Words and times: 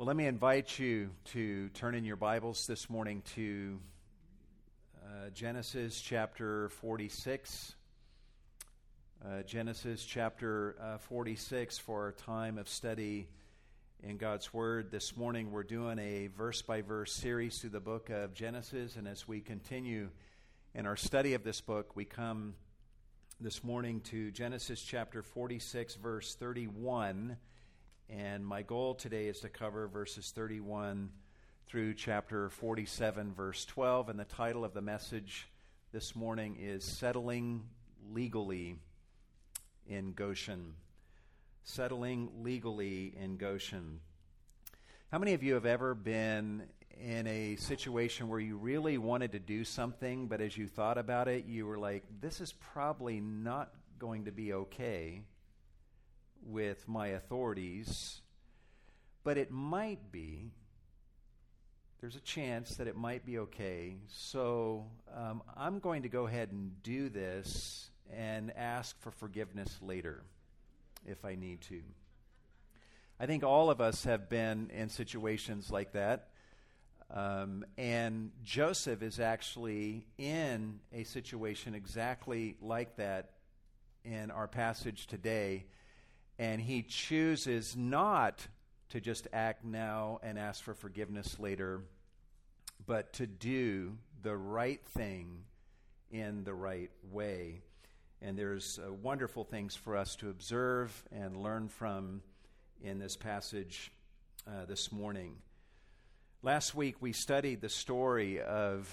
Well, 0.00 0.06
let 0.06 0.16
me 0.16 0.24
invite 0.24 0.78
you 0.78 1.10
to 1.32 1.68
turn 1.74 1.94
in 1.94 2.06
your 2.06 2.16
Bibles 2.16 2.66
this 2.66 2.88
morning 2.88 3.22
to 3.34 3.78
uh, 5.04 5.28
Genesis 5.34 6.00
chapter 6.00 6.70
46. 6.70 7.74
Uh, 9.22 9.42
Genesis 9.42 10.02
chapter 10.02 10.74
uh, 10.80 10.96
46 10.96 11.76
for 11.76 12.04
our 12.04 12.12
time 12.12 12.56
of 12.56 12.66
study 12.66 13.28
in 14.02 14.16
God's 14.16 14.54
Word. 14.54 14.90
This 14.90 15.18
morning 15.18 15.52
we're 15.52 15.64
doing 15.64 15.98
a 15.98 16.28
verse 16.28 16.62
by 16.62 16.80
verse 16.80 17.12
series 17.12 17.58
through 17.58 17.68
the 17.68 17.78
book 17.80 18.08
of 18.08 18.32
Genesis, 18.32 18.96
and 18.96 19.06
as 19.06 19.28
we 19.28 19.42
continue 19.42 20.08
in 20.74 20.86
our 20.86 20.96
study 20.96 21.34
of 21.34 21.44
this 21.44 21.60
book, 21.60 21.94
we 21.94 22.06
come 22.06 22.54
this 23.38 23.62
morning 23.62 24.00
to 24.04 24.30
Genesis 24.30 24.80
chapter 24.80 25.22
46, 25.22 25.96
verse 25.96 26.34
31 26.36 27.36
and 28.10 28.44
my 28.44 28.62
goal 28.62 28.94
today 28.94 29.26
is 29.26 29.40
to 29.40 29.48
cover 29.48 29.86
verses 29.86 30.32
31 30.34 31.10
through 31.68 31.94
chapter 31.94 32.48
47, 32.48 33.32
verse 33.34 33.64
12. 33.64 34.08
And 34.08 34.18
the 34.18 34.24
title 34.24 34.64
of 34.64 34.74
the 34.74 34.80
message 34.80 35.48
this 35.92 36.16
morning 36.16 36.56
is 36.60 36.84
Settling 36.84 37.62
Legally 38.12 38.76
in 39.88 40.12
Goshen. 40.12 40.74
Settling 41.62 42.30
Legally 42.42 43.14
in 43.20 43.36
Goshen. 43.36 44.00
How 45.12 45.18
many 45.18 45.34
of 45.34 45.42
you 45.42 45.54
have 45.54 45.66
ever 45.66 45.94
been 45.94 46.64
in 47.00 47.26
a 47.28 47.56
situation 47.56 48.28
where 48.28 48.40
you 48.40 48.56
really 48.56 48.98
wanted 48.98 49.32
to 49.32 49.38
do 49.38 49.64
something, 49.64 50.26
but 50.26 50.40
as 50.40 50.56
you 50.56 50.66
thought 50.66 50.98
about 50.98 51.28
it, 51.28 51.46
you 51.46 51.66
were 51.66 51.78
like, 51.78 52.02
this 52.20 52.40
is 52.40 52.54
probably 52.72 53.20
not 53.20 53.72
going 53.98 54.24
to 54.24 54.32
be 54.32 54.52
okay? 54.52 55.22
With 56.44 56.88
my 56.88 57.08
authorities, 57.08 58.20
but 59.24 59.36
it 59.36 59.50
might 59.50 60.10
be. 60.12 60.52
There's 62.00 62.16
a 62.16 62.20
chance 62.20 62.76
that 62.76 62.86
it 62.86 62.96
might 62.96 63.26
be 63.26 63.38
okay. 63.38 63.96
So 64.08 64.86
um, 65.14 65.42
I'm 65.56 65.80
going 65.80 66.02
to 66.02 66.08
go 66.08 66.26
ahead 66.26 66.50
and 66.50 66.82
do 66.82 67.10
this 67.10 67.90
and 68.12 68.52
ask 68.56 68.98
for 69.00 69.10
forgiveness 69.10 69.78
later 69.82 70.22
if 71.06 71.24
I 71.24 71.34
need 71.34 71.60
to. 71.62 71.82
I 73.18 73.26
think 73.26 73.44
all 73.44 73.70
of 73.70 73.80
us 73.82 74.04
have 74.04 74.30
been 74.30 74.70
in 74.74 74.88
situations 74.88 75.70
like 75.70 75.92
that. 75.92 76.28
Um, 77.10 77.64
and 77.76 78.30
Joseph 78.44 79.02
is 79.02 79.20
actually 79.20 80.06
in 80.16 80.80
a 80.92 81.04
situation 81.04 81.74
exactly 81.74 82.56
like 82.62 82.96
that 82.96 83.32
in 84.04 84.30
our 84.30 84.48
passage 84.48 85.06
today 85.06 85.66
and 86.40 86.58
he 86.58 86.82
chooses 86.82 87.76
not 87.76 88.46
to 88.88 88.98
just 88.98 89.28
act 89.30 89.62
now 89.62 90.18
and 90.22 90.38
ask 90.38 90.64
for 90.64 90.72
forgiveness 90.72 91.38
later, 91.38 91.82
but 92.86 93.12
to 93.12 93.26
do 93.26 93.98
the 94.22 94.34
right 94.34 94.82
thing 94.86 95.44
in 96.10 96.42
the 96.44 96.54
right 96.54 96.90
way. 97.12 97.60
And 98.22 98.38
there's 98.38 98.78
uh, 98.78 98.90
wonderful 98.90 99.44
things 99.44 99.76
for 99.76 99.98
us 99.98 100.16
to 100.16 100.30
observe 100.30 101.04
and 101.12 101.36
learn 101.36 101.68
from 101.68 102.22
in 102.82 102.98
this 102.98 103.16
passage 103.16 103.92
uh, 104.46 104.64
this 104.64 104.90
morning. 104.90 105.34
Last 106.42 106.74
week, 106.74 106.96
we 107.00 107.12
studied 107.12 107.60
the 107.60 107.68
story 107.68 108.40
of 108.40 108.90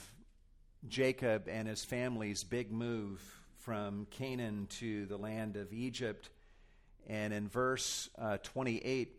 Jacob 0.89 1.47
and 1.47 1.65
his 1.65 1.85
family's 1.85 2.43
big 2.43 2.73
move 2.73 3.21
from 3.59 4.05
Canaan 4.11 4.67
to 4.79 5.05
the 5.05 5.17
land 5.17 5.55
of 5.55 5.71
Egypt. 5.71 6.29
And 7.07 7.33
in 7.33 7.47
verse 7.47 8.09
uh, 8.19 8.37
28 8.43 9.13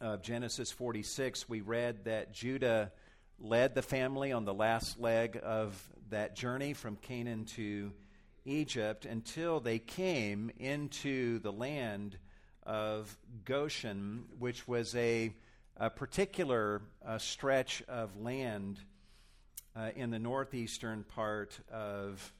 of 0.00 0.22
Genesis 0.22 0.72
46, 0.72 1.46
we 1.48 1.60
read 1.60 2.04
that 2.04 2.32
Judah 2.32 2.90
led 3.38 3.74
the 3.74 3.82
family 3.82 4.32
on 4.32 4.46
the 4.46 4.54
last 4.54 4.98
leg 4.98 5.38
of 5.42 5.80
that 6.08 6.34
journey 6.34 6.72
from 6.72 6.96
Canaan 6.96 7.44
to 7.44 7.92
Egypt 8.46 9.04
until 9.04 9.60
they 9.60 9.78
came 9.78 10.50
into 10.58 11.38
the 11.40 11.52
land 11.52 12.16
of 12.62 13.14
Goshen, 13.44 14.24
which 14.38 14.66
was 14.66 14.94
a, 14.94 15.34
a 15.76 15.90
particular 15.90 16.80
uh, 17.04 17.18
stretch 17.18 17.82
of 17.88 18.16
land 18.16 18.80
uh, 19.76 19.90
in 19.94 20.10
the 20.10 20.18
northeastern 20.18 21.04
part 21.04 21.58
of, 21.70 22.32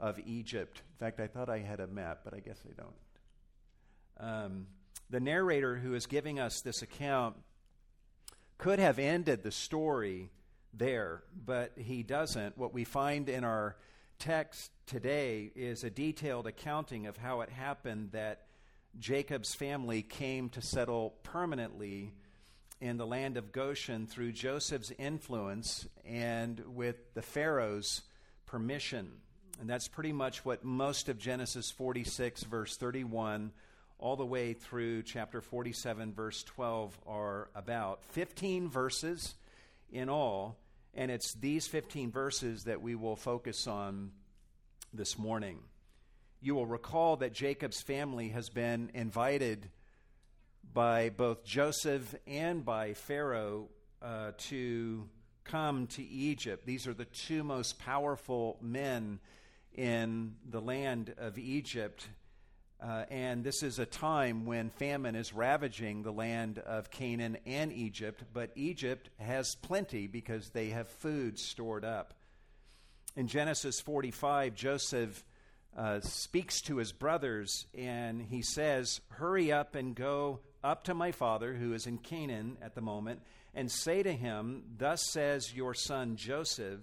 of 0.00 0.18
Egypt. 0.26 0.80
In 0.98 1.06
fact, 1.06 1.20
I 1.20 1.26
thought 1.26 1.50
I 1.50 1.58
had 1.58 1.80
a 1.80 1.86
map, 1.86 2.20
but 2.24 2.32
I 2.32 2.40
guess 2.40 2.58
I 2.66 2.72
don't. 2.72 2.94
Um, 4.20 4.66
the 5.10 5.20
narrator 5.20 5.76
who 5.76 5.94
is 5.94 6.06
giving 6.06 6.38
us 6.38 6.60
this 6.60 6.82
account 6.82 7.36
could 8.58 8.78
have 8.78 8.98
ended 8.98 9.42
the 9.42 9.52
story 9.52 10.30
there, 10.74 11.22
but 11.44 11.72
he 11.76 12.02
doesn't. 12.02 12.58
What 12.58 12.74
we 12.74 12.84
find 12.84 13.28
in 13.28 13.44
our 13.44 13.76
text 14.18 14.70
today 14.86 15.52
is 15.54 15.84
a 15.84 15.90
detailed 15.90 16.46
accounting 16.46 17.06
of 17.06 17.16
how 17.16 17.40
it 17.40 17.50
happened 17.50 18.10
that 18.12 18.46
Jacob's 18.98 19.54
family 19.54 20.02
came 20.02 20.48
to 20.50 20.62
settle 20.62 21.14
permanently 21.22 22.12
in 22.80 22.96
the 22.96 23.06
land 23.06 23.36
of 23.36 23.52
Goshen 23.52 24.06
through 24.06 24.32
Joseph's 24.32 24.92
influence 24.98 25.86
and 26.04 26.60
with 26.74 27.14
the 27.14 27.22
Pharaoh's 27.22 28.02
permission. 28.46 29.12
And 29.60 29.68
that's 29.68 29.88
pretty 29.88 30.12
much 30.12 30.44
what 30.44 30.64
most 30.64 31.08
of 31.08 31.18
Genesis 31.18 31.70
46, 31.70 32.44
verse 32.44 32.76
31 32.76 33.52
all 33.98 34.16
the 34.16 34.26
way 34.26 34.52
through 34.52 35.02
chapter 35.02 35.40
47, 35.40 36.12
verse 36.12 36.42
12, 36.44 36.96
are 37.06 37.48
about. 37.54 38.04
15 38.10 38.68
verses 38.68 39.34
in 39.90 40.08
all, 40.08 40.56
and 40.94 41.10
it's 41.10 41.34
these 41.34 41.66
15 41.66 42.10
verses 42.12 42.64
that 42.64 42.80
we 42.80 42.94
will 42.94 43.16
focus 43.16 43.66
on 43.66 44.12
this 44.94 45.18
morning. 45.18 45.58
You 46.40 46.54
will 46.54 46.66
recall 46.66 47.16
that 47.16 47.32
Jacob's 47.32 47.80
family 47.80 48.28
has 48.28 48.48
been 48.48 48.90
invited 48.94 49.68
by 50.72 51.10
both 51.10 51.44
Joseph 51.44 52.14
and 52.26 52.64
by 52.64 52.94
Pharaoh 52.94 53.68
uh, 54.00 54.32
to 54.38 55.08
come 55.42 55.88
to 55.88 56.02
Egypt. 56.02 56.64
These 56.66 56.86
are 56.86 56.94
the 56.94 57.06
two 57.06 57.42
most 57.42 57.78
powerful 57.80 58.58
men 58.60 59.18
in 59.74 60.34
the 60.48 60.60
land 60.60 61.14
of 61.18 61.38
Egypt 61.38 62.06
uh, 62.80 63.04
and 63.10 63.42
this 63.42 63.64
is 63.64 63.80
a 63.80 63.86
time 63.86 64.44
when 64.46 64.70
famine 64.70 65.16
is 65.16 65.32
ravaging 65.32 66.02
the 66.02 66.12
land 66.12 66.58
of 66.60 66.90
Canaan 66.90 67.36
and 67.44 67.72
Egypt, 67.72 68.22
but 68.32 68.50
Egypt 68.54 69.10
has 69.18 69.56
plenty 69.56 70.06
because 70.06 70.50
they 70.50 70.68
have 70.68 70.88
food 70.88 71.40
stored 71.40 71.84
up. 71.84 72.14
In 73.16 73.26
Genesis 73.26 73.80
45, 73.80 74.54
Joseph 74.54 75.24
uh, 75.76 76.00
speaks 76.00 76.60
to 76.62 76.76
his 76.76 76.92
brothers 76.92 77.66
and 77.76 78.22
he 78.22 78.42
says, 78.42 79.00
Hurry 79.08 79.50
up 79.50 79.74
and 79.74 79.96
go 79.96 80.38
up 80.62 80.84
to 80.84 80.94
my 80.94 81.10
father, 81.10 81.54
who 81.54 81.72
is 81.72 81.86
in 81.86 81.98
Canaan 81.98 82.58
at 82.62 82.76
the 82.76 82.80
moment, 82.80 83.22
and 83.54 83.70
say 83.70 84.04
to 84.04 84.12
him, 84.12 84.62
Thus 84.76 85.04
says 85.10 85.52
your 85.52 85.74
son 85.74 86.14
Joseph, 86.14 86.80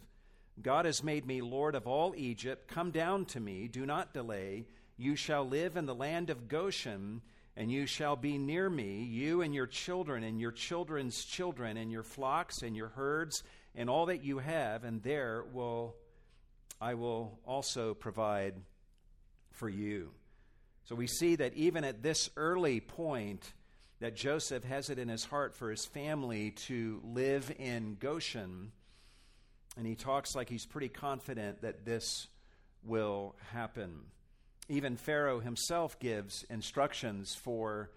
God 0.61 0.83
has 0.83 1.03
made 1.03 1.25
me 1.25 1.41
Lord 1.41 1.73
of 1.73 1.87
all 1.87 2.13
Egypt. 2.17 2.67
Come 2.67 2.91
down 2.91 3.25
to 3.27 3.39
me, 3.39 3.69
do 3.69 3.85
not 3.85 4.13
delay 4.13 4.65
you 4.97 5.15
shall 5.15 5.47
live 5.47 5.77
in 5.77 5.85
the 5.85 5.95
land 5.95 6.29
of 6.29 6.47
Goshen, 6.47 7.21
and 7.57 7.71
you 7.71 7.85
shall 7.85 8.15
be 8.15 8.37
near 8.37 8.69
me, 8.69 9.03
you 9.03 9.41
and 9.41 9.53
your 9.53 9.67
children, 9.67 10.23
and 10.23 10.39
your 10.39 10.51
children's 10.51 11.23
children, 11.23 11.77
and 11.77 11.91
your 11.91 12.03
flocks, 12.03 12.61
and 12.61 12.75
your 12.75 12.89
herds, 12.89 13.43
and 13.75 13.89
all 13.89 14.07
that 14.07 14.23
you 14.23 14.39
have, 14.39 14.83
and 14.83 15.03
there 15.03 15.43
will 15.53 15.95
I 16.81 16.95
will 16.95 17.39
also 17.45 17.93
provide 17.93 18.55
for 19.51 19.69
you. 19.69 20.11
So 20.83 20.95
we 20.95 21.07
see 21.07 21.35
that 21.37 21.53
even 21.55 21.83
at 21.83 22.03
this 22.03 22.29
early 22.35 22.79
point, 22.79 23.53
that 24.01 24.15
Joseph 24.15 24.63
has 24.65 24.89
it 24.89 24.99
in 24.99 25.07
his 25.07 25.25
heart 25.25 25.55
for 25.55 25.71
his 25.71 25.85
family 25.85 26.51
to 26.51 27.01
live 27.03 27.51
in 27.57 27.95
Goshen. 27.99 28.71
And 29.77 29.87
he 29.87 29.95
talks 29.95 30.35
like 30.35 30.49
he's 30.49 30.65
pretty 30.65 30.89
confident 30.89 31.61
that 31.61 31.85
this 31.85 32.27
will 32.83 33.35
happen. 33.53 34.01
Even 34.67 34.97
Pharaoh 34.97 35.39
himself 35.39 35.99
gives 35.99 36.43
instructions 36.49 37.35
for 37.35 37.91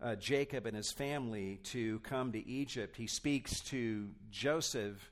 uh, 0.00 0.14
Jacob 0.14 0.66
and 0.66 0.76
his 0.76 0.92
family 0.92 1.58
to 1.64 1.98
come 2.00 2.32
to 2.32 2.48
Egypt. 2.48 2.96
He 2.96 3.06
speaks 3.06 3.60
to 3.70 4.08
Joseph 4.30 5.10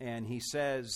and 0.00 0.26
he 0.26 0.40
says, 0.40 0.90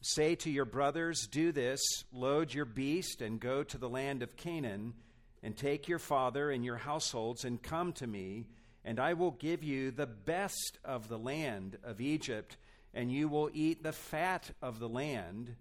Say 0.00 0.34
to 0.36 0.50
your 0.50 0.64
brothers, 0.64 1.26
Do 1.26 1.52
this, 1.52 1.80
load 2.12 2.54
your 2.54 2.64
beast 2.64 3.20
and 3.20 3.40
go 3.40 3.62
to 3.64 3.78
the 3.78 3.88
land 3.88 4.22
of 4.22 4.36
Canaan, 4.36 4.94
and 5.42 5.56
take 5.56 5.88
your 5.88 5.98
father 5.98 6.50
and 6.50 6.64
your 6.64 6.76
households 6.76 7.44
and 7.44 7.62
come 7.62 7.92
to 7.94 8.06
me, 8.06 8.46
and 8.84 8.98
I 8.98 9.14
will 9.14 9.32
give 9.32 9.62
you 9.62 9.90
the 9.90 10.06
best 10.06 10.78
of 10.84 11.08
the 11.08 11.18
land 11.18 11.78
of 11.84 12.00
Egypt, 12.00 12.56
and 12.94 13.12
you 13.12 13.28
will 13.28 13.50
eat 13.52 13.82
the 13.82 13.92
fat 13.92 14.50
of 14.62 14.78
the 14.78 14.88
land. 14.88 15.54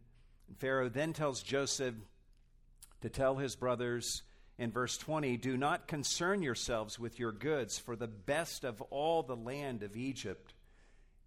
And 0.48 0.58
Pharaoh 0.58 0.90
then 0.90 1.14
tells 1.14 1.42
Joseph, 1.42 1.96
to 3.06 3.10
tell 3.10 3.36
his 3.36 3.56
brothers 3.56 4.24
in 4.58 4.72
verse 4.72 4.98
20 4.98 5.38
Do 5.38 5.58
not 5.58 5.88
concern 5.88 6.42
yourselves 6.42 6.98
with 6.98 7.20
your 7.20 7.32
goods, 7.32 7.78
for 7.78 7.96
the 7.96 8.08
best 8.08 8.64
of 8.64 8.82
all 8.90 9.22
the 9.22 9.36
land 9.36 9.84
of 9.84 9.96
Egypt 9.96 10.56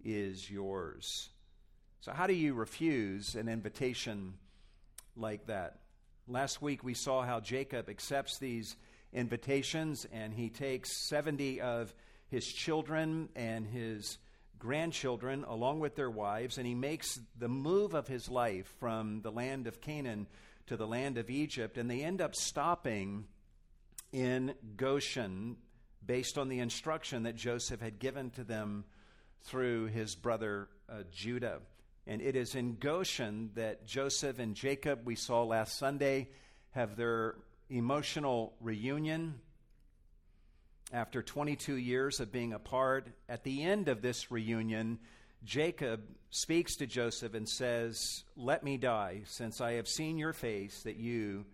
is 0.04 0.50
yours. 0.50 1.28
So, 2.00 2.10
how 2.10 2.26
do 2.26 2.34
you 2.34 2.54
refuse 2.54 3.36
an 3.36 3.48
invitation 3.48 4.34
like 5.16 5.46
that? 5.46 5.76
Last 6.26 6.60
week 6.60 6.82
we 6.82 6.94
saw 6.94 7.22
how 7.22 7.38
Jacob 7.38 7.88
accepts 7.88 8.38
these 8.38 8.74
invitations 9.12 10.04
and 10.12 10.34
he 10.34 10.50
takes 10.50 11.08
70 11.08 11.60
of 11.60 11.94
his 12.28 12.44
children 12.44 13.28
and 13.36 13.64
his 13.64 14.18
grandchildren 14.58 15.44
along 15.46 15.78
with 15.78 15.94
their 15.94 16.10
wives 16.10 16.58
and 16.58 16.66
he 16.66 16.74
makes 16.74 17.20
the 17.38 17.48
move 17.48 17.94
of 17.94 18.08
his 18.08 18.28
life 18.28 18.66
from 18.80 19.20
the 19.22 19.30
land 19.30 19.68
of 19.68 19.80
Canaan 19.80 20.26
to 20.68 20.76
the 20.76 20.86
land 20.86 21.18
of 21.18 21.30
Egypt 21.30 21.78
and 21.78 21.90
they 21.90 22.02
end 22.02 22.20
up 22.20 22.34
stopping 22.34 23.24
in 24.12 24.54
Goshen 24.76 25.56
based 26.04 26.38
on 26.38 26.48
the 26.48 26.60
instruction 26.60 27.24
that 27.24 27.36
Joseph 27.36 27.80
had 27.80 27.98
given 27.98 28.30
to 28.30 28.44
them 28.44 28.84
through 29.44 29.86
his 29.86 30.14
brother 30.14 30.68
uh, 30.88 31.02
Judah. 31.12 31.60
And 32.06 32.22
it 32.22 32.36
is 32.36 32.54
in 32.54 32.76
Goshen 32.76 33.50
that 33.54 33.86
Joseph 33.86 34.38
and 34.38 34.54
Jacob, 34.54 35.00
we 35.04 35.14
saw 35.14 35.42
last 35.42 35.78
Sunday, 35.78 36.28
have 36.70 36.96
their 36.96 37.34
emotional 37.68 38.54
reunion 38.60 39.40
after 40.92 41.22
22 41.22 41.74
years 41.74 42.20
of 42.20 42.32
being 42.32 42.52
apart. 42.54 43.08
At 43.28 43.44
the 43.44 43.62
end 43.62 43.88
of 43.88 44.00
this 44.00 44.30
reunion, 44.30 44.98
Jacob 45.44 46.02
speaks 46.30 46.76
to 46.76 46.86
Joseph 46.86 47.34
and 47.34 47.48
says, 47.48 48.24
Let 48.36 48.62
me 48.64 48.76
die, 48.76 49.22
since 49.24 49.60
I 49.60 49.72
have 49.74 49.88
seen 49.88 50.18
your 50.18 50.32
face 50.32 50.82
that 50.82 50.96
you 50.96 51.46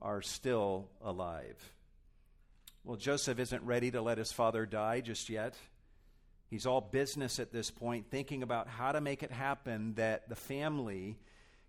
are 0.00 0.22
still 0.22 0.88
alive. 1.02 1.56
Well, 2.84 2.96
Joseph 2.96 3.38
isn't 3.38 3.64
ready 3.64 3.90
to 3.90 4.02
let 4.02 4.18
his 4.18 4.32
father 4.32 4.64
die 4.66 5.00
just 5.00 5.28
yet. 5.28 5.54
He's 6.48 6.66
all 6.66 6.80
business 6.80 7.40
at 7.40 7.52
this 7.52 7.70
point, 7.70 8.10
thinking 8.10 8.44
about 8.44 8.68
how 8.68 8.92
to 8.92 9.00
make 9.00 9.24
it 9.24 9.32
happen 9.32 9.94
that 9.94 10.28
the 10.28 10.36
family 10.36 11.18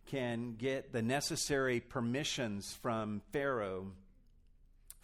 can 0.06 0.54
get 0.58 0.94
the 0.94 1.02
necessary 1.02 1.80
permissions 1.80 2.78
from 2.82 3.22
Pharaoh 3.32 3.88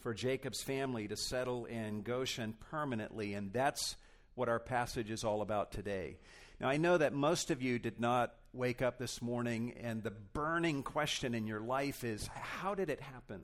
for 0.01 0.13
Jacob's 0.13 0.61
family 0.61 1.07
to 1.07 1.17
settle 1.17 1.65
in 1.65 2.03
Goshen 2.03 2.53
permanently. 2.69 3.33
And 3.33 3.51
that's 3.51 3.95
what 4.35 4.49
our 4.49 4.59
passage 4.59 5.11
is 5.11 5.23
all 5.23 5.41
about 5.41 5.71
today. 5.71 6.17
Now, 6.59 6.69
I 6.69 6.77
know 6.77 6.97
that 6.97 7.13
most 7.13 7.51
of 7.51 7.61
you 7.61 7.79
did 7.79 7.99
not 7.99 8.33
wake 8.53 8.81
up 8.81 8.97
this 8.97 9.21
morning, 9.21 9.73
and 9.81 10.03
the 10.03 10.11
burning 10.11 10.83
question 10.83 11.33
in 11.33 11.47
your 11.47 11.59
life 11.59 12.03
is 12.03 12.27
how 12.27 12.75
did 12.75 12.89
it 12.89 13.01
happen 13.01 13.43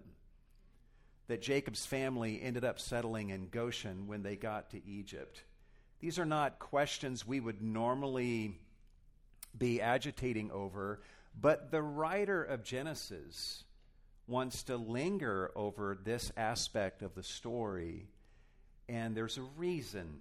that 1.28 1.42
Jacob's 1.42 1.86
family 1.86 2.42
ended 2.42 2.64
up 2.64 2.80
settling 2.80 3.30
in 3.30 3.50
Goshen 3.50 4.08
when 4.08 4.24
they 4.24 4.36
got 4.36 4.72
to 4.72 4.86
Egypt? 4.88 5.44
These 6.00 6.18
are 6.18 6.26
not 6.26 6.60
questions 6.60 7.28
we 7.28 7.40
would 7.40 7.62
normally 7.62 8.58
be 9.58 9.82
agitating 9.82 10.52
over, 10.52 11.02
but 11.40 11.72
the 11.72 11.82
writer 11.82 12.44
of 12.44 12.64
Genesis 12.64 13.64
wants 14.28 14.64
to 14.64 14.78
linger 14.78 15.52
over 15.56 15.98
this 16.04 16.32
aspect 16.38 17.02
of 17.02 17.16
the 17.16 17.24
story, 17.24 18.08
and 18.88 19.16
there's 19.16 19.38
a 19.38 19.44
reason, 19.58 20.20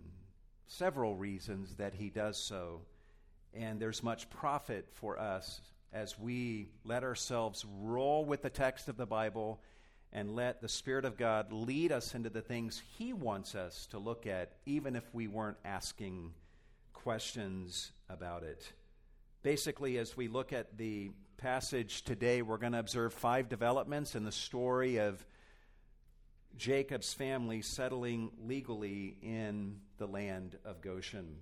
several 0.68 1.16
reasons 1.16 1.74
that 1.76 1.94
he 1.94 2.10
does 2.10 2.38
so, 2.38 2.82
and 3.54 3.80
there's 3.80 4.02
much 4.02 4.30
profit 4.30 4.86
for 4.92 5.18
us 5.18 5.60
as 5.92 6.18
we 6.18 6.68
let 6.84 7.02
ourselves 7.02 7.64
roll 7.80 8.24
with 8.24 8.42
the 8.42 8.50
text 8.50 8.88
of 8.88 8.96
the 8.96 9.06
Bible 9.06 9.60
and 10.12 10.34
let 10.34 10.60
the 10.60 10.68
Spirit 10.68 11.04
of 11.04 11.16
God 11.16 11.52
lead 11.52 11.92
us 11.92 12.14
into 12.14 12.30
the 12.30 12.40
things 12.40 12.82
He 12.96 13.12
wants 13.12 13.54
us 13.54 13.86
to 13.90 13.98
look 13.98 14.26
at, 14.26 14.52
even 14.66 14.96
if 14.96 15.04
we 15.12 15.26
weren't 15.26 15.58
asking 15.64 16.32
questions 16.92 17.92
about 18.08 18.42
it. 18.42 18.72
Basically, 19.42 19.98
as 19.98 20.16
we 20.16 20.28
look 20.28 20.52
at 20.52 20.76
the 20.76 21.10
passage 21.36 22.02
today, 22.02 22.42
we're 22.42 22.58
going 22.58 22.72
to 22.72 22.78
observe 22.78 23.12
five 23.12 23.48
developments 23.48 24.14
in 24.14 24.24
the 24.24 24.32
story 24.32 24.96
of 24.96 25.24
Jacob's 26.58 27.14
family 27.14 27.62
settling 27.62 28.30
legally 28.44 29.16
in 29.22 29.76
the 29.96 30.06
land 30.06 30.58
of 30.64 30.82
Goshen. 30.82 31.36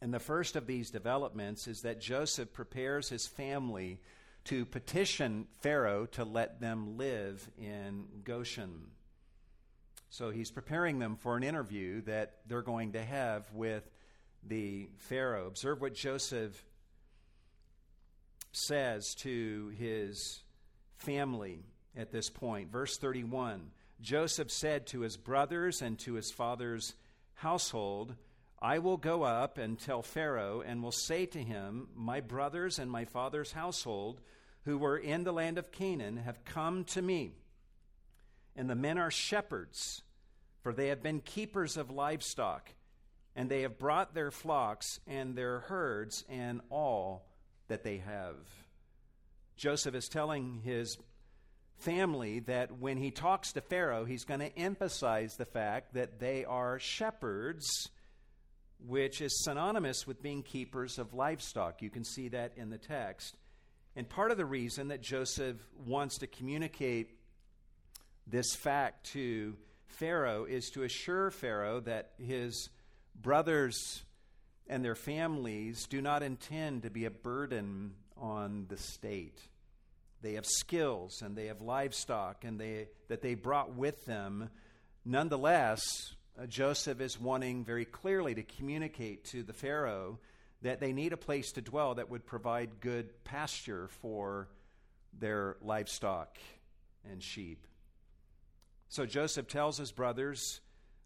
And 0.00 0.14
the 0.14 0.20
first 0.20 0.54
of 0.54 0.66
these 0.66 0.90
developments 0.90 1.66
is 1.66 1.82
that 1.82 2.00
Joseph 2.00 2.52
prepares 2.52 3.08
his 3.08 3.26
family 3.26 4.00
to 4.44 4.64
petition 4.64 5.48
Pharaoh 5.60 6.06
to 6.06 6.24
let 6.24 6.60
them 6.60 6.96
live 6.96 7.50
in 7.58 8.06
Goshen. 8.24 8.92
So 10.08 10.30
he's 10.30 10.50
preparing 10.50 11.00
them 11.00 11.16
for 11.16 11.36
an 11.36 11.42
interview 11.42 12.00
that 12.02 12.36
they're 12.46 12.62
going 12.62 12.92
to 12.92 13.02
have 13.02 13.52
with 13.52 13.90
the 14.46 14.88
Pharaoh. 14.96 15.48
Observe 15.48 15.80
what 15.80 15.94
Joseph 15.94 16.64
says 18.52 19.14
to 19.16 19.72
his 19.76 20.40
family 20.96 21.64
at 21.96 22.12
this 22.12 22.30
point. 22.30 22.70
Verse 22.70 22.96
31 22.96 23.70
Joseph 24.00 24.50
said 24.50 24.86
to 24.88 25.00
his 25.00 25.16
brothers 25.16 25.82
and 25.82 25.98
to 26.00 26.14
his 26.14 26.30
father's 26.30 26.94
household, 27.34 28.14
I 28.60 28.78
will 28.78 28.96
go 28.96 29.22
up 29.22 29.58
and 29.58 29.78
tell 29.78 30.02
Pharaoh, 30.02 30.62
and 30.64 30.82
will 30.82 30.92
say 30.92 31.26
to 31.26 31.38
him, 31.38 31.88
My 31.94 32.20
brothers 32.20 32.78
and 32.78 32.90
my 32.90 33.04
father's 33.04 33.52
household, 33.52 34.20
who 34.64 34.78
were 34.78 34.98
in 34.98 35.24
the 35.24 35.32
land 35.32 35.58
of 35.58 35.70
Canaan 35.70 36.16
have 36.18 36.44
come 36.44 36.84
to 36.84 37.02
me. 37.02 37.34
And 38.56 38.68
the 38.68 38.74
men 38.74 38.98
are 38.98 39.10
shepherds, 39.10 40.02
for 40.62 40.72
they 40.72 40.88
have 40.88 41.02
been 41.02 41.20
keepers 41.20 41.76
of 41.76 41.90
livestock, 41.90 42.74
and 43.36 43.48
they 43.48 43.62
have 43.62 43.78
brought 43.78 44.14
their 44.14 44.32
flocks 44.32 44.98
and 45.06 45.36
their 45.36 45.60
herds 45.60 46.24
and 46.28 46.60
all 46.68 47.28
that 47.68 47.84
they 47.84 47.98
have. 47.98 48.36
Joseph 49.56 49.94
is 49.94 50.08
telling 50.08 50.60
his 50.64 50.98
family 51.78 52.40
that 52.40 52.78
when 52.78 52.96
he 52.96 53.10
talks 53.10 53.52
to 53.52 53.60
Pharaoh, 53.60 54.04
he's 54.04 54.24
going 54.24 54.40
to 54.40 54.58
emphasize 54.58 55.34
the 55.36 55.44
fact 55.44 55.94
that 55.94 56.18
they 56.18 56.44
are 56.44 56.78
shepherds, 56.78 57.66
which 58.86 59.20
is 59.20 59.44
synonymous 59.44 60.06
with 60.06 60.22
being 60.22 60.42
keepers 60.42 60.98
of 60.98 61.14
livestock. 61.14 61.82
You 61.82 61.90
can 61.90 62.04
see 62.04 62.28
that 62.28 62.52
in 62.56 62.70
the 62.70 62.78
text. 62.78 63.36
And 63.96 64.08
part 64.08 64.30
of 64.30 64.36
the 64.36 64.44
reason 64.44 64.88
that 64.88 65.00
Joseph 65.00 65.56
wants 65.86 66.18
to 66.18 66.26
communicate 66.26 67.18
this 68.26 68.54
fact 68.54 69.06
to 69.12 69.56
Pharaoh 69.86 70.44
is 70.44 70.70
to 70.70 70.82
assure 70.82 71.30
Pharaoh 71.30 71.80
that 71.80 72.10
his 72.18 72.68
brothers 73.20 74.02
and 74.68 74.84
their 74.84 74.94
families 74.94 75.86
do 75.86 76.00
not 76.00 76.22
intend 76.22 76.82
to 76.82 76.90
be 76.90 77.06
a 77.06 77.10
burden 77.10 77.94
on 78.16 78.66
the 78.68 78.76
state. 78.76 79.40
They 80.22 80.34
have 80.34 80.46
skills 80.46 81.22
and 81.22 81.36
they 81.36 81.46
have 81.46 81.60
livestock 81.60 82.44
and 82.44 82.58
they, 82.58 82.88
that 83.08 83.22
they 83.22 83.34
brought 83.34 83.74
with 83.74 84.04
them. 84.04 84.50
Nonetheless, 85.04 86.14
uh, 86.40 86.46
Joseph 86.46 87.00
is 87.00 87.20
wanting 87.20 87.64
very 87.64 87.84
clearly 87.84 88.34
to 88.34 88.42
communicate 88.42 89.24
to 89.26 89.42
the 89.42 89.52
Pharaoh 89.52 90.18
that 90.62 90.80
they 90.80 90.92
need 90.92 91.12
a 91.12 91.16
place 91.16 91.52
to 91.52 91.60
dwell 91.60 91.94
that 91.94 92.10
would 92.10 92.26
provide 92.26 92.80
good 92.80 93.24
pasture 93.24 93.88
for 94.00 94.48
their 95.18 95.56
livestock 95.62 96.36
and 97.10 97.22
sheep. 97.22 97.66
So 98.88 99.06
Joseph 99.06 99.48
tells 99.48 99.78
his 99.78 99.92
brothers 99.92 100.60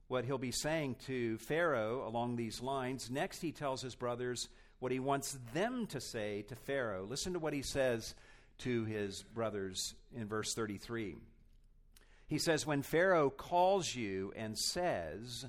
what 0.09 0.25
he'll 0.25 0.39
be 0.39 0.53
saying 0.53 0.97
to 1.07 1.39
Pharaoh 1.39 2.07
along 2.07 2.37
these 2.37 2.63
lines. 2.63 3.11
Next, 3.11 3.41
he 3.41 3.53
tells 3.53 3.83
his 3.83 3.95
brothers 3.95 4.49
what 4.79 4.93
he 4.93 5.01
wants 5.01 5.39
them 5.55 5.87
to 5.89 6.01
say 6.01 6.43
to 6.49 6.57
Pharaoh. 6.57 7.07
Listen 7.09 7.33
to 7.33 7.39
what 7.39 7.53
he 7.53 7.63
says 7.63 8.15
to 8.63 8.85
his 8.85 9.23
brothers 9.23 9.95
in 10.15 10.27
verse 10.27 10.55
33. 10.55 11.17
He 12.27 12.39
says, 12.39 12.67
When 12.67 12.83
Pharaoh 12.83 13.31
calls 13.31 13.95
you 13.95 14.33
and 14.37 14.59
says, 14.59 15.47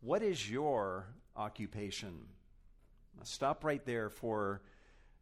What 0.00 0.22
is 0.22 0.50
your 0.50 1.06
occupation? 1.36 2.26
stop 3.22 3.64
right 3.64 3.84
there 3.84 4.10
for 4.10 4.60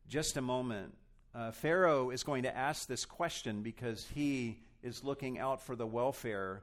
just 0.08 0.36
a 0.36 0.42
moment. 0.42 0.94
Uh, 1.34 1.50
Pharaoh 1.50 2.10
is 2.10 2.22
going 2.22 2.42
to 2.42 2.56
ask 2.56 2.86
this 2.86 3.04
question 3.04 3.62
because 3.62 4.06
he 4.14 4.58
is 4.82 5.02
looking 5.02 5.38
out 5.38 5.62
for 5.62 5.74
the 5.74 5.86
welfare 5.86 6.62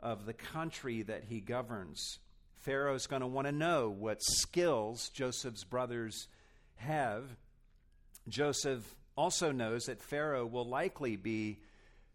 of 0.00 0.26
the 0.26 0.32
country 0.32 1.02
that 1.02 1.24
he 1.24 1.40
governs. 1.40 2.18
Pharaoh 2.56 2.94
is 2.94 3.06
going 3.06 3.20
to 3.20 3.26
want 3.26 3.46
to 3.46 3.52
know 3.52 3.88
what 3.88 4.18
skills 4.22 5.08
Joseph's 5.10 5.64
brothers 5.64 6.28
have. 6.76 7.24
Joseph 8.28 8.94
also 9.16 9.52
knows 9.52 9.86
that 9.86 10.02
Pharaoh 10.02 10.46
will 10.46 10.66
likely 10.66 11.16
be 11.16 11.60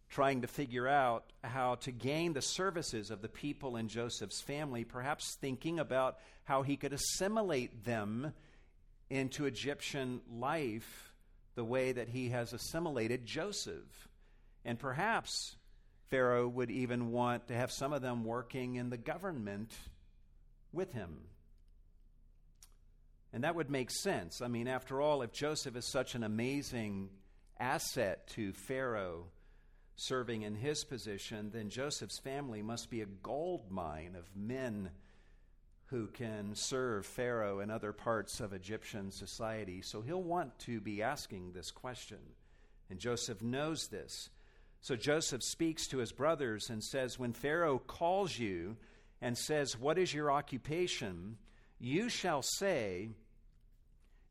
trying 0.09 0.41
to 0.41 0.47
figure 0.47 0.87
out 0.87 1.25
how 1.43 1.75
to 1.75 1.91
gain 1.91 2.33
the 2.33 2.41
services 2.41 3.11
of 3.11 3.21
the 3.21 3.29
people 3.29 3.75
in 3.75 3.87
Joseph's 3.87 4.41
family, 4.41 4.83
perhaps 4.83 5.35
thinking 5.41 5.79
about 5.79 6.17
how 6.43 6.61
he 6.61 6.77
could 6.77 6.93
assimilate 6.93 7.85
them 7.85 8.33
into 9.09 9.45
Egyptian 9.45 10.21
life 10.31 11.13
the 11.55 11.63
way 11.63 11.91
that 11.91 12.09
he 12.09 12.29
has 12.29 12.53
assimilated 12.53 13.25
Joseph. 13.25 14.07
And 14.63 14.79
perhaps 14.79 15.55
Pharaoh 16.09 16.47
would 16.47 16.71
even 16.71 17.11
want 17.11 17.47
to 17.47 17.53
have 17.53 17.71
some 17.71 17.93
of 17.93 18.01
them 18.01 18.23
working 18.23 18.75
in 18.75 18.89
the 18.89 18.97
government 18.97 19.73
with 20.71 20.93
him. 20.93 21.17
And 23.35 23.43
that 23.43 23.53
would 23.53 23.69
make 23.69 23.91
sense. 23.91 24.41
I 24.41 24.47
mean, 24.47 24.69
after 24.69 25.01
all, 25.01 25.21
if 25.21 25.33
Joseph 25.33 25.75
is 25.75 25.85
such 25.85 26.15
an 26.15 26.23
amazing 26.23 27.09
asset 27.59 28.27
to 28.27 28.53
Pharaoh 28.53 29.25
serving 29.97 30.43
in 30.43 30.55
his 30.55 30.85
position, 30.85 31.51
then 31.53 31.69
Joseph's 31.69 32.17
family 32.19 32.61
must 32.61 32.89
be 32.89 33.01
a 33.01 33.05
gold 33.05 33.69
mine 33.69 34.15
of 34.17 34.33
men 34.37 34.89
who 35.87 36.07
can 36.07 36.55
serve 36.55 37.05
Pharaoh 37.05 37.59
and 37.59 37.69
other 37.69 37.91
parts 37.91 38.39
of 38.39 38.53
Egyptian 38.53 39.11
society. 39.11 39.81
So 39.81 39.99
he'll 39.99 40.23
want 40.23 40.57
to 40.59 40.79
be 40.79 41.03
asking 41.03 41.51
this 41.51 41.71
question. 41.71 42.19
And 42.89 42.99
Joseph 42.99 43.41
knows 43.41 43.89
this. 43.91 44.29
So 44.79 44.95
Joseph 44.95 45.43
speaks 45.43 45.87
to 45.87 45.97
his 45.97 46.13
brothers 46.13 46.69
and 46.69 46.81
says, 46.81 47.19
When 47.19 47.33
Pharaoh 47.33 47.79
calls 47.79 48.39
you 48.39 48.77
and 49.21 49.37
says, 49.37 49.77
What 49.77 49.97
is 49.97 50.13
your 50.13 50.31
occupation? 50.31 51.35
you 51.79 52.09
shall 52.09 52.41
say, 52.41 53.09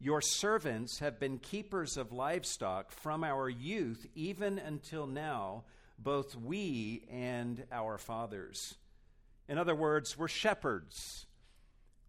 Your 0.04 0.20
servants 0.20 0.98
have 0.98 1.18
been 1.18 1.38
keepers 1.38 1.96
of 1.96 2.12
livestock 2.12 2.92
from 2.92 3.24
our 3.24 3.48
youth 3.48 4.06
even 4.14 4.58
until 4.58 5.06
now, 5.06 5.64
both 5.98 6.36
we 6.36 7.06
and 7.10 7.64
our 7.72 7.96
fathers. 7.96 8.74
In 9.48 9.56
other 9.56 9.74
words, 9.74 10.18
we're 10.18 10.28
shepherds, 10.28 11.24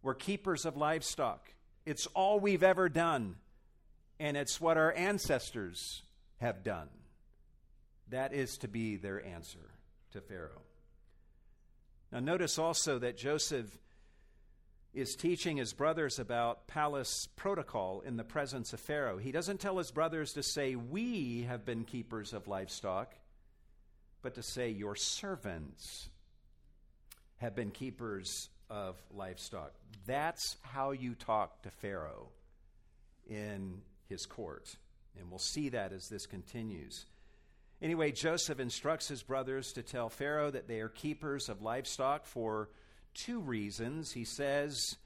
we're 0.03 0.13
keepers 0.13 0.65
of 0.65 0.75
livestock. 0.75 1.53
It's 1.85 2.05
all 2.07 2.41
we've 2.41 2.63
ever 2.63 2.89
done, 2.89 3.37
and 4.19 4.35
it's 4.35 4.59
what 4.59 4.75
our 4.75 4.91
ancestors 4.91 6.03
have 6.41 6.65
done. 6.65 6.89
That 8.09 8.33
is 8.33 8.57
to 8.57 8.67
be 8.67 8.97
their 8.97 9.25
answer 9.25 9.71
to 10.11 10.19
Pharaoh. 10.19 10.63
Now, 12.11 12.19
notice 12.19 12.59
also 12.59 12.99
that 12.99 13.17
Joseph 13.17 13.77
is 14.95 15.15
teaching 15.15 15.57
his 15.57 15.73
brothers 15.73 16.19
about 16.19 16.67
palace 16.67 17.27
protocol 17.35 18.01
in 18.05 18.15
the 18.15 18.23
presence 18.23 18.71
of 18.71 18.79
Pharaoh. 18.79 19.17
He 19.17 19.31
doesn't 19.31 19.59
tell 19.59 19.77
his 19.77 19.91
brothers 19.91 20.33
to 20.33 20.43
say, 20.43 20.75
We 20.75 21.45
have 21.49 21.65
been 21.65 21.83
keepers 21.83 22.33
of 22.33 22.47
livestock, 22.47 23.13
but 24.21 24.35
to 24.35 24.41
say, 24.41 24.69
Your 24.69 24.95
servants 24.95 26.09
have 27.37 27.55
been 27.55 27.71
keepers 27.71 28.49
of 28.69 28.95
livestock. 29.13 29.73
That's 30.05 30.55
how 30.61 30.91
you 30.91 31.13
talk 31.13 31.61
to 31.63 31.69
Pharaoh 31.69 32.29
in 33.27 33.81
his 34.07 34.25
court. 34.25 34.77
And 35.19 35.29
we'll 35.29 35.39
see 35.39 35.69
that 35.69 35.91
as 35.91 36.07
this 36.07 36.25
continues. 36.25 37.05
Anyway, 37.81 38.11
Joseph 38.11 38.61
instructs 38.61 39.09
his 39.09 39.23
brothers 39.23 39.73
to 39.73 39.83
tell 39.83 40.09
Pharaoh 40.09 40.51
that 40.51 40.67
they 40.67 40.79
are 40.79 40.89
keepers 40.89 41.49
of 41.49 41.61
livestock 41.61 42.25
for 42.25 42.69
two 43.15 43.39
reasons. 43.39 44.11
He 44.11 44.25
says 44.25 44.97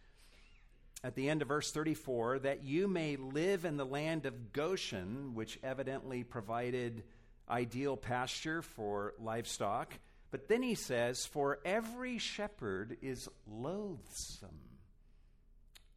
at 1.04 1.16
the 1.16 1.30
end 1.30 1.42
of 1.42 1.48
verse 1.48 1.72
34 1.72 2.40
that 2.40 2.64
you 2.64 2.88
may 2.88 3.16
live 3.16 3.64
in 3.64 3.78
the 3.78 3.86
land 3.86 4.26
of 4.26 4.52
Goshen, 4.52 5.34
which 5.34 5.60
evidently 5.64 6.24
provided 6.24 7.04
ideal 7.50 7.96
pasture 7.96 8.62
for 8.62 9.14
livestock. 9.20 9.94
But 10.32 10.48
then 10.48 10.62
he 10.62 10.76
says, 10.76 11.26
For 11.26 11.60
every 11.64 12.18
shepherd 12.18 12.98
is 13.02 13.30
loathsome 13.48 14.50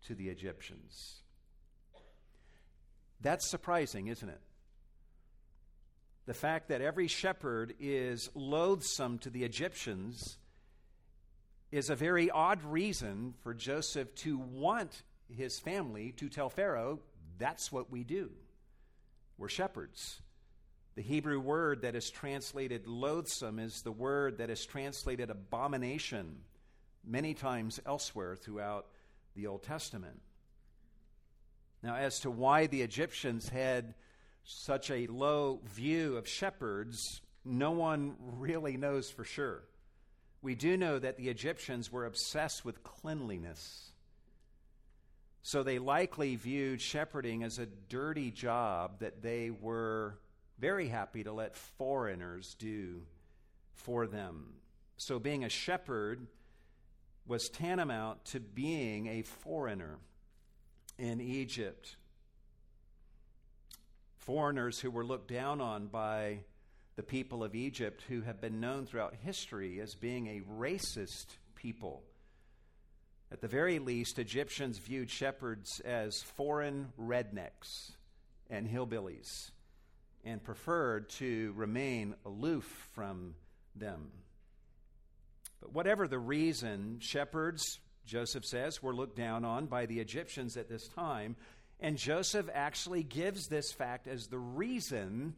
to 0.06 0.14
the 0.14 0.28
Egyptians. 0.28 1.22
That's 3.20 3.48
surprising, 3.48 4.06
isn't 4.06 4.28
it? 4.28 4.40
the 6.26 6.34
fact 6.34 6.68
that 6.68 6.80
every 6.80 7.08
shepherd 7.08 7.74
is 7.80 8.30
loathsome 8.34 9.18
to 9.18 9.30
the 9.30 9.44
Egyptians 9.44 10.38
is 11.72 11.88
a 11.88 11.96
very 11.96 12.30
odd 12.30 12.62
reason 12.62 13.34
for 13.42 13.54
Joseph 13.54 14.14
to 14.16 14.36
want 14.36 15.02
his 15.34 15.58
family 15.58 16.12
to 16.18 16.28
tell 16.28 16.50
Pharaoh, 16.50 17.00
that's 17.38 17.72
what 17.72 17.90
we 17.90 18.04
do. 18.04 18.30
We're 19.38 19.48
shepherds. 19.48 20.20
The 20.94 21.02
Hebrew 21.02 21.40
word 21.40 21.82
that 21.82 21.96
is 21.96 22.10
translated 22.10 22.86
loathsome 22.86 23.58
is 23.58 23.80
the 23.80 23.90
word 23.90 24.38
that 24.38 24.50
is 24.50 24.66
translated 24.66 25.30
abomination 25.30 26.40
many 27.02 27.32
times 27.32 27.80
elsewhere 27.86 28.36
throughout 28.36 28.86
the 29.34 29.46
Old 29.46 29.62
Testament. 29.62 30.20
Now, 31.82 31.96
as 31.96 32.20
to 32.20 32.30
why 32.30 32.66
the 32.66 32.82
Egyptians 32.82 33.48
had 33.48 33.94
such 34.44 34.90
a 34.90 35.06
low 35.06 35.60
view 35.64 36.18
of 36.18 36.28
shepherds, 36.28 37.22
no 37.44 37.70
one 37.70 38.16
really 38.20 38.76
knows 38.76 39.10
for 39.10 39.24
sure. 39.24 39.62
We 40.42 40.54
do 40.54 40.76
know 40.76 40.98
that 40.98 41.16
the 41.16 41.28
Egyptians 41.28 41.90
were 41.90 42.04
obsessed 42.04 42.64
with 42.64 42.82
cleanliness. 42.82 43.92
So 45.42 45.62
they 45.62 45.78
likely 45.78 46.36
viewed 46.36 46.80
shepherding 46.80 47.42
as 47.42 47.58
a 47.58 47.66
dirty 47.66 48.30
job 48.30 49.00
that 49.00 49.22
they 49.22 49.50
were 49.50 50.18
very 50.58 50.88
happy 50.88 51.24
to 51.24 51.32
let 51.32 51.56
foreigners 51.56 52.54
do 52.58 53.02
for 53.72 54.06
them. 54.06 54.54
So 54.96 55.18
being 55.18 55.44
a 55.44 55.48
shepherd 55.48 56.26
was 57.26 57.48
tantamount 57.48 58.24
to 58.26 58.40
being 58.40 59.06
a 59.06 59.22
foreigner 59.22 59.98
in 60.98 61.20
Egypt 61.20 61.96
foreigners 64.22 64.78
who 64.78 64.90
were 64.90 65.04
looked 65.04 65.28
down 65.28 65.60
on 65.60 65.86
by 65.88 66.38
the 66.96 67.02
people 67.02 67.42
of 67.42 67.54
Egypt, 67.54 68.02
who 68.08 68.20
have 68.22 68.40
been 68.40 68.60
known 68.60 68.86
throughout 68.86 69.14
history 69.22 69.80
as 69.80 69.94
being 69.94 70.26
a 70.26 70.40
racist 70.40 71.26
people. 71.54 72.02
At 73.30 73.40
the 73.40 73.48
very 73.48 73.78
least, 73.78 74.18
Egyptians 74.18 74.78
viewed 74.78 75.10
shepherds 75.10 75.80
as 75.80 76.22
foreign 76.22 76.92
rednecks 77.00 77.92
and 78.50 78.68
hillbillies 78.68 79.50
and 80.24 80.42
preferred 80.42 81.08
to 81.08 81.52
remain 81.56 82.14
aloof 82.26 82.64
from 82.94 83.34
them. 83.74 84.10
But 85.60 85.72
whatever 85.72 86.06
the 86.06 86.18
reason, 86.18 86.98
shepherds, 87.00 87.80
Joseph 88.04 88.44
says, 88.44 88.82
were 88.82 88.94
looked 88.94 89.16
down 89.16 89.44
on 89.44 89.66
by 89.66 89.86
the 89.86 90.00
Egyptians 90.00 90.56
at 90.56 90.68
this 90.68 90.86
time 90.88 91.36
and 91.82 91.98
Joseph 91.98 92.48
actually 92.54 93.02
gives 93.02 93.48
this 93.48 93.72
fact 93.72 94.06
as 94.06 94.28
the 94.28 94.38
reason 94.38 95.34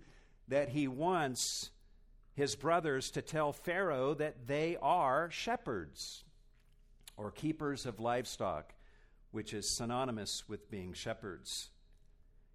that 0.48 0.70
he 0.70 0.88
wants 0.88 1.70
his 2.34 2.56
brothers 2.56 3.10
to 3.12 3.22
tell 3.22 3.52
Pharaoh 3.52 4.14
that 4.14 4.46
they 4.46 4.76
are 4.82 5.30
shepherds 5.30 6.24
or 7.16 7.30
keepers 7.30 7.86
of 7.86 8.00
livestock, 8.00 8.74
which 9.30 9.54
is 9.54 9.76
synonymous 9.76 10.48
with 10.48 10.70
being 10.70 10.92
shepherds. 10.92 11.70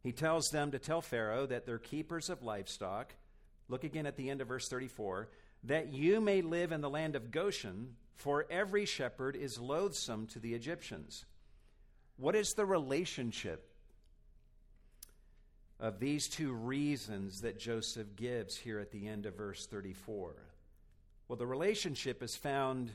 He 0.01 0.11
tells 0.11 0.49
them 0.49 0.71
to 0.71 0.79
tell 0.79 1.01
Pharaoh 1.01 1.45
that 1.45 1.65
they're 1.65 1.77
keepers 1.77 2.29
of 2.29 2.43
livestock. 2.43 3.15
Look 3.67 3.83
again 3.83 4.05
at 4.05 4.17
the 4.17 4.29
end 4.29 4.41
of 4.41 4.47
verse 4.47 4.67
34 4.67 5.29
that 5.65 5.91
you 5.91 6.21
may 6.21 6.41
live 6.41 6.71
in 6.71 6.81
the 6.81 6.89
land 6.89 7.15
of 7.15 7.31
Goshen, 7.31 7.95
for 8.15 8.45
every 8.49 8.85
shepherd 8.85 9.35
is 9.35 9.59
loathsome 9.59 10.25
to 10.27 10.39
the 10.39 10.53
Egyptians. 10.53 11.25
What 12.17 12.35
is 12.35 12.53
the 12.53 12.65
relationship 12.65 13.68
of 15.79 15.99
these 15.99 16.27
two 16.27 16.51
reasons 16.51 17.41
that 17.41 17.59
Joseph 17.59 18.15
gives 18.15 18.57
here 18.57 18.79
at 18.79 18.91
the 18.91 19.07
end 19.07 19.25
of 19.25 19.35
verse 19.35 19.65
34? 19.65 20.35
Well, 21.27 21.37
the 21.37 21.47
relationship 21.47 22.21
is 22.21 22.35
found 22.35 22.91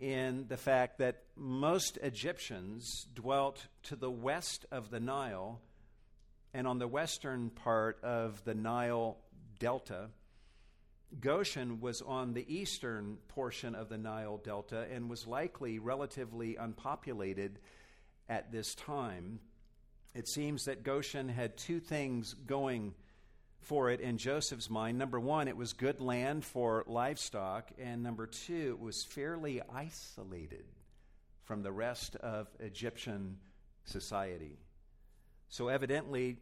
in 0.00 0.46
the 0.48 0.56
fact 0.56 0.98
that 0.98 1.22
most 1.36 1.96
Egyptians 2.02 3.06
dwelt 3.14 3.66
to 3.84 3.94
the 3.94 4.10
west 4.10 4.66
of 4.72 4.90
the 4.90 4.98
Nile 4.98 5.60
and 6.52 6.66
on 6.66 6.78
the 6.78 6.88
western 6.88 7.50
part 7.50 8.02
of 8.02 8.44
the 8.44 8.54
Nile 8.54 9.18
Delta. 9.60 10.08
Goshen 11.20 11.80
was 11.80 12.02
on 12.02 12.32
the 12.32 12.52
eastern 12.52 13.18
portion 13.28 13.74
of 13.74 13.88
the 13.88 13.98
Nile 13.98 14.38
Delta 14.38 14.86
and 14.92 15.08
was 15.08 15.26
likely 15.26 15.78
relatively 15.78 16.56
unpopulated 16.56 17.58
at 18.28 18.50
this 18.50 18.74
time 18.74 19.38
it 20.14 20.28
seems 20.28 20.66
that 20.66 20.82
Goshen 20.82 21.28
had 21.28 21.56
two 21.56 21.80
things 21.80 22.34
going 22.34 22.94
for 23.60 23.90
it 23.90 24.00
in 24.00 24.18
Joseph's 24.18 24.68
mind. 24.68 24.98
Number 24.98 25.18
one, 25.18 25.48
it 25.48 25.56
was 25.56 25.72
good 25.72 26.00
land 26.00 26.44
for 26.44 26.84
livestock, 26.86 27.70
and 27.78 28.02
number 28.02 28.26
two, 28.26 28.76
it 28.78 28.80
was 28.80 29.04
fairly 29.04 29.62
isolated 29.72 30.64
from 31.44 31.62
the 31.62 31.72
rest 31.72 32.16
of 32.16 32.48
Egyptian 32.60 33.38
society. 33.84 34.58
So, 35.48 35.68
evidently, 35.68 36.38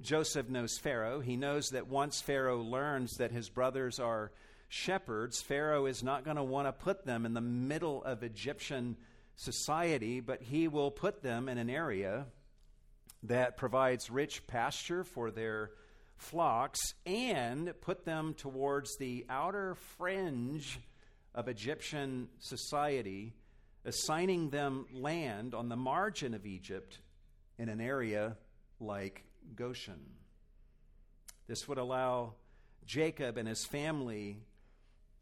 Joseph 0.00 0.48
knows 0.48 0.78
Pharaoh. 0.78 1.20
He 1.20 1.36
knows 1.36 1.70
that 1.70 1.86
once 1.86 2.20
Pharaoh 2.20 2.62
learns 2.62 3.18
that 3.18 3.30
his 3.30 3.48
brothers 3.48 4.00
are 4.00 4.32
shepherds, 4.68 5.40
Pharaoh 5.40 5.86
is 5.86 6.02
not 6.02 6.24
going 6.24 6.36
to 6.36 6.42
want 6.42 6.66
to 6.66 6.72
put 6.72 7.04
them 7.04 7.24
in 7.24 7.34
the 7.34 7.40
middle 7.40 8.02
of 8.02 8.22
Egyptian 8.22 8.96
society, 9.36 10.20
but 10.20 10.42
he 10.42 10.68
will 10.68 10.90
put 10.90 11.22
them 11.22 11.48
in 11.48 11.58
an 11.58 11.70
area 11.70 12.26
that 13.24 13.56
provides 13.56 14.10
rich 14.10 14.46
pasture 14.46 15.02
for 15.02 15.30
their 15.30 15.70
flocks 16.16 16.94
and 17.06 17.72
put 17.80 18.04
them 18.04 18.34
towards 18.34 18.96
the 18.98 19.24
outer 19.28 19.74
fringe 19.96 20.78
of 21.34 21.48
Egyptian 21.48 22.28
society, 22.38 23.32
assigning 23.84 24.50
them 24.50 24.86
land 24.92 25.54
on 25.54 25.68
the 25.68 25.76
margin 25.76 26.34
of 26.34 26.46
Egypt 26.46 26.98
in 27.58 27.68
an 27.68 27.80
area 27.80 28.36
like 28.78 29.24
Goshen. 29.56 30.00
This 31.46 31.66
would 31.66 31.78
allow 31.78 32.34
Jacob 32.86 33.36
and 33.36 33.48
his 33.48 33.64
family 33.64 34.38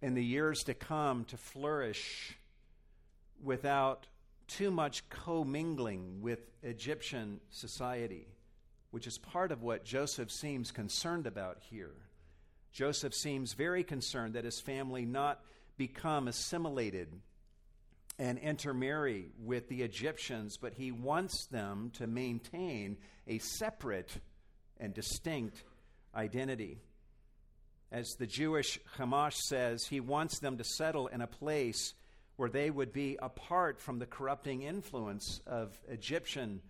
in 0.01 0.15
the 0.15 0.25
years 0.25 0.65
to 0.65 0.75
come 0.75 1.25
to 1.27 1.37
flourish 1.37 2.37
without 3.43 4.07
too 4.57 4.71
much 4.71 5.09
commingling 5.09 6.21
with 6.21 6.41
Egyptian 6.63 7.41
society, 7.51 8.27
which 8.91 9.07
is 9.07 9.19
part 9.19 9.51
of 9.51 9.63
what 9.63 9.85
Joseph 9.85 10.31
seems 10.31 10.71
concerned 10.71 11.27
about 11.27 11.59
here. 11.71 11.95
Joseph 12.73 13.15
seems 13.15 13.55
very 13.55 13.83
concerned 13.83 14.35
that 14.35 14.45
his 14.45 14.61
family 14.61 15.07
not 15.07 15.41
become 15.79 16.29
assimilated 16.29 17.09
and 18.19 18.39
intermarry 18.39 19.31
with 19.43 19.69
the 19.69 19.83
Egyptians, 19.83 20.59
but 20.61 20.75
he 20.75 20.93
wants 20.93 21.47
them 21.47 21.91
to 21.95 22.07
maintain 22.07 22.99
a 23.27 23.39
separate 23.39 24.13
and 24.79 24.93
distinct 24.93 25.63
identity. 26.15 26.79
As 27.91 28.07
the 28.19 28.27
Jewish 28.27 28.79
Chumash 28.99 29.37
says, 29.49 29.87
he 29.87 30.01
wants 30.01 30.39
them 30.41 30.59
to 30.59 30.65
settle 30.65 31.07
in 31.07 31.23
a 31.23 31.27
place 31.27 31.95
where 32.37 32.49
they 32.49 32.71
would 32.71 32.93
be 32.93 33.19
apart 33.21 33.81
from 33.81 33.99
the 33.99 34.07
corrupting 34.07 34.63
influence 34.63 35.41
of 35.47 35.79
Egyptian 35.89 36.61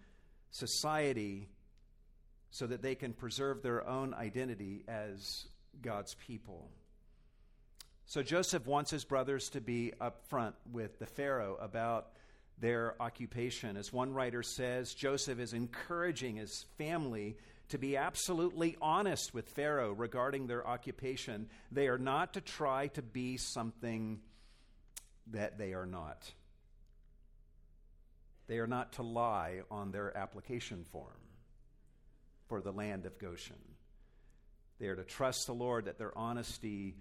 society 0.51 1.49
so 2.51 2.67
that 2.67 2.83
they 2.83 2.95
can 2.95 3.13
preserve 3.13 3.63
their 3.63 3.87
own 3.89 4.13
identity 4.15 4.85
as 4.87 5.47
God's 5.81 6.15
people. 6.15 6.71
So 8.07 8.23
Joseph 8.23 8.67
wants 8.67 8.91
his 8.91 9.05
brothers 9.05 9.49
to 9.51 9.61
be 9.61 9.93
upfront 10.01 10.53
with 10.71 10.99
the 10.99 11.07
Pharaoh 11.07 11.57
about 11.61 12.09
their 12.59 12.95
occupation. 13.01 13.77
As 13.77 13.93
one 13.93 14.13
writer 14.13 14.43
says, 14.43 14.93
Joseph 14.93 15.39
is 15.39 15.55
encouraging 15.55 16.37
his 16.37 16.67
family 16.77 17.37
to 17.71 17.79
be 17.79 17.97
absolutely 17.97 18.77
honest 18.83 19.33
with 19.33 19.49
Pharaoh 19.49 19.93
regarding 19.93 20.47
their 20.47 20.67
occupation. 20.67 21.49
They 21.71 21.89
are 21.89 21.97
not 21.97 22.35
to 22.35 22.43
try 22.43 22.89
to 22.89 23.03
be 23.03 23.39
something 23.39 24.21
that 25.31 25.59
they 25.59 25.73
are 25.73 25.87
not. 25.87 26.31
They 28.47 28.59
are 28.59 28.67
not 28.67 28.95
to 28.95 29.03
lie 29.03 29.61
on 29.71 29.93
their 29.93 30.17
application 30.17 30.85
form 30.91 31.21
for 32.49 32.61
the 32.61 32.73
land 32.73 33.07
of 33.07 33.19
Goshen. 33.19 33.57
They 34.79 34.89
are 34.89 34.97
to 34.97 35.05
trust 35.05 35.47
the 35.47 35.55
Lord 35.55 35.85
that 35.85 35.99
their 35.99 36.17
honesty 36.17 36.97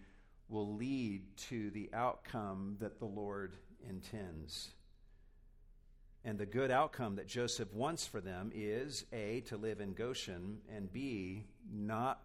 will 0.47 0.75
lead 0.75 1.23
to 1.49 1.71
the 1.71 1.89
outcome 1.93 2.77
that 2.79 2.99
the 2.99 3.05
Lord 3.05 3.55
intends. 3.89 4.69
And 6.23 6.37
the 6.37 6.45
good 6.45 6.69
outcome 6.69 7.15
that 7.15 7.27
Joseph 7.27 7.73
wants 7.73 8.05
for 8.05 8.21
them 8.21 8.51
is 8.53 9.05
A, 9.11 9.41
to 9.47 9.57
live 9.57 9.79
in 9.81 9.93
Goshen, 9.93 10.59
and 10.73 10.91
B, 10.93 11.45
not 11.73 12.21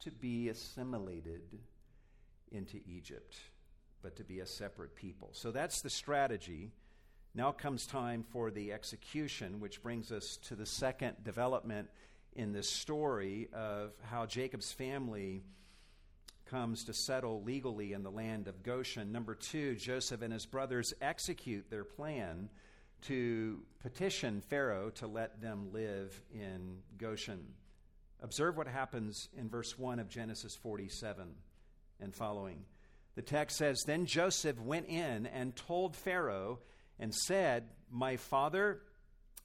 to 0.00 0.10
be 0.10 0.48
assimilated 0.48 1.42
into 2.50 2.80
Egypt, 2.86 3.36
but 4.06 4.14
to 4.14 4.22
be 4.22 4.38
a 4.38 4.46
separate 4.46 4.94
people. 4.94 5.30
So 5.32 5.50
that's 5.50 5.80
the 5.80 5.90
strategy. 5.90 6.70
Now 7.34 7.50
comes 7.50 7.88
time 7.88 8.22
for 8.22 8.52
the 8.52 8.72
execution, 8.72 9.58
which 9.58 9.82
brings 9.82 10.12
us 10.12 10.36
to 10.44 10.54
the 10.54 10.64
second 10.64 11.16
development 11.24 11.88
in 12.36 12.52
this 12.52 12.70
story 12.70 13.48
of 13.52 13.94
how 14.08 14.24
Jacob's 14.24 14.70
family 14.70 15.42
comes 16.48 16.84
to 16.84 16.94
settle 16.94 17.42
legally 17.42 17.94
in 17.94 18.04
the 18.04 18.10
land 18.12 18.46
of 18.46 18.62
Goshen. 18.62 19.10
Number 19.10 19.34
two, 19.34 19.74
Joseph 19.74 20.22
and 20.22 20.32
his 20.32 20.46
brothers 20.46 20.94
execute 21.00 21.68
their 21.68 21.82
plan 21.82 22.48
to 23.08 23.58
petition 23.80 24.40
Pharaoh 24.40 24.90
to 24.90 25.08
let 25.08 25.40
them 25.40 25.72
live 25.72 26.22
in 26.32 26.76
Goshen. 26.96 27.44
Observe 28.22 28.56
what 28.56 28.68
happens 28.68 29.30
in 29.36 29.48
verse 29.48 29.76
1 29.76 29.98
of 29.98 30.08
Genesis 30.08 30.54
47 30.54 31.26
and 31.98 32.14
following. 32.14 32.66
The 33.16 33.22
text 33.22 33.56
says 33.56 33.82
Then 33.84 34.06
Joseph 34.06 34.60
went 34.60 34.86
in 34.86 35.26
and 35.26 35.56
told 35.56 35.96
Pharaoh 35.96 36.60
and 36.98 37.14
said, 37.14 37.64
My 37.90 38.16
father 38.16 38.80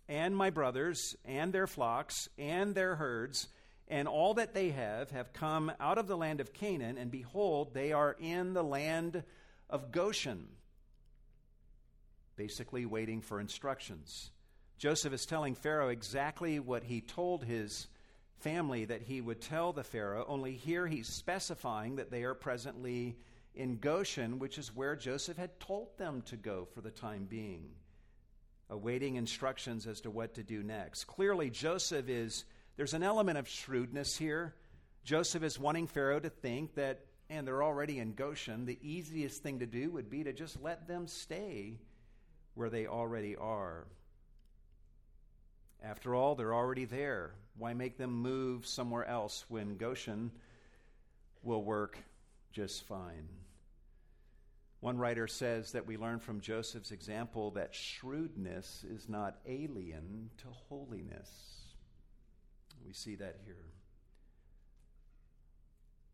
and 0.08 0.36
my 0.36 0.50
brothers 0.50 1.16
and 1.26 1.52
their 1.52 1.68
flocks 1.68 2.30
and 2.38 2.76
their 2.76 2.96
herds 2.96 3.48
and 3.88 4.08
all 4.08 4.36
that 4.36 4.54
they 4.54 4.70
have 4.70 5.12
have 5.12 5.34
come 5.34 5.72
out 5.80 5.98
of 5.98 6.08
the 6.08 6.16
land 6.16 6.40
of 6.40 6.54
Canaan, 6.54 6.98
and 6.98 7.12
behold, 7.12 7.74
they 7.74 7.92
are 7.92 8.16
in 8.20 8.54
the 8.54 8.64
land 8.64 9.24
of 9.70 9.92
Goshen. 9.92 10.48
Basically, 12.38 12.86
waiting 12.86 13.22
for 13.22 13.42
instructions. 13.42 14.32
Joseph 14.78 15.12
is 15.14 15.26
telling 15.26 15.56
Pharaoh 15.56 15.90
exactly 15.90 16.60
what 16.60 16.84
he 16.84 17.02
told 17.02 17.44
his 17.44 17.88
family 18.40 18.86
that 18.86 19.02
he 19.02 19.20
would 19.20 19.42
tell 19.42 19.74
the 19.74 19.84
Pharaoh, 19.84 20.26
only 20.28 20.54
here 20.54 20.88
he's 20.88 21.10
specifying 21.10 21.98
that 21.98 22.10
they 22.10 22.24
are 22.24 22.34
presently 22.34 23.18
in 23.54 23.78
Goshen, 23.78 24.40
which 24.40 24.58
is 24.58 24.76
where 24.76 24.96
Joseph 24.96 25.38
had 25.38 25.60
told 25.60 25.98
them 25.98 26.22
to 26.28 26.38
go 26.38 26.68
for 26.74 26.82
the 26.82 26.92
time 26.92 27.26
being, 27.26 27.70
awaiting 28.70 29.16
instructions 29.16 29.88
as 29.88 30.02
to 30.02 30.12
what 30.12 30.36
to 30.36 30.44
do 30.44 30.64
next. 30.64 31.06
Clearly, 31.06 31.50
Joseph 31.50 32.08
is 32.08 32.46
there's 32.78 32.94
an 32.94 33.04
element 33.04 33.38
of 33.38 33.48
shrewdness 33.48 34.18
here. 34.18 34.56
Joseph 35.04 35.44
is 35.44 35.60
wanting 35.60 35.88
Pharaoh 35.88 36.20
to 36.20 36.30
think 36.30 36.76
that, 36.76 37.06
and 37.30 37.46
they're 37.46 37.64
already 37.64 38.00
in 38.00 38.14
Goshen, 38.14 38.66
the 38.66 38.80
easiest 38.82 39.44
thing 39.44 39.60
to 39.60 39.66
do 39.66 39.92
would 39.92 40.10
be 40.10 40.24
to 40.24 40.34
just 40.34 40.62
let 40.62 40.88
them 40.88 41.08
stay 41.08 41.80
where 42.54 42.70
they 42.70 42.88
already 42.88 43.36
are. 43.36 43.88
After 45.84 46.14
all, 46.14 46.36
they're 46.36 46.54
already 46.54 46.86
there. 46.86 47.32
Why 47.58 47.74
make 47.74 47.98
them 47.98 48.12
move 48.12 48.66
somewhere 48.66 49.06
else 49.06 49.46
when 49.50 49.78
Goshen 49.78 50.32
will 51.44 51.64
work 51.64 51.98
just 52.52 52.88
fine? 52.88 53.28
One 54.82 54.98
writer 54.98 55.28
says 55.28 55.74
that 55.74 55.86
we 55.86 55.96
learn 55.96 56.20
from 56.20 56.42
Joseph's 56.42 56.92
example 56.92 57.52
that 57.52 57.76
shrewdness 57.76 58.84
is 58.84 59.08
not 59.08 59.38
alien 59.48 60.32
to 60.40 60.48
holiness. 60.70 61.30
We 62.86 62.94
see 62.94 63.16
that 63.16 63.38
here. 63.46 63.68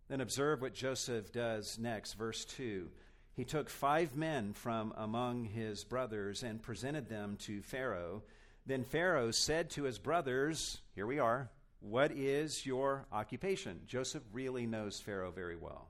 Then 0.10 0.20
observe 0.22 0.62
what 0.62 0.74
Joseph 0.74 1.32
does 1.32 1.80
next, 1.80 2.14
verse 2.14 2.44
2. 2.46 2.90
He 3.36 3.46
took 3.46 3.70
five 3.70 4.16
men 4.16 4.54
from 4.54 4.94
among 4.98 5.46
his 5.46 5.84
brothers 5.84 6.44
and 6.44 6.62
presented 6.62 7.08
them 7.08 7.38
to 7.42 7.62
Pharaoh. 7.62 8.24
Then 8.66 8.84
Pharaoh 8.84 9.32
said 9.32 9.70
to 9.72 9.84
his 9.84 10.00
brothers, 10.00 10.80
Here 10.94 11.06
we 11.06 11.20
are, 11.20 11.50
what 11.80 12.12
is 12.12 12.66
your 12.66 13.06
occupation? 13.12 13.82
Joseph 13.86 14.24
really 14.34 14.66
knows 14.66 15.00
Pharaoh 15.00 15.32
very 15.32 15.56
well. 15.56 15.88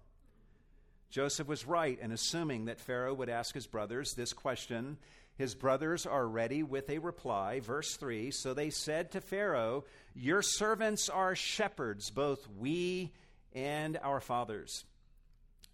Joseph 1.09 1.47
was 1.47 1.65
right 1.65 1.99
in 1.99 2.11
assuming 2.11 2.65
that 2.65 2.79
Pharaoh 2.79 3.13
would 3.13 3.29
ask 3.29 3.53
his 3.53 3.67
brothers 3.67 4.13
this 4.13 4.33
question. 4.33 4.97
His 5.37 5.55
brothers 5.55 6.05
are 6.05 6.27
ready 6.27 6.63
with 6.63 6.89
a 6.89 6.99
reply. 6.99 7.59
Verse 7.59 7.95
3 7.95 8.31
So 8.31 8.53
they 8.53 8.69
said 8.69 9.11
to 9.11 9.21
Pharaoh, 9.21 9.85
Your 10.15 10.41
servants 10.41 11.09
are 11.09 11.35
shepherds, 11.35 12.09
both 12.09 12.47
we 12.57 13.13
and 13.53 13.97
our 14.03 14.19
fathers. 14.19 14.83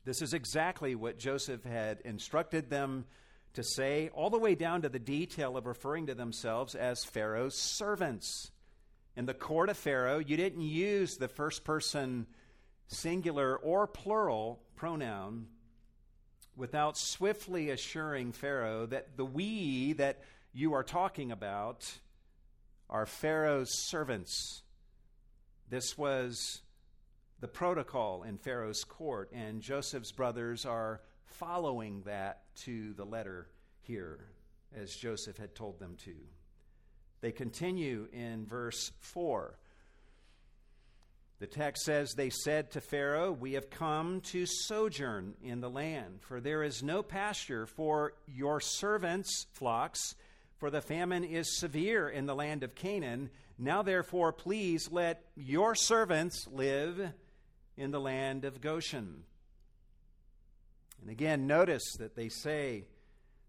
This 0.06 0.22
is 0.22 0.34
exactly 0.34 0.96
what 0.96 1.18
Joseph 1.18 1.64
had 1.64 2.02
instructed 2.02 2.70
them 2.70 3.06
to 3.54 3.64
say, 3.64 4.10
all 4.14 4.30
the 4.30 4.40
way 4.40 4.56
down 4.56 4.82
to 4.82 4.90
the 4.90 5.00
detail 5.00 5.58
of 5.58 5.66
referring 5.66 6.08
to 6.08 6.16
themselves 6.16 6.76
as 6.76 7.06
Pharaoh's 7.06 7.56
servants. 7.56 8.52
In 9.16 9.26
the 9.26 9.34
court 9.34 9.70
of 9.70 9.78
Pharaoh, 9.78 10.18
you 10.18 10.36
didn't 10.36 10.62
use 10.62 11.18
the 11.18 11.28
first 11.28 11.64
person 11.64 12.26
singular 12.88 13.56
or 13.58 13.88
plural 13.88 14.62
pronoun 14.76 15.48
without 16.56 16.98
swiftly 16.98 17.70
assuring 17.70 18.32
Pharaoh 18.32 18.86
that 18.86 19.18
the 19.18 19.26
we 19.26 19.94
that 19.94 20.22
you 20.54 20.74
are 20.74 20.84
talking 20.84 21.32
about 21.32 22.00
are 22.90 23.06
Pharaoh's 23.06 23.72
servants. 23.90 24.62
This 25.70 25.98
was 25.98 26.62
the 27.40 27.48
protocol 27.48 28.24
in 28.24 28.38
Pharaoh's 28.38 28.84
court, 28.84 29.32
and 29.34 29.62
Joseph's 29.62 30.12
brothers 30.12 30.66
are 30.66 31.02
following 31.26 32.04
that 32.04 32.44
to 32.56 32.94
the 32.94 33.06
letter 33.06 33.48
here, 33.82 34.28
as 34.76 34.96
Joseph 34.96 35.38
had 35.38 35.56
told 35.56 35.80
them 35.80 35.96
to. 36.06 36.14
They 37.22 37.32
continue 37.32 38.08
in 38.14 38.46
verse 38.46 38.92
4 39.00 39.58
the 41.44 41.48
text 41.48 41.84
says, 41.84 42.14
They 42.14 42.30
said 42.30 42.72
to 42.72 42.80
Pharaoh, 42.80 43.34
We 43.34 43.52
have 43.54 43.70
come 43.70 44.22
to 44.32 44.46
sojourn 44.46 45.34
in 45.44 45.60
the 45.60 45.70
land, 45.70 46.22
for 46.22 46.40
there 46.40 46.64
is 46.64 46.82
no 46.82 47.04
pasture 47.04 47.66
for 47.66 48.14
your 48.26 48.62
servants' 48.62 49.46
flocks, 49.52 50.16
for 50.56 50.70
the 50.70 50.80
famine 50.80 51.26
is 51.26 51.60
severe 51.60 52.08
in 52.08 52.28
the 52.28 52.34
land 52.34 52.64
of 52.64 52.76
Canaan. 52.76 53.30
Now, 53.60 53.82
therefore, 53.82 54.32
please 54.32 54.88
let 54.90 55.26
your 55.36 55.76
servants 55.76 56.48
live 56.50 57.12
in 57.76 57.92
the 57.92 58.00
land 58.00 58.46
of 58.46 58.62
Goshen. 58.62 59.26
And 61.02 61.10
again, 61.10 61.46
notice 61.46 61.98
that 62.00 62.16
they 62.16 62.30
say, 62.30 62.86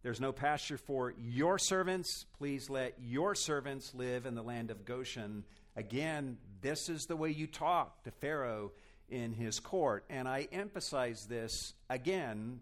There's 0.03 0.21
no 0.21 0.33
pasture 0.33 0.79
for 0.79 1.15
your 1.17 1.61
servants. 1.61 2.27
Please 2.39 2.69
let 2.69 2.97
your 3.01 3.37
servants 3.37 3.95
live 3.95 4.27
in 4.27 4.35
the 4.35 4.43
land 4.43 4.73
of 4.73 4.85
Goshen. 4.85 5.45
Again, 5.77 6.39
this 6.65 6.89
is 6.89 7.05
the 7.05 7.15
way 7.15 7.29
you 7.29 7.47
talk 7.47 8.03
to 8.05 8.11
Pharaoh 8.11 8.73
in 9.11 9.35
his 9.35 9.61
court. 9.61 10.07
And 10.09 10.27
I 10.27 10.49
emphasize 10.51 11.27
this 11.27 11.75
again 11.91 12.61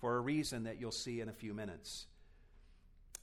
for 0.00 0.16
a 0.16 0.20
reason 0.20 0.64
that 0.64 0.80
you'll 0.80 0.90
see 0.90 1.20
in 1.20 1.28
a 1.28 1.34
few 1.34 1.52
minutes. 1.52 2.06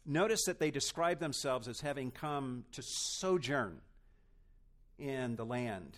Notice 0.05 0.45
that 0.45 0.59
they 0.59 0.69
describe 0.69 1.19
themselves 1.19 1.67
as 1.67 1.81
having 1.81 2.11
come 2.11 2.65
to 2.73 2.83
sojourn 2.83 3.81
in 4.99 5.35
the 5.35 5.45
land. 5.45 5.97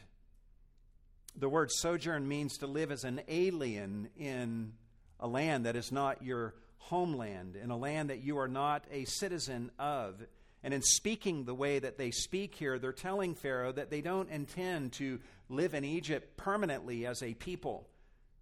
The 1.35 1.49
word 1.49 1.69
sojourn 1.69 2.25
means 2.25 2.57
to 2.59 2.67
live 2.67 2.89
as 2.89 3.03
an 3.03 3.19
alien 3.27 4.07
in 4.17 4.71
a 5.19 5.27
land 5.27 5.65
that 5.65 5.75
is 5.75 5.91
not 5.91 6.23
your 6.23 6.55
homeland, 6.77 7.57
in 7.57 7.69
a 7.69 7.77
land 7.77 8.09
that 8.09 8.23
you 8.23 8.37
are 8.39 8.47
not 8.47 8.85
a 8.91 9.03
citizen 9.03 9.71
of. 9.77 10.21
And 10.63 10.73
in 10.73 10.81
speaking 10.81 11.45
the 11.45 11.55
way 11.55 11.79
that 11.79 11.97
they 11.97 12.11
speak 12.11 12.55
here, 12.55 12.77
they're 12.77 12.93
telling 12.93 13.33
Pharaoh 13.33 13.71
that 13.71 13.89
they 13.89 14.01
don't 14.01 14.29
intend 14.29 14.93
to 14.93 15.19
live 15.49 15.73
in 15.73 15.83
Egypt 15.83 16.37
permanently 16.37 17.05
as 17.05 17.23
a 17.23 17.33
people. 17.33 17.87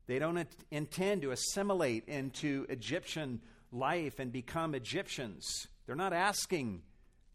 They 0.07 0.19
don't 0.19 0.47
intend 0.71 1.21
to 1.21 1.31
assimilate 1.31 2.07
into 2.07 2.65
Egyptian 2.67 3.41
life 3.71 4.19
and 4.19 4.31
become 4.31 4.75
Egyptians. 4.75 5.67
They're 5.85 5.95
not 5.95 6.13
asking 6.13 6.81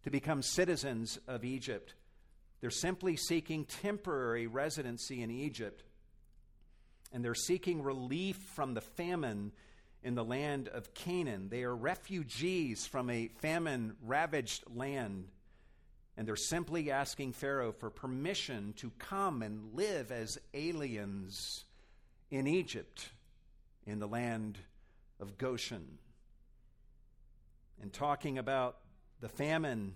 to 0.03 0.11
become 0.11 0.43
citizens 0.43 1.19
of 1.27 1.45
Egypt. 1.45 1.95
They're 2.61 2.71
simply 2.71 3.17
seeking 3.17 3.65
temporary 3.65 4.47
residency 4.47 5.23
in 5.23 5.31
Egypt. 5.31 5.83
And 7.13 7.25
they're 7.25 7.35
seeking 7.35 7.83
relief 7.83 8.37
from 8.55 8.75
the 8.75 8.81
famine 8.81 9.53
in 10.05 10.15
the 10.15 10.25
land 10.25 10.69
of 10.69 10.93
Canaan. 10.93 11.49
They 11.49 11.65
are 11.65 11.75
refugees 11.75 12.87
from 12.87 13.09
a 13.09 13.29
famine 13.41 13.97
ravaged 14.03 14.65
land. 14.73 15.29
And 16.17 16.29
they're 16.29 16.37
simply 16.37 16.91
asking 16.91 17.33
Pharaoh 17.33 17.73
for 17.73 17.91
permission 17.91 18.75
to 18.77 18.93
come 18.99 19.43
and 19.43 19.75
live 19.75 20.13
as 20.13 20.39
aliens 20.53 21.65
in 22.31 22.47
Egypt, 22.47 23.09
in 23.87 23.99
the 23.99 24.07
land 24.07 24.59
of 25.19 25.39
Goshen. 25.39 25.99
And 27.81 27.93
talking 27.93 28.39
about 28.39 28.77
the 29.21 29.29
famine 29.29 29.95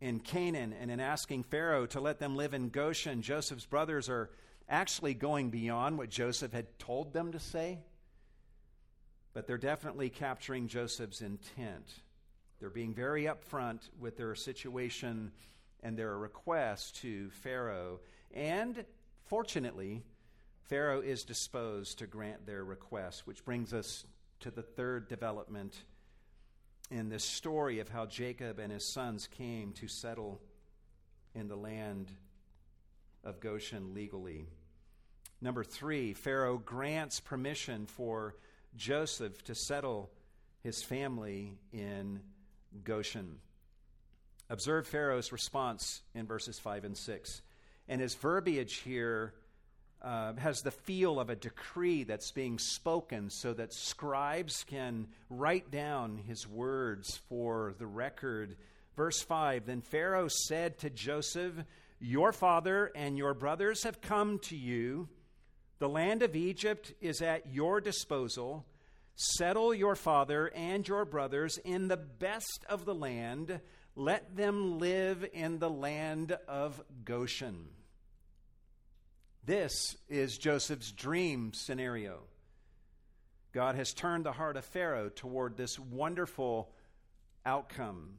in 0.00 0.20
Canaan 0.20 0.74
and 0.78 0.90
in 0.90 1.00
asking 1.00 1.44
Pharaoh 1.44 1.86
to 1.86 2.00
let 2.00 2.18
them 2.18 2.36
live 2.36 2.52
in 2.52 2.68
Goshen, 2.68 3.22
Joseph's 3.22 3.64
brothers 3.64 4.08
are 4.08 4.30
actually 4.68 5.14
going 5.14 5.50
beyond 5.50 5.96
what 5.96 6.10
Joseph 6.10 6.52
had 6.52 6.78
told 6.78 7.12
them 7.12 7.32
to 7.32 7.38
say 7.38 7.78
but 9.36 9.46
they're 9.46 9.58
definitely 9.58 10.08
capturing 10.08 10.66
Joseph's 10.66 11.20
intent. 11.20 11.92
They're 12.58 12.70
being 12.70 12.94
very 12.94 13.24
upfront 13.24 13.80
with 14.00 14.16
their 14.16 14.34
situation 14.34 15.30
and 15.82 15.94
their 15.94 16.16
request 16.16 16.96
to 17.02 17.28
Pharaoh. 17.28 18.00
And 18.32 18.82
fortunately, 19.26 20.02
Pharaoh 20.62 21.02
is 21.02 21.22
disposed 21.22 21.98
to 21.98 22.06
grant 22.06 22.46
their 22.46 22.64
request, 22.64 23.26
which 23.26 23.44
brings 23.44 23.74
us 23.74 24.06
to 24.40 24.50
the 24.50 24.62
third 24.62 25.06
development 25.06 25.84
in 26.90 27.10
this 27.10 27.22
story 27.22 27.78
of 27.80 27.90
how 27.90 28.06
Jacob 28.06 28.58
and 28.58 28.72
his 28.72 28.86
sons 28.86 29.28
came 29.36 29.74
to 29.74 29.86
settle 29.86 30.40
in 31.34 31.48
the 31.48 31.56
land 31.56 32.10
of 33.22 33.40
Goshen 33.40 33.92
legally. 33.92 34.46
Number 35.42 35.62
three, 35.62 36.14
Pharaoh 36.14 36.56
grants 36.56 37.20
permission 37.20 37.84
for 37.84 38.34
Joseph 38.76 39.42
to 39.44 39.54
settle 39.54 40.10
his 40.62 40.82
family 40.82 41.58
in 41.72 42.20
Goshen. 42.84 43.38
Observe 44.48 44.86
Pharaoh's 44.86 45.32
response 45.32 46.02
in 46.14 46.26
verses 46.26 46.58
5 46.58 46.84
and 46.84 46.96
6. 46.96 47.42
And 47.88 48.00
his 48.00 48.14
verbiage 48.14 48.76
here 48.76 49.34
uh, 50.02 50.34
has 50.34 50.62
the 50.62 50.70
feel 50.70 51.18
of 51.18 51.30
a 51.30 51.36
decree 51.36 52.04
that's 52.04 52.30
being 52.30 52.58
spoken 52.58 53.30
so 53.30 53.52
that 53.54 53.72
scribes 53.72 54.64
can 54.64 55.08
write 55.30 55.70
down 55.70 56.16
his 56.16 56.46
words 56.46 57.16
for 57.28 57.74
the 57.78 57.86
record. 57.86 58.56
Verse 58.96 59.20
5 59.22 59.66
Then 59.66 59.80
Pharaoh 59.80 60.28
said 60.28 60.78
to 60.78 60.90
Joseph, 60.90 61.54
Your 61.98 62.32
father 62.32 62.92
and 62.94 63.16
your 63.18 63.34
brothers 63.34 63.82
have 63.84 64.00
come 64.00 64.38
to 64.40 64.56
you 64.56 65.08
the 65.78 65.88
land 65.88 66.22
of 66.22 66.34
Egypt 66.34 66.94
is 67.00 67.20
at 67.20 67.52
your 67.52 67.80
disposal. 67.80 68.64
Settle 69.14 69.74
your 69.74 69.94
father 69.94 70.50
and 70.54 70.86
your 70.86 71.04
brothers 71.04 71.58
in 71.58 71.88
the 71.88 71.96
best 71.96 72.64
of 72.68 72.84
the 72.84 72.94
land. 72.94 73.60
Let 73.94 74.36
them 74.36 74.78
live 74.78 75.26
in 75.32 75.58
the 75.58 75.70
land 75.70 76.36
of 76.48 76.82
Goshen. 77.04 77.68
This 79.44 79.96
is 80.08 80.38
Joseph's 80.38 80.92
dream 80.92 81.52
scenario. 81.54 82.20
God 83.52 83.74
has 83.76 83.94
turned 83.94 84.24
the 84.24 84.32
heart 84.32 84.56
of 84.56 84.64
Pharaoh 84.64 85.08
toward 85.08 85.56
this 85.56 85.78
wonderful 85.78 86.70
outcome. 87.44 88.18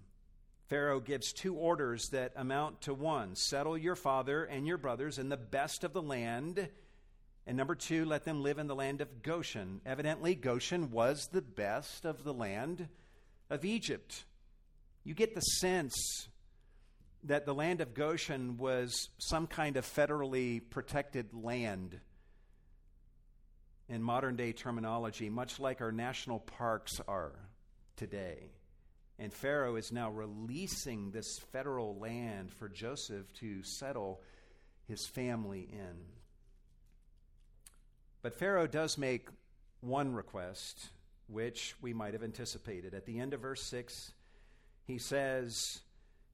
Pharaoh 0.68 1.00
gives 1.00 1.34
two 1.34 1.56
orders 1.56 2.10
that 2.10 2.34
amount 2.36 2.82
to 2.82 2.94
one 2.94 3.36
settle 3.36 3.78
your 3.78 3.96
father 3.96 4.46
and 4.46 4.66
your 4.66 4.78
brothers 4.78 5.20
in 5.20 5.30
the 5.30 5.38
best 5.38 5.84
of 5.84 5.94
the 5.94 6.02
land 6.02 6.70
and 7.48 7.56
number 7.56 7.76
two, 7.76 8.04
let 8.04 8.26
them 8.26 8.44
live 8.44 8.60
in 8.60 8.68
the 8.68 8.76
land 8.76 9.00
of 9.00 9.24
Goshen. 9.24 9.80
Evidently, 9.86 10.36
Goshen 10.36 10.92
was 10.92 11.30
the 11.32 11.42
best 11.42 12.04
of 12.04 12.26
the 12.26 12.34
land 12.34 12.90
of 13.50 13.64
Egypt. 13.64 14.26
You 15.06 15.14
get 15.14 15.34
the 15.34 15.40
sense 15.40 16.28
that 17.24 17.46
the 17.46 17.56
land 17.56 17.80
of 17.80 17.94
Goshen 17.94 18.58
was 18.58 19.10
some 19.18 19.48
kind 19.48 19.78
of 19.78 19.86
federally 19.86 20.62
protected 20.70 21.34
land 21.34 21.98
in 23.88 24.04
modern 24.04 24.36
day 24.36 24.52
terminology, 24.52 25.30
much 25.30 25.58
like 25.58 25.80
our 25.80 25.94
national 25.94 26.40
parks 26.40 27.00
are 27.08 27.32
today. 27.96 28.52
And 29.20 29.32
Pharaoh 29.32 29.78
is 29.78 29.94
now 29.94 30.12
releasing 30.12 31.12
this 31.12 31.40
federal 31.54 31.98
land 31.98 32.52
for 32.52 32.68
Joseph 32.68 33.32
to 33.36 33.64
settle 33.64 34.22
his 34.86 35.08
family 35.08 35.70
in. 35.72 36.17
But 38.28 38.34
Pharaoh 38.34 38.68
does 38.68 38.98
make 38.98 39.30
one 39.80 40.14
request, 40.14 40.90
which 41.30 41.76
we 41.82 41.94
might 41.94 42.12
have 42.12 42.24
anticipated. 42.24 42.94
At 42.94 43.06
the 43.06 43.20
end 43.20 43.34
of 43.34 43.40
verse 43.40 43.64
6, 43.64 44.12
he 44.84 44.98
says 44.98 45.80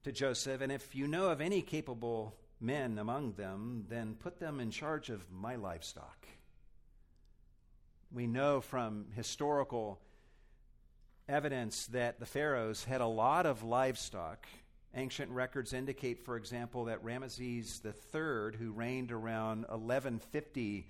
to 0.02 0.10
Joseph, 0.10 0.60
And 0.60 0.72
if 0.72 0.96
you 0.96 1.06
know 1.06 1.28
of 1.28 1.40
any 1.40 1.62
capable 1.62 2.34
men 2.60 2.98
among 2.98 3.34
them, 3.34 3.84
then 3.88 4.16
put 4.16 4.40
them 4.40 4.58
in 4.58 4.72
charge 4.72 5.08
of 5.08 5.30
my 5.30 5.54
livestock. 5.54 6.26
We 8.10 8.26
know 8.26 8.60
from 8.60 9.06
historical 9.14 10.00
evidence 11.28 11.86
that 11.86 12.18
the 12.18 12.26
pharaohs 12.26 12.82
had 12.82 13.02
a 13.02 13.06
lot 13.06 13.46
of 13.46 13.62
livestock. 13.62 14.48
Ancient 14.96 15.30
records 15.30 15.72
indicate, 15.72 16.24
for 16.24 16.36
example, 16.36 16.86
that 16.86 17.04
Ramesses 17.04 17.84
III, 17.84 18.58
who 18.58 18.72
reigned 18.72 19.12
around 19.12 19.58
1150 19.68 20.88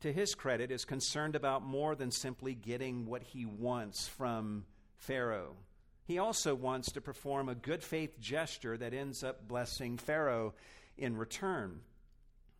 to 0.00 0.12
his 0.12 0.34
credit, 0.34 0.70
is 0.70 0.84
concerned 0.84 1.36
about 1.36 1.62
more 1.62 1.94
than 1.94 2.10
simply 2.10 2.54
getting 2.54 3.06
what 3.06 3.22
he 3.22 3.44
wants 3.44 4.08
from 4.08 4.64
Pharaoh. 4.96 5.56
He 6.04 6.18
also 6.18 6.54
wants 6.54 6.92
to 6.92 7.00
perform 7.00 7.48
a 7.48 7.54
good 7.54 7.82
faith 7.82 8.18
gesture 8.18 8.76
that 8.76 8.94
ends 8.94 9.22
up 9.22 9.46
blessing 9.46 9.98
Pharaoh 9.98 10.54
in 10.98 11.16
return. 11.16 11.80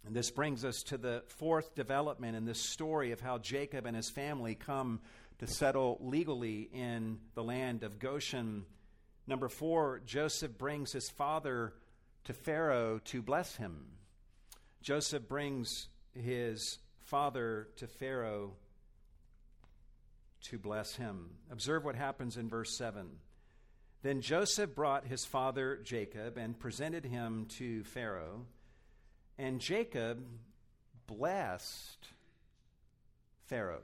And 0.07 0.15
this 0.15 0.31
brings 0.31 0.65
us 0.65 0.83
to 0.85 0.99
the 0.99 1.25
fourth 1.27 1.75
development 1.75 2.37
in 2.37 2.45
this 2.45 2.61
story 2.61 3.13
of 3.13 3.21
how 3.21 3.39
Jacob 3.39 3.87
and 3.87 3.97
his 3.97 4.09
family 4.09 4.55
come 4.55 5.01
to 5.39 5.47
settle 5.47 5.99
legally 6.01 6.69
in 6.73 7.19
the 7.35 7.43
land 7.43 7.83
of 7.83 7.99
Goshen. 7.99 8.65
Number 9.27 9.49
four, 9.49 10.01
Joseph 10.05 10.57
brings 10.57 10.93
his 10.93 11.11
father 11.11 11.75
to 12.25 12.33
Pharaoh 12.33 13.01
to 13.07 13.23
bless 13.23 13.57
him. 13.57 13.87
Joseph 14.83 15.29
brings 15.29 15.89
his 16.15 16.79
father 17.11 17.67
to 17.75 17.89
Pharaoh 17.89 18.53
to 20.43 20.59
bless 20.59 20.95
him. 20.95 21.31
Observe 21.51 21.85
what 21.85 21.97
happens 21.97 22.37
in 22.37 22.49
verse 22.49 22.79
7. 22.79 23.09
Then 24.03 24.21
Joseph 24.21 24.77
brought 24.77 25.09
his 25.09 25.25
father 25.25 25.81
Jacob 25.83 26.39
and 26.39 26.59
presented 26.59 27.05
him 27.05 27.47
to 27.59 27.83
Pharaoh. 27.83 28.47
And 29.39 29.61
Jacob 29.61 30.25
blessed 31.09 32.07
Pharaoh. 33.47 33.83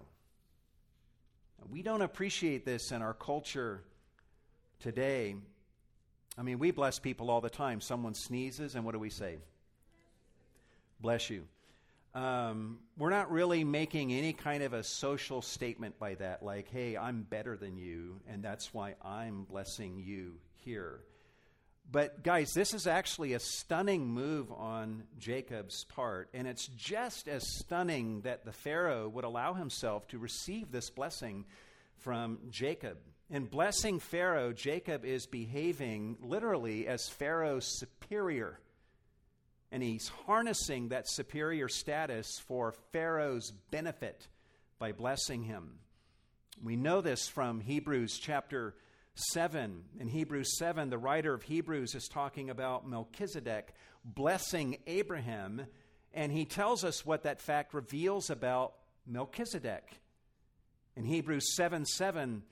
We 1.68 1.82
don't 1.82 2.02
appreciate 2.02 2.64
this 2.64 2.92
in 2.92 3.02
our 3.02 3.14
culture 3.14 3.82
today. 4.78 5.34
I 6.38 6.42
mean, 6.42 6.60
we 6.60 6.70
bless 6.70 7.00
people 7.00 7.28
all 7.28 7.40
the 7.40 7.50
time. 7.50 7.80
Someone 7.80 8.14
sneezes, 8.14 8.76
and 8.76 8.84
what 8.84 8.92
do 8.92 9.00
we 9.00 9.10
say? 9.10 9.38
Bless 11.00 11.28
you. 11.28 11.42
Um, 12.16 12.78
we're 12.96 13.10
not 13.10 13.30
really 13.30 13.62
making 13.62 14.10
any 14.10 14.32
kind 14.32 14.62
of 14.62 14.72
a 14.72 14.82
social 14.82 15.42
statement 15.42 15.98
by 15.98 16.14
that, 16.14 16.42
like, 16.42 16.70
hey, 16.70 16.96
I'm 16.96 17.26
better 17.28 17.58
than 17.58 17.76
you, 17.76 18.20
and 18.26 18.42
that's 18.42 18.72
why 18.72 18.94
I'm 19.02 19.44
blessing 19.44 20.02
you 20.02 20.36
here. 20.64 21.00
But, 21.92 22.22
guys, 22.22 22.52
this 22.54 22.72
is 22.72 22.86
actually 22.86 23.34
a 23.34 23.38
stunning 23.38 24.08
move 24.08 24.50
on 24.50 25.02
Jacob's 25.18 25.84
part. 25.84 26.30
And 26.32 26.48
it's 26.48 26.66
just 26.68 27.28
as 27.28 27.42
stunning 27.58 28.22
that 28.22 28.46
the 28.46 28.52
Pharaoh 28.52 29.10
would 29.10 29.24
allow 29.24 29.52
himself 29.52 30.08
to 30.08 30.18
receive 30.18 30.72
this 30.72 30.88
blessing 30.88 31.44
from 31.98 32.38
Jacob. 32.50 32.96
In 33.28 33.44
blessing 33.44 34.00
Pharaoh, 34.00 34.54
Jacob 34.54 35.04
is 35.04 35.26
behaving 35.26 36.16
literally 36.22 36.88
as 36.88 37.10
Pharaoh's 37.10 37.78
superior. 37.78 38.58
And 39.72 39.82
he's 39.82 40.08
harnessing 40.26 40.88
that 40.88 41.08
superior 41.08 41.68
status 41.68 42.38
for 42.46 42.74
Pharaoh's 42.92 43.52
benefit 43.70 44.28
by 44.78 44.92
blessing 44.92 45.42
him. 45.42 45.78
We 46.62 46.76
know 46.76 47.00
this 47.00 47.28
from 47.28 47.60
Hebrews 47.60 48.18
chapter 48.18 48.74
7. 49.14 49.84
In 49.98 50.08
Hebrews 50.08 50.56
7, 50.58 50.88
the 50.88 50.98
writer 50.98 51.34
of 51.34 51.42
Hebrews 51.42 51.94
is 51.94 52.08
talking 52.08 52.50
about 52.50 52.88
Melchizedek 52.88 53.74
blessing 54.06 54.78
Abraham, 54.86 55.66
and 56.14 56.30
he 56.30 56.44
tells 56.44 56.84
us 56.84 57.04
what 57.04 57.24
that 57.24 57.40
fact 57.40 57.74
reveals 57.74 58.30
about 58.30 58.74
Melchizedek. 59.06 60.00
In 60.96 61.04
Hebrews 61.04 61.56
7 61.56 61.84
7, 61.84 62.42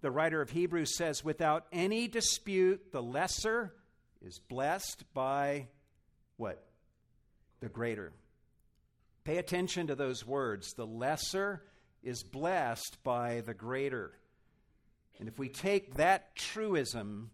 the 0.00 0.10
writer 0.10 0.40
of 0.40 0.50
Hebrews 0.50 0.96
says, 0.96 1.24
Without 1.24 1.66
any 1.72 2.08
dispute, 2.08 2.92
the 2.92 3.02
lesser 3.02 3.74
is 4.24 4.38
blessed 4.38 5.04
by 5.12 5.68
what? 6.36 6.64
The 7.60 7.68
greater. 7.68 8.12
Pay 9.24 9.38
attention 9.38 9.86
to 9.86 9.94
those 9.94 10.26
words. 10.26 10.74
The 10.74 10.86
lesser 10.86 11.62
is 12.02 12.22
blessed 12.22 13.02
by 13.02 13.40
the 13.40 13.54
greater. 13.54 14.12
And 15.18 15.28
if 15.28 15.38
we 15.38 15.48
take 15.48 15.94
that 15.94 16.36
truism 16.36 17.30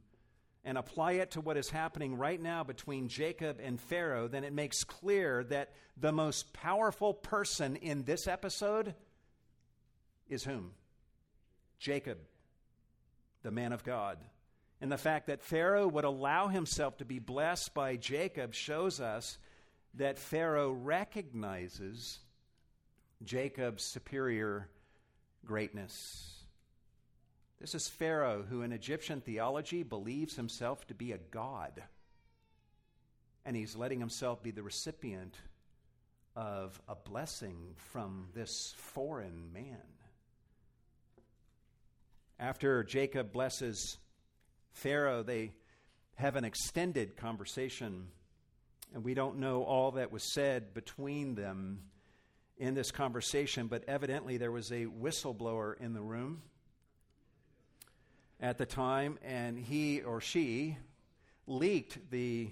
and 0.65 0.77
apply 0.77 1.13
it 1.13 1.33
to 1.33 1.41
what 1.41 1.57
is 1.57 1.71
happening 1.71 2.17
right 2.17 2.41
now 2.41 2.63
between 2.63 3.09
Jacob 3.09 3.59
and 3.63 3.81
Pharaoh, 3.81 4.29
then 4.29 4.45
it 4.45 4.53
makes 4.53 4.85
clear 4.85 5.43
that 5.45 5.73
the 5.97 6.13
most 6.13 6.53
powerful 6.53 7.15
person 7.15 7.77
in 7.77 8.05
this 8.05 8.29
episode 8.29 8.95
is 10.29 10.45
whom? 10.45 10.73
Jacob, 11.79 12.19
the 13.43 13.51
man 13.51 13.73
of 13.73 13.83
God. 13.83 14.19
And 14.81 14.91
the 14.91 14.97
fact 14.97 15.27
that 15.27 15.43
Pharaoh 15.43 15.87
would 15.89 16.05
allow 16.05 16.49
himself 16.49 16.99
to 16.99 17.05
be 17.05 17.19
blessed 17.19 17.75
by 17.75 17.97
Jacob 17.97 18.55
shows 18.55 18.99
us 19.01 19.39
that 19.95 20.19
Pharaoh 20.19 20.73
recognizes 20.73 22.19
Jacob's 23.23 23.85
superior 23.85 24.69
greatness. 25.45 26.33
This 27.61 27.75
is 27.75 27.89
Pharaoh, 27.89 28.43
who 28.49 28.63
in 28.63 28.73
Egyptian 28.73 29.21
theology 29.21 29.83
believes 29.83 30.37
himself 30.37 30.87
to 30.87 30.95
be 30.95 31.13
a 31.13 31.19
god. 31.19 31.83
And 33.45 33.55
he's 33.55 33.77
letting 33.77 34.01
himself 34.01 34.43
be 34.43 34.51
the 34.51 34.63
recipient 34.63 35.37
of 36.35 36.81
a 36.89 36.95
blessing 36.95 37.75
from 37.77 38.29
this 38.35 38.75
foreign 38.79 39.53
man. 39.53 39.77
After 42.39 42.83
Jacob 42.83 43.33
blesses 43.33 43.99
Pharaoh, 44.73 45.23
they 45.23 45.53
have 46.17 46.37
an 46.37 46.45
extended 46.45 47.17
conversation, 47.17 48.09
and 48.95 49.05
we 49.05 49.15
don't 49.15 49.39
know 49.39 49.63
all 49.65 49.93
that 49.93 50.13
was 50.13 50.33
said 50.33 50.75
between 50.75 51.35
them 51.35 51.81
in 52.59 52.75
this 52.75 52.91
conversation, 52.91 53.67
but 53.69 53.85
evidently 53.89 54.37
there 54.37 54.53
was 54.53 54.71
a 54.71 54.87
whistleblower 54.87 55.81
in 55.81 55.95
the 55.95 56.03
room 56.03 56.43
at 58.41 58.59
the 58.59 58.67
time, 58.67 59.19
and 59.23 59.59
he 59.59 60.03
or 60.03 60.21
she 60.21 60.77
leaked 61.47 62.11
the 62.11 62.51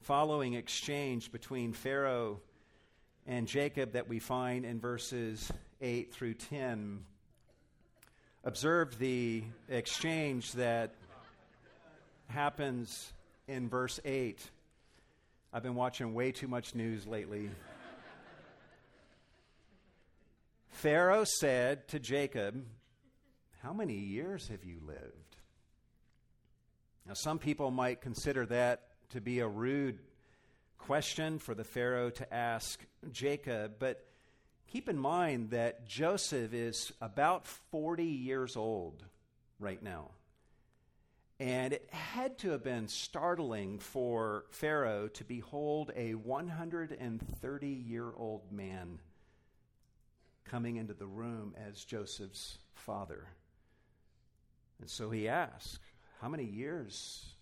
following 0.00 0.54
exchange 0.54 1.32
between 1.32 1.72
Pharaoh 1.72 2.40
and 3.26 3.46
Jacob 3.46 3.92
that 3.92 4.08
we 4.08 4.18
find 4.18 4.64
in 4.64 4.80
verses 4.80 5.50
8 5.80 6.12
through 6.12 6.34
10. 6.34 7.04
Observe 8.44 8.98
the 8.98 9.44
exchange 9.68 10.52
that 10.52 10.94
happens 12.28 13.12
in 13.46 13.68
verse 13.68 14.00
8. 14.04 14.38
I've 15.52 15.62
been 15.62 15.74
watching 15.74 16.14
way 16.14 16.32
too 16.32 16.48
much 16.48 16.74
news 16.74 17.06
lately. 17.06 17.50
Pharaoh 20.70 21.24
said 21.24 21.86
to 21.88 21.98
Jacob, 21.98 22.64
how 23.62 23.72
many 23.72 23.94
years 23.94 24.48
have 24.48 24.64
you 24.64 24.78
lived? 24.86 25.36
Now, 27.06 27.14
some 27.14 27.38
people 27.38 27.70
might 27.70 28.00
consider 28.00 28.46
that 28.46 28.88
to 29.10 29.20
be 29.20 29.40
a 29.40 29.48
rude 29.48 29.98
question 30.78 31.38
for 31.38 31.54
the 31.54 31.64
Pharaoh 31.64 32.10
to 32.10 32.34
ask 32.34 32.84
Jacob, 33.10 33.74
but 33.78 34.04
keep 34.66 34.88
in 34.88 34.98
mind 34.98 35.50
that 35.50 35.86
Joseph 35.86 36.52
is 36.52 36.92
about 37.00 37.46
40 37.46 38.04
years 38.04 38.56
old 38.56 39.04
right 39.58 39.82
now. 39.82 40.10
And 41.44 41.74
it 41.74 41.86
had 41.92 42.38
to 42.38 42.52
have 42.52 42.64
been 42.64 42.88
startling 42.88 43.78
for 43.78 44.46
Pharaoh 44.48 45.08
to 45.08 45.24
behold 45.24 45.92
a 45.94 46.14
130 46.14 47.66
year 47.68 48.10
old 48.16 48.50
man 48.50 48.98
coming 50.46 50.76
into 50.76 50.94
the 50.94 51.06
room 51.06 51.54
as 51.68 51.84
Joseph's 51.84 52.56
father. 52.72 53.26
And 54.80 54.88
so 54.88 55.10
he 55.10 55.28
asked, 55.28 55.80
How 56.22 56.30
many 56.30 56.46
years 56.46 57.34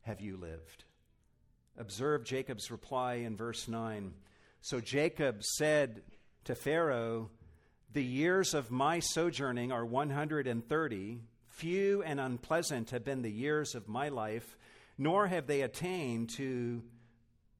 have 0.00 0.22
you 0.22 0.38
lived? 0.38 0.84
Observe 1.76 2.24
Jacob's 2.24 2.70
reply 2.70 3.16
in 3.16 3.36
verse 3.36 3.68
9. 3.68 4.14
So 4.62 4.80
Jacob 4.80 5.44
said 5.44 6.00
to 6.44 6.54
Pharaoh, 6.54 7.28
The 7.92 8.02
years 8.02 8.54
of 8.54 8.70
my 8.70 9.00
sojourning 9.00 9.72
are 9.72 9.84
130. 9.84 11.20
Few 11.56 12.02
and 12.02 12.20
unpleasant 12.20 12.90
have 12.90 13.02
been 13.02 13.22
the 13.22 13.32
years 13.32 13.74
of 13.74 13.88
my 13.88 14.10
life, 14.10 14.58
nor 14.98 15.26
have 15.26 15.46
they 15.46 15.62
attained 15.62 16.28
to 16.36 16.82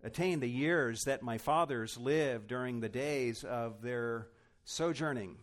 attain 0.05 0.41
the 0.41 0.51
years 0.51 1.05
that 1.05 1.23
my 1.23 1.39
fathers 1.39 1.97
lived 1.97 2.47
during 2.47 2.81
the 2.81 2.91
days 2.91 3.43
of 3.43 3.81
their 3.81 4.29
sojourning. 4.67 5.39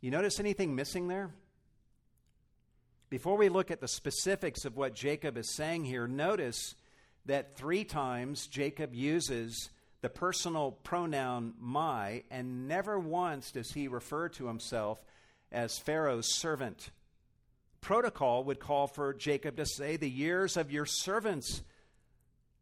You 0.00 0.12
notice 0.12 0.38
anything 0.38 0.76
missing 0.76 1.08
there? 1.08 1.34
Before 3.08 3.36
we 3.36 3.48
look 3.48 3.72
at 3.72 3.80
the 3.80 3.88
specifics 3.88 4.64
of 4.64 4.76
what 4.76 4.94
Jacob 4.94 5.36
is 5.36 5.52
saying 5.56 5.86
here, 5.86 6.06
notice 6.06 6.76
that 7.26 7.56
three 7.56 7.82
times 7.82 8.46
Jacob 8.46 8.94
uses 8.94 9.70
the 10.00 10.10
personal 10.10 10.70
pronoun 10.70 11.54
my, 11.58 12.22
and 12.30 12.68
never 12.68 13.00
once 13.00 13.50
does 13.50 13.72
he 13.72 13.88
refer 13.88 14.28
to 14.28 14.46
himself 14.46 15.02
as 15.50 15.76
Pharaoh's 15.80 16.36
servant. 16.36 16.90
Protocol 17.80 18.44
would 18.44 18.60
call 18.60 18.86
for 18.86 19.14
Jacob 19.14 19.56
to 19.56 19.66
say, 19.66 19.96
The 19.96 20.10
years 20.10 20.56
of 20.56 20.70
your 20.70 20.86
servant's 20.86 21.62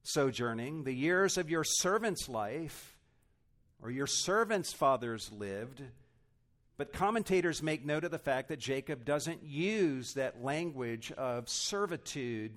sojourning, 0.02 0.84
the 0.84 0.94
years 0.94 1.36
of 1.36 1.50
your 1.50 1.64
servant's 1.64 2.28
life, 2.28 2.98
or 3.82 3.90
your 3.90 4.06
servant's 4.06 4.72
fathers 4.72 5.30
lived. 5.32 5.82
But 6.76 6.92
commentators 6.92 7.62
make 7.62 7.84
note 7.84 8.04
of 8.04 8.12
the 8.12 8.18
fact 8.18 8.48
that 8.48 8.60
Jacob 8.60 9.04
doesn't 9.04 9.42
use 9.42 10.12
that 10.14 10.42
language 10.42 11.10
of 11.12 11.48
servitude 11.48 12.52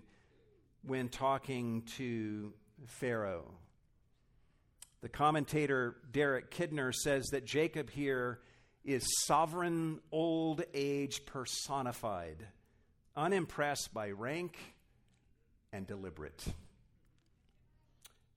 when 0.84 1.10
talking 1.10 1.82
to 1.97 2.54
Pharaoh. 2.86 3.52
The 5.02 5.10
commentator 5.10 5.95
Derek 6.12 6.52
Kidner 6.52 6.93
says 6.93 7.28
that 7.32 7.45
Jacob 7.45 7.89
here 7.89 8.39
is 8.84 9.04
sovereign 9.26 10.00
old 10.12 10.63
age 10.74 11.26
personified, 11.26 12.48
unimpressed 13.15 13.94
by 13.94 14.12
rank 14.12 14.58
and 15.72 15.86
deliberate. 15.86 16.44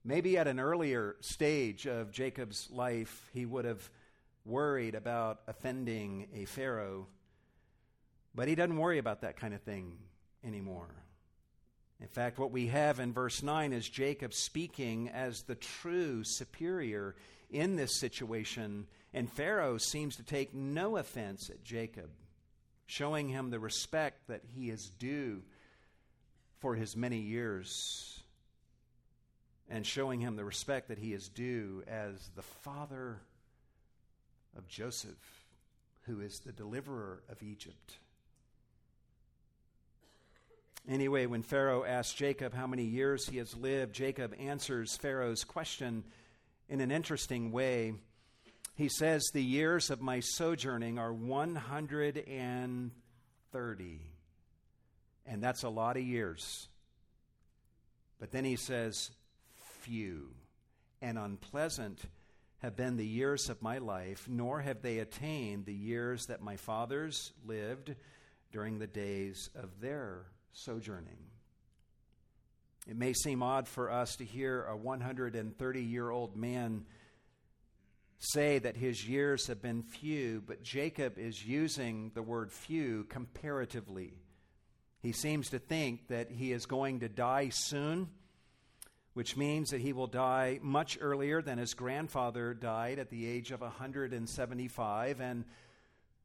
Maybe 0.04 0.36
at 0.36 0.46
an 0.46 0.60
earlier 0.60 1.16
stage 1.20 1.86
of 1.86 2.12
Jacob's 2.12 2.68
life, 2.70 3.30
he 3.32 3.46
would 3.46 3.64
have 3.64 3.88
worried 4.44 4.94
about 4.94 5.40
offending 5.46 6.28
a 6.34 6.44
Pharaoh, 6.44 7.06
but 8.34 8.46
he 8.46 8.54
doesn't 8.54 8.76
worry 8.76 8.98
about 8.98 9.22
that 9.22 9.36
kind 9.36 9.54
of 9.54 9.62
thing 9.62 9.96
anymore. 10.44 10.88
In 12.00 12.08
fact, 12.08 12.38
what 12.38 12.50
we 12.50 12.66
have 12.66 13.00
in 13.00 13.12
verse 13.12 13.42
9 13.42 13.72
is 13.72 13.88
Jacob 13.88 14.34
speaking 14.34 15.08
as 15.08 15.42
the 15.42 15.54
true 15.54 16.24
superior 16.24 17.14
in 17.50 17.76
this 17.76 17.98
situation, 17.98 18.86
and 19.12 19.30
Pharaoh 19.30 19.78
seems 19.78 20.16
to 20.16 20.22
take 20.22 20.52
no 20.54 20.96
offense 20.96 21.50
at 21.50 21.62
Jacob, 21.62 22.10
showing 22.86 23.28
him 23.28 23.50
the 23.50 23.60
respect 23.60 24.26
that 24.28 24.42
he 24.54 24.70
is 24.70 24.90
due 24.90 25.42
for 26.58 26.74
his 26.74 26.96
many 26.96 27.18
years, 27.18 28.22
and 29.68 29.86
showing 29.86 30.20
him 30.20 30.36
the 30.36 30.44
respect 30.44 30.88
that 30.88 30.98
he 30.98 31.12
is 31.12 31.28
due 31.28 31.84
as 31.86 32.30
the 32.34 32.42
father 32.42 33.20
of 34.56 34.66
Joseph, 34.66 35.44
who 36.02 36.20
is 36.20 36.40
the 36.40 36.52
deliverer 36.52 37.22
of 37.28 37.42
Egypt. 37.42 37.98
Anyway, 40.86 41.24
when 41.24 41.42
Pharaoh 41.42 41.82
asks 41.84 42.14
Jacob 42.14 42.52
how 42.52 42.66
many 42.66 42.84
years 42.84 43.26
he 43.26 43.38
has 43.38 43.56
lived, 43.56 43.94
Jacob 43.94 44.34
answers 44.38 44.94
Pharaoh's 44.96 45.42
question 45.42 46.04
in 46.68 46.82
an 46.82 46.90
interesting 46.90 47.52
way. 47.52 47.94
He 48.74 48.90
says, 48.90 49.22
The 49.32 49.42
years 49.42 49.88
of 49.88 50.02
my 50.02 50.20
sojourning 50.20 50.98
are 50.98 51.10
130. 51.12 54.00
And 55.26 55.42
that's 55.42 55.62
a 55.62 55.70
lot 55.70 55.96
of 55.96 56.02
years. 56.02 56.68
But 58.20 58.30
then 58.30 58.44
he 58.44 58.56
says, 58.56 59.10
Few 59.80 60.34
and 61.00 61.18
unpleasant 61.18 62.02
have 62.58 62.76
been 62.76 62.98
the 62.98 63.06
years 63.06 63.48
of 63.48 63.62
my 63.62 63.78
life, 63.78 64.26
nor 64.28 64.60
have 64.60 64.82
they 64.82 64.98
attained 64.98 65.64
the 65.64 65.72
years 65.72 66.26
that 66.26 66.42
my 66.42 66.56
fathers 66.56 67.32
lived 67.46 67.94
during 68.52 68.78
the 68.78 68.86
days 68.86 69.48
of 69.54 69.80
their 69.80 70.26
sojourning. 70.54 71.18
It 72.86 72.96
may 72.96 73.12
seem 73.12 73.42
odd 73.42 73.66
for 73.66 73.90
us 73.90 74.16
to 74.16 74.24
hear 74.24 74.64
a 74.64 74.76
130 74.76 75.82
year 75.82 76.10
old 76.10 76.36
man 76.36 76.84
say 78.18 78.58
that 78.58 78.76
his 78.76 79.06
years 79.06 79.48
have 79.48 79.60
been 79.60 79.82
few, 79.82 80.42
but 80.46 80.62
Jacob 80.62 81.18
is 81.18 81.44
using 81.44 82.10
the 82.14 82.22
word 82.22 82.52
few 82.52 83.04
comparatively. 83.04 84.14
He 85.00 85.12
seems 85.12 85.50
to 85.50 85.58
think 85.58 86.08
that 86.08 86.30
he 86.30 86.52
is 86.52 86.66
going 86.66 87.00
to 87.00 87.08
die 87.08 87.50
soon, 87.50 88.08
which 89.12 89.36
means 89.36 89.70
that 89.70 89.80
he 89.80 89.92
will 89.92 90.06
die 90.06 90.60
much 90.62 90.96
earlier 91.00 91.42
than 91.42 91.58
his 91.58 91.74
grandfather 91.74 92.54
died 92.54 92.98
at 92.98 93.10
the 93.10 93.26
age 93.26 93.50
of 93.50 93.60
175, 93.60 95.20
and 95.20 95.44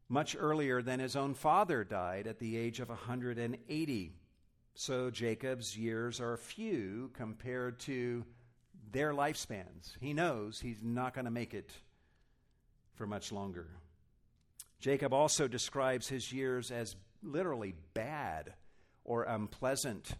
much 0.07 0.35
earlier 0.39 0.81
than 0.81 0.99
his 0.99 1.15
own 1.15 1.33
father 1.33 1.83
died 1.83 2.27
at 2.27 2.39
the 2.39 2.57
age 2.57 2.79
of 2.79 2.89
180. 2.89 4.18
So 4.81 5.09
Jacob's 5.09 5.77
years 5.77 6.21
are 6.21 6.37
few 6.37 7.11
compared 7.13 7.81
to 7.81 8.23
their 8.93 9.11
lifespans. 9.11 9.97
He 9.99 10.13
knows 10.13 10.57
he's 10.57 10.81
not 10.81 11.13
going 11.13 11.25
to 11.25 11.31
make 11.31 11.53
it 11.53 11.69
for 12.93 13.05
much 13.05 13.33
longer. 13.33 13.67
Jacob 14.79 15.13
also 15.13 15.49
describes 15.49 16.07
his 16.07 16.31
years 16.31 16.71
as 16.71 16.95
literally 17.21 17.75
bad 17.93 18.53
or 19.03 19.23
unpleasant. 19.23 20.11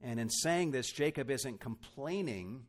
And 0.00 0.20
in 0.20 0.30
saying 0.30 0.70
this, 0.70 0.92
Jacob 0.92 1.28
isn't 1.28 1.58
complaining. 1.58 2.66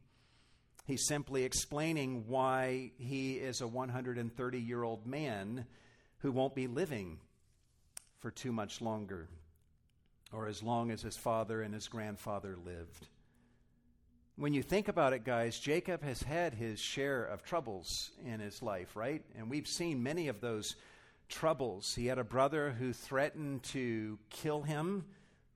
He's 0.87 1.05
simply 1.05 1.43
explaining 1.43 2.25
why 2.25 2.93
he 2.97 3.33
is 3.33 3.61
a 3.61 3.67
130 3.67 4.59
year 4.59 4.81
old 4.81 5.05
man 5.05 5.67
who 6.21 6.31
won't 6.31 6.55
be 6.55 6.65
living 6.65 7.19
for 8.17 8.31
too 8.31 8.51
much 8.51 8.81
longer 8.81 9.29
or 10.31 10.47
as 10.47 10.63
long 10.63 10.91
as 10.91 11.01
his 11.01 11.17
father 11.17 11.61
and 11.61 11.73
his 11.73 11.87
grandfather 11.87 12.57
lived. 12.65 13.07
When 14.37 14.53
you 14.53 14.63
think 14.63 14.87
about 14.87 15.13
it, 15.13 15.23
guys, 15.23 15.59
Jacob 15.59 16.03
has 16.03 16.23
had 16.23 16.53
his 16.53 16.79
share 16.79 17.23
of 17.23 17.43
troubles 17.43 18.11
in 18.25 18.39
his 18.39 18.61
life, 18.61 18.95
right? 18.95 19.23
And 19.37 19.49
we've 19.49 19.67
seen 19.67 20.01
many 20.01 20.29
of 20.29 20.41
those 20.41 20.75
troubles. 21.29 21.93
He 21.93 22.07
had 22.07 22.17
a 22.17 22.23
brother 22.23 22.71
who 22.71 22.93
threatened 22.93 23.63
to 23.63 24.17
kill 24.29 24.61
him, 24.61 25.05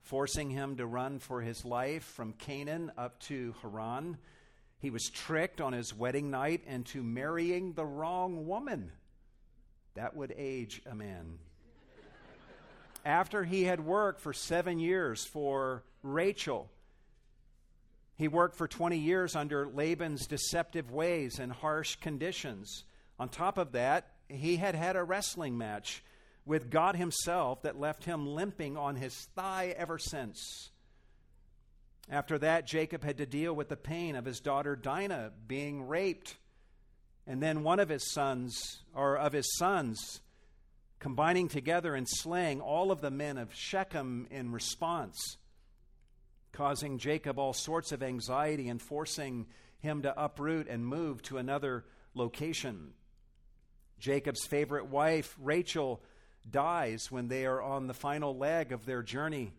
forcing 0.02 0.50
him 0.50 0.76
to 0.76 0.86
run 0.86 1.18
for 1.18 1.40
his 1.40 1.64
life 1.64 2.04
from 2.04 2.34
Canaan 2.34 2.92
up 2.96 3.18
to 3.20 3.54
Haran. 3.62 4.18
He 4.78 4.90
was 4.90 5.10
tricked 5.10 5.60
on 5.60 5.72
his 5.72 5.94
wedding 5.94 6.30
night 6.30 6.62
into 6.66 7.02
marrying 7.02 7.72
the 7.72 7.84
wrong 7.84 8.46
woman. 8.46 8.92
That 9.94 10.14
would 10.14 10.34
age 10.36 10.82
a 10.86 10.94
man. 10.94 11.38
After 13.06 13.44
he 13.44 13.62
had 13.62 13.86
worked 13.86 14.20
for 14.20 14.32
seven 14.32 14.80
years 14.80 15.24
for 15.24 15.84
Rachel, 16.02 16.68
he 18.16 18.26
worked 18.26 18.56
for 18.56 18.66
20 18.66 18.98
years 18.98 19.36
under 19.36 19.68
Laban's 19.68 20.26
deceptive 20.26 20.90
ways 20.90 21.38
and 21.38 21.52
harsh 21.52 21.94
conditions. 22.00 22.82
On 23.20 23.28
top 23.28 23.58
of 23.58 23.70
that, 23.72 24.08
he 24.28 24.56
had 24.56 24.74
had 24.74 24.96
a 24.96 25.04
wrestling 25.04 25.56
match 25.56 26.02
with 26.44 26.68
God 26.68 26.96
Himself 26.96 27.62
that 27.62 27.78
left 27.78 28.04
him 28.04 28.26
limping 28.26 28.76
on 28.76 28.96
his 28.96 29.14
thigh 29.36 29.72
ever 29.76 29.98
since. 29.98 30.70
After 32.10 32.38
that, 32.38 32.66
Jacob 32.66 33.04
had 33.04 33.18
to 33.18 33.26
deal 33.26 33.54
with 33.54 33.68
the 33.68 33.76
pain 33.76 34.16
of 34.16 34.24
his 34.24 34.40
daughter 34.40 34.74
Dinah 34.74 35.30
being 35.46 35.86
raped 35.86 36.38
and 37.24 37.40
then 37.40 37.62
one 37.62 37.78
of 37.78 37.88
his 37.88 38.12
sons, 38.12 38.82
or 38.92 39.16
of 39.16 39.32
his 39.32 39.56
sons, 39.56 40.20
combining 40.98 41.48
together 41.48 41.94
and 41.94 42.08
slaying 42.08 42.60
all 42.60 42.90
of 42.90 43.00
the 43.00 43.10
men 43.10 43.38
of 43.38 43.54
Shechem 43.54 44.26
in 44.30 44.52
response, 44.52 45.36
causing 46.52 46.98
Jacob 46.98 47.38
all 47.38 47.52
sorts 47.52 47.92
of 47.92 48.02
anxiety 48.02 48.68
and 48.68 48.80
forcing 48.80 49.46
him 49.78 50.02
to 50.02 50.22
uproot 50.22 50.68
and 50.68 50.86
move 50.86 51.22
to 51.22 51.38
another 51.38 51.84
location. 52.14 52.92
Jacob's 53.98 54.46
favorite 54.46 54.86
wife, 54.86 55.36
Rachel, 55.40 56.02
dies 56.48 57.10
when 57.10 57.28
they 57.28 57.46
are 57.46 57.60
on 57.60 57.86
the 57.86 57.94
final 57.94 58.36
leg 58.36 58.72
of 58.72 58.86
their 58.86 59.02
journey 59.02 59.52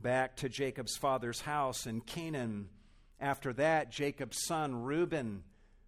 back 0.00 0.36
to 0.36 0.48
Jacob's 0.48 0.96
father's 0.96 1.40
house 1.40 1.86
in 1.86 2.00
Canaan. 2.00 2.68
After 3.20 3.52
that, 3.54 3.90
Jacob's 3.90 4.44
son, 4.44 4.82
Reuben, 4.82 5.42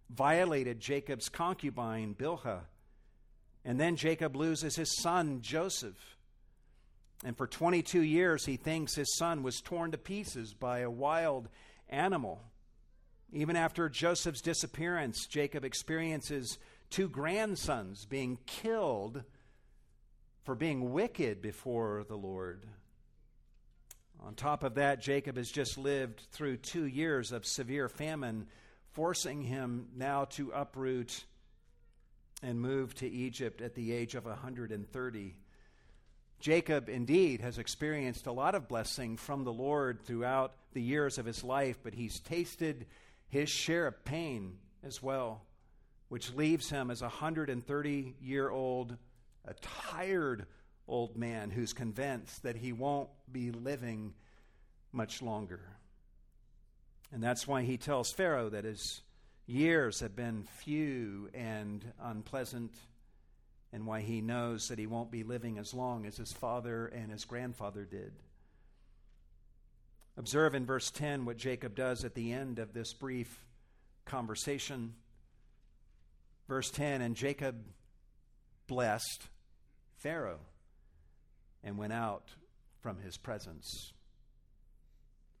violated 0.09 0.79
Jacob's 0.79 1.29
concubine, 1.29 2.15
Bilhah. 2.15 2.61
And 3.65 3.79
then 3.79 3.95
Jacob 3.95 4.35
loses 4.35 4.75
his 4.75 4.97
son, 5.01 5.41
Joseph. 5.41 6.17
And 7.23 7.35
for 7.35 7.47
22 7.47 8.01
years, 8.01 8.45
he 8.45 8.55
thinks 8.55 8.95
his 8.95 9.17
son 9.17 9.43
was 9.43 9.61
torn 9.61 9.91
to 9.91 9.97
pieces 9.97 10.53
by 10.53 10.79
a 10.79 10.89
wild 10.89 11.49
animal. 11.89 12.41
Even 13.31 13.55
after 13.55 13.89
Joseph's 13.89 14.41
disappearance, 14.41 15.27
Jacob 15.27 15.65
experiences 15.65 16.57
two 16.89 17.09
grandsons 17.09 18.05
being 18.05 18.39
killed 18.45 19.23
for 20.43 20.55
being 20.55 20.93
wicked 20.93 21.41
before 21.41 22.05
the 22.07 22.15
Lord. 22.15 22.65
On 24.21 24.33
top 24.33 24.63
of 24.63 24.75
that, 24.75 25.01
Jacob 25.01 25.37
has 25.37 25.49
just 25.49 25.77
lived 25.77 26.21
through 26.31 26.57
two 26.57 26.85
years 26.85 27.31
of 27.31 27.45
severe 27.45 27.87
famine 27.87 28.47
forcing 28.91 29.43
him 29.43 29.87
now 29.95 30.25
to 30.25 30.51
uproot 30.51 31.23
and 32.41 32.59
moved 32.59 32.97
to 32.97 33.09
Egypt 33.09 33.61
at 33.61 33.75
the 33.75 33.91
age 33.91 34.15
of 34.15 34.25
130. 34.25 35.35
Jacob 36.39 36.87
indeed 36.87 37.41
has 37.41 37.57
experienced 37.57 38.25
a 38.25 38.31
lot 38.31 38.55
of 38.55 38.67
blessing 38.67 39.17
from 39.17 39.43
the 39.43 39.51
Lord 39.51 40.01
throughout 40.01 40.53
the 40.73 40.81
years 40.81 41.17
of 41.17 41.25
his 41.25 41.43
life, 41.43 41.77
but 41.83 41.93
he's 41.93 42.19
tasted 42.19 42.85
his 43.27 43.49
share 43.49 43.87
of 43.87 44.05
pain 44.05 44.57
as 44.83 45.03
well, 45.03 45.41
which 46.07 46.33
leaves 46.33 46.69
him 46.69 46.89
as 46.89 47.01
a 47.01 47.05
130 47.05 48.15
year 48.21 48.49
old, 48.49 48.97
a 49.45 49.53
tired 49.55 50.45
old 50.87 51.17
man 51.17 51.51
who's 51.51 51.73
convinced 51.73 52.43
that 52.43 52.55
he 52.55 52.71
won't 52.71 53.09
be 53.31 53.51
living 53.51 54.13
much 54.91 55.21
longer. 55.21 55.61
And 57.11 57.21
that's 57.21 57.47
why 57.47 57.63
he 57.63 57.77
tells 57.77 58.11
Pharaoh 58.11 58.49
that 58.49 58.63
his 58.63 59.01
years 59.49 59.99
have 59.99 60.15
been 60.15 60.43
few 60.43 61.29
and 61.33 61.83
unpleasant, 62.01 62.73
and 63.73 63.85
why 63.85 64.01
he 64.01 64.21
knows 64.21 64.67
that 64.67 64.79
he 64.79 64.87
won't 64.87 65.11
be 65.11 65.23
living 65.23 65.57
as 65.57 65.73
long 65.73 66.05
as 66.05 66.17
his 66.17 66.31
father 66.31 66.87
and 66.87 67.11
his 67.11 67.25
grandfather 67.25 67.85
did. 67.85 68.13
Observe 70.17 70.53
in 70.53 70.65
verse 70.65 70.91
10 70.91 71.25
what 71.25 71.37
Jacob 71.37 71.75
does 71.75 72.03
at 72.03 72.13
the 72.13 72.33
end 72.33 72.59
of 72.59 72.73
this 72.73 72.93
brief 72.93 73.45
conversation. 74.05 74.93
Verse 76.47 76.69
10 76.71 77.01
And 77.01 77.15
Jacob 77.15 77.55
blessed 78.67 79.27
Pharaoh 79.97 80.41
and 81.63 81.77
went 81.77 81.93
out 81.93 82.29
from 82.81 82.99
his 82.99 83.17
presence. 83.17 83.93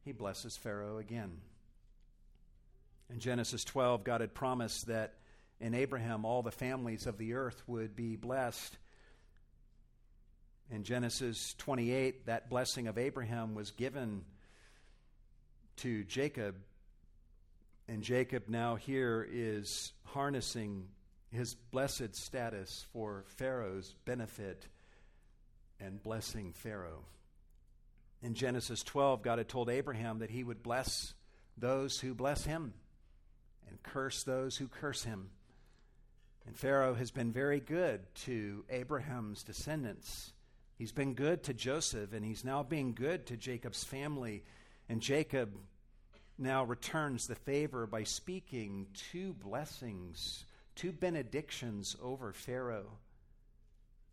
He 0.05 0.11
blesses 0.11 0.57
Pharaoh 0.57 0.97
again. 0.97 1.41
In 3.11 3.19
Genesis 3.19 3.63
12, 3.63 4.03
God 4.03 4.21
had 4.21 4.33
promised 4.33 4.87
that 4.87 5.15
in 5.59 5.73
Abraham 5.73 6.25
all 6.25 6.43
the 6.43 6.51
families 6.51 7.07
of 7.07 7.17
the 7.17 7.33
earth 7.33 7.61
would 7.65 7.95
be 7.95 8.15
blessed. 8.15 8.77
In 10.71 10.83
Genesis 10.83 11.55
28, 11.57 12.27
that 12.27 12.49
blessing 12.49 12.87
of 12.87 12.97
Abraham 12.97 13.55
was 13.55 13.71
given 13.71 14.23
to 15.77 16.03
Jacob. 16.03 16.55
And 17.87 18.03
Jacob 18.03 18.43
now 18.47 18.75
here 18.75 19.27
is 19.29 19.91
harnessing 20.05 20.87
his 21.31 21.55
blessed 21.55 22.15
status 22.15 22.85
for 22.93 23.23
Pharaoh's 23.37 23.95
benefit 24.05 24.67
and 25.79 26.01
blessing 26.01 26.53
Pharaoh. 26.53 27.05
In 28.21 28.35
Genesis 28.35 28.83
12, 28.83 29.23
God 29.23 29.39
had 29.39 29.49
told 29.49 29.69
Abraham 29.69 30.19
that 30.19 30.29
he 30.29 30.43
would 30.43 30.61
bless 30.61 31.15
those 31.57 31.99
who 31.99 32.13
bless 32.13 32.43
him 32.43 32.73
and 33.69 33.81
curse 33.83 34.23
those 34.23 34.57
who 34.57 34.67
curse 34.67 35.03
him. 35.03 35.29
And 36.45 36.57
Pharaoh 36.57 36.95
has 36.95 37.11
been 37.11 37.31
very 37.31 37.59
good 37.59 38.01
to 38.25 38.65
Abraham's 38.69 39.43
descendants. 39.43 40.31
He's 40.77 40.91
been 40.91 41.13
good 41.13 41.43
to 41.43 41.53
Joseph, 41.53 42.13
and 42.13 42.25
he's 42.25 42.43
now 42.43 42.63
being 42.63 42.93
good 42.93 43.27
to 43.27 43.37
Jacob's 43.37 43.83
family. 43.83 44.43
And 44.87 45.01
Jacob 45.01 45.51
now 46.37 46.63
returns 46.63 47.27
the 47.27 47.35
favor 47.35 47.85
by 47.85 48.03
speaking 48.03 48.87
two 49.11 49.33
blessings, 49.33 50.45
two 50.75 50.91
benedictions 50.91 51.95
over 52.01 52.31
Pharaoh. 52.31 52.97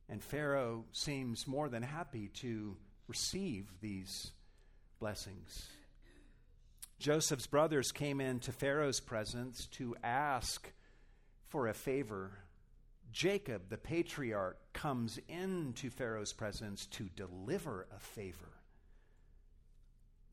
And 0.09 0.23
Pharaoh 0.23 0.85
seems 0.93 1.47
more 1.47 1.69
than 1.69 1.83
happy 1.83 2.29
to 2.35 2.77
receive 3.09 3.73
these 3.81 4.33
blessings. 4.99 5.69
Joseph's 6.99 7.47
brothers 7.47 7.93
came 7.93 8.21
into 8.21 8.53
Pharaoh's 8.53 9.01
presence 9.01 9.67
to 9.73 9.95
ask 10.03 10.73
for 11.49 11.69
a 11.69 11.75
favor. 11.75 12.33
Jacob, 13.13 13.69
the 13.69 13.77
patriarch, 13.77 14.59
comes 14.73 15.19
into 15.29 15.91
Pharaoh's 15.91 16.33
presence 16.33 16.87
to 16.87 17.09
deliver 17.15 17.87
a 17.95 17.99
favor, 17.99 18.53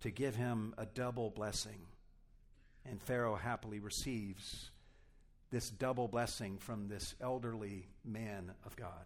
to 0.01 0.09
give 0.09 0.35
him 0.35 0.73
a 0.77 0.85
double 0.85 1.29
blessing. 1.29 1.81
And 2.85 3.01
Pharaoh 3.01 3.35
happily 3.35 3.79
receives 3.79 4.71
this 5.51 5.69
double 5.69 6.07
blessing 6.07 6.57
from 6.57 6.87
this 6.87 7.15
elderly 7.21 7.87
man 8.03 8.51
of 8.65 8.75
God. 8.75 9.05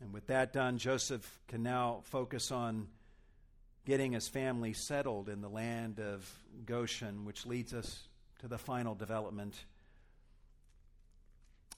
And 0.00 0.12
with 0.12 0.26
that 0.26 0.52
done, 0.52 0.78
Joseph 0.78 1.40
can 1.46 1.62
now 1.62 2.00
focus 2.04 2.50
on 2.50 2.88
getting 3.84 4.12
his 4.12 4.28
family 4.28 4.72
settled 4.72 5.28
in 5.28 5.40
the 5.40 5.48
land 5.48 5.98
of 5.98 6.28
Goshen, 6.66 7.24
which 7.24 7.46
leads 7.46 7.74
us 7.74 8.08
to 8.40 8.48
the 8.48 8.58
final 8.58 8.94
development 8.94 9.56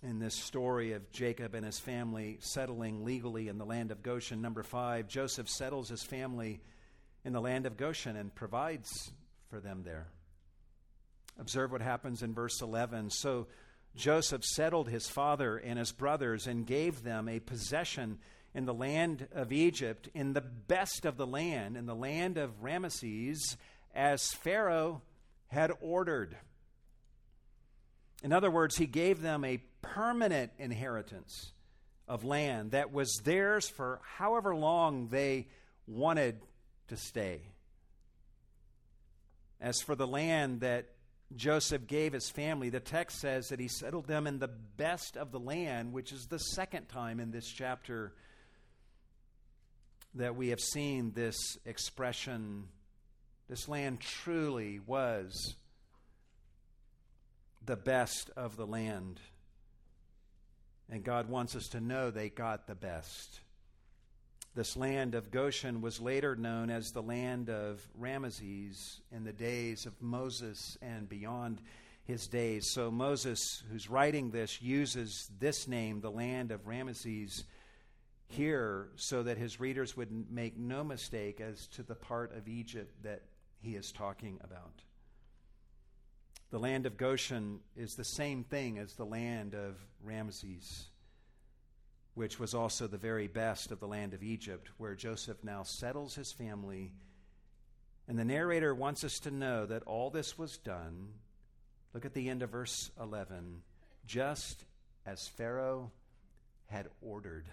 in 0.02 0.18
this 0.18 0.34
story 0.34 0.92
of 0.92 1.10
Jacob 1.12 1.54
and 1.54 1.64
his 1.64 1.78
family 1.78 2.36
settling 2.40 3.04
legally 3.04 3.48
in 3.48 3.56
the 3.56 3.64
land 3.64 3.90
of 3.90 4.02
Goshen. 4.02 4.42
Number 4.42 4.62
five, 4.62 5.08
Joseph 5.08 5.48
settles 5.48 5.88
his 5.88 6.02
family 6.02 6.60
in 7.24 7.32
the 7.32 7.40
land 7.40 7.64
of 7.64 7.78
Goshen 7.78 8.16
and 8.16 8.34
provides 8.34 9.10
for 9.48 9.60
them 9.60 9.82
there. 9.82 10.08
Observe 11.38 11.72
what 11.72 11.80
happens 11.80 12.22
in 12.22 12.34
verse 12.34 12.60
11. 12.60 13.10
So 13.10 13.46
Joseph 13.96 14.44
settled 14.44 14.88
his 14.88 15.08
father 15.08 15.56
and 15.56 15.78
his 15.78 15.92
brothers 15.92 16.46
and 16.46 16.66
gave 16.66 17.02
them 17.02 17.28
a 17.28 17.40
possession 17.40 18.18
in 18.54 18.66
the 18.66 18.74
land 18.74 19.26
of 19.32 19.52
Egypt, 19.52 20.08
in 20.14 20.32
the 20.32 20.40
best 20.40 21.04
of 21.04 21.16
the 21.16 21.26
land, 21.26 21.76
in 21.76 21.86
the 21.86 21.94
land 21.94 22.38
of 22.38 22.62
Ramesses, 22.62 23.56
as 23.94 24.32
Pharaoh 24.32 25.02
had 25.48 25.72
ordered. 25.80 26.36
In 28.22 28.32
other 28.32 28.50
words, 28.50 28.76
he 28.76 28.86
gave 28.86 29.20
them 29.20 29.44
a 29.44 29.62
permanent 29.82 30.52
inheritance 30.58 31.52
of 32.08 32.24
land 32.24 32.70
that 32.70 32.92
was 32.92 33.20
theirs 33.24 33.68
for 33.68 34.00
however 34.16 34.54
long 34.54 35.08
they 35.08 35.48
wanted 35.86 36.40
to 36.88 36.96
stay. 36.96 37.40
As 39.60 39.80
for 39.80 39.94
the 39.94 40.06
land 40.06 40.60
that 40.60 40.90
Joseph 41.34 41.86
gave 41.86 42.12
his 42.12 42.30
family, 42.30 42.68
the 42.68 42.80
text 42.80 43.18
says 43.20 43.48
that 43.48 43.60
he 43.60 43.68
settled 43.68 44.06
them 44.06 44.26
in 44.26 44.38
the 44.38 44.48
best 44.48 45.16
of 45.16 45.32
the 45.32 45.40
land, 45.40 45.92
which 45.92 46.12
is 46.12 46.26
the 46.26 46.38
second 46.38 46.88
time 46.88 47.18
in 47.18 47.30
this 47.30 47.48
chapter 47.48 48.12
that 50.14 50.36
we 50.36 50.48
have 50.48 50.60
seen 50.60 51.12
this 51.12 51.58
expression. 51.64 52.68
This 53.48 53.68
land 53.68 54.00
truly 54.00 54.80
was 54.86 55.54
the 57.64 57.76
best 57.76 58.30
of 58.36 58.56
the 58.56 58.66
land. 58.66 59.20
And 60.90 61.02
God 61.02 61.28
wants 61.28 61.56
us 61.56 61.68
to 61.68 61.80
know 61.80 62.10
they 62.10 62.28
got 62.28 62.66
the 62.66 62.74
best. 62.74 63.40
This 64.54 64.76
land 64.76 65.16
of 65.16 65.32
Goshen 65.32 65.80
was 65.80 66.00
later 66.00 66.36
known 66.36 66.70
as 66.70 66.90
the 66.90 67.02
land 67.02 67.50
of 67.50 67.84
Ramesses 68.00 69.00
in 69.10 69.24
the 69.24 69.32
days 69.32 69.84
of 69.84 70.00
Moses 70.00 70.78
and 70.80 71.08
beyond 71.08 71.60
his 72.04 72.28
days. 72.28 72.70
So 72.72 72.90
Moses, 72.90 73.64
who's 73.70 73.90
writing 73.90 74.30
this, 74.30 74.62
uses 74.62 75.28
this 75.40 75.66
name, 75.66 76.00
the 76.00 76.10
land 76.10 76.52
of 76.52 76.66
Ramesses, 76.66 77.42
here 78.26 78.88
so 78.96 79.22
that 79.22 79.38
his 79.38 79.60
readers 79.60 79.96
would 79.96 80.30
make 80.30 80.56
no 80.56 80.82
mistake 80.82 81.40
as 81.40 81.66
to 81.68 81.82
the 81.82 81.94
part 81.94 82.36
of 82.36 82.48
Egypt 82.48 83.02
that 83.02 83.22
he 83.60 83.76
is 83.76 83.92
talking 83.92 84.38
about. 84.42 84.82
The 86.50 86.58
land 86.58 86.86
of 86.86 86.96
Goshen 86.96 87.60
is 87.76 87.94
the 87.94 88.04
same 88.04 88.44
thing 88.44 88.78
as 88.78 88.94
the 88.94 89.06
land 89.06 89.54
of 89.54 89.76
Ramesses 90.06 90.86
which 92.14 92.38
was 92.38 92.54
also 92.54 92.86
the 92.86 92.96
very 92.96 93.26
best 93.26 93.72
of 93.72 93.80
the 93.80 93.88
land 93.88 94.14
of 94.14 94.22
Egypt, 94.22 94.70
where 94.78 94.94
Joseph 94.94 95.42
now 95.42 95.64
settles 95.64 96.14
his 96.14 96.32
family. 96.32 96.92
And 98.06 98.18
the 98.18 98.24
narrator 98.24 98.74
wants 98.74 99.02
us 99.02 99.18
to 99.20 99.30
know 99.30 99.66
that 99.66 99.82
all 99.82 100.10
this 100.10 100.38
was 100.38 100.56
done. 100.56 101.08
Look 101.92 102.04
at 102.04 102.14
the 102.14 102.28
end 102.28 102.42
of 102.42 102.50
verse 102.50 102.90
11 103.00 103.62
just 104.06 104.64
as 105.06 105.26
Pharaoh 105.26 105.90
had 106.66 106.88
ordered. 107.00 107.46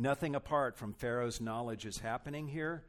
Nothing 0.00 0.34
apart 0.34 0.78
from 0.78 0.94
Pharaoh's 0.94 1.42
knowledge 1.42 1.84
is 1.84 1.98
happening 1.98 2.48
here. 2.48 2.82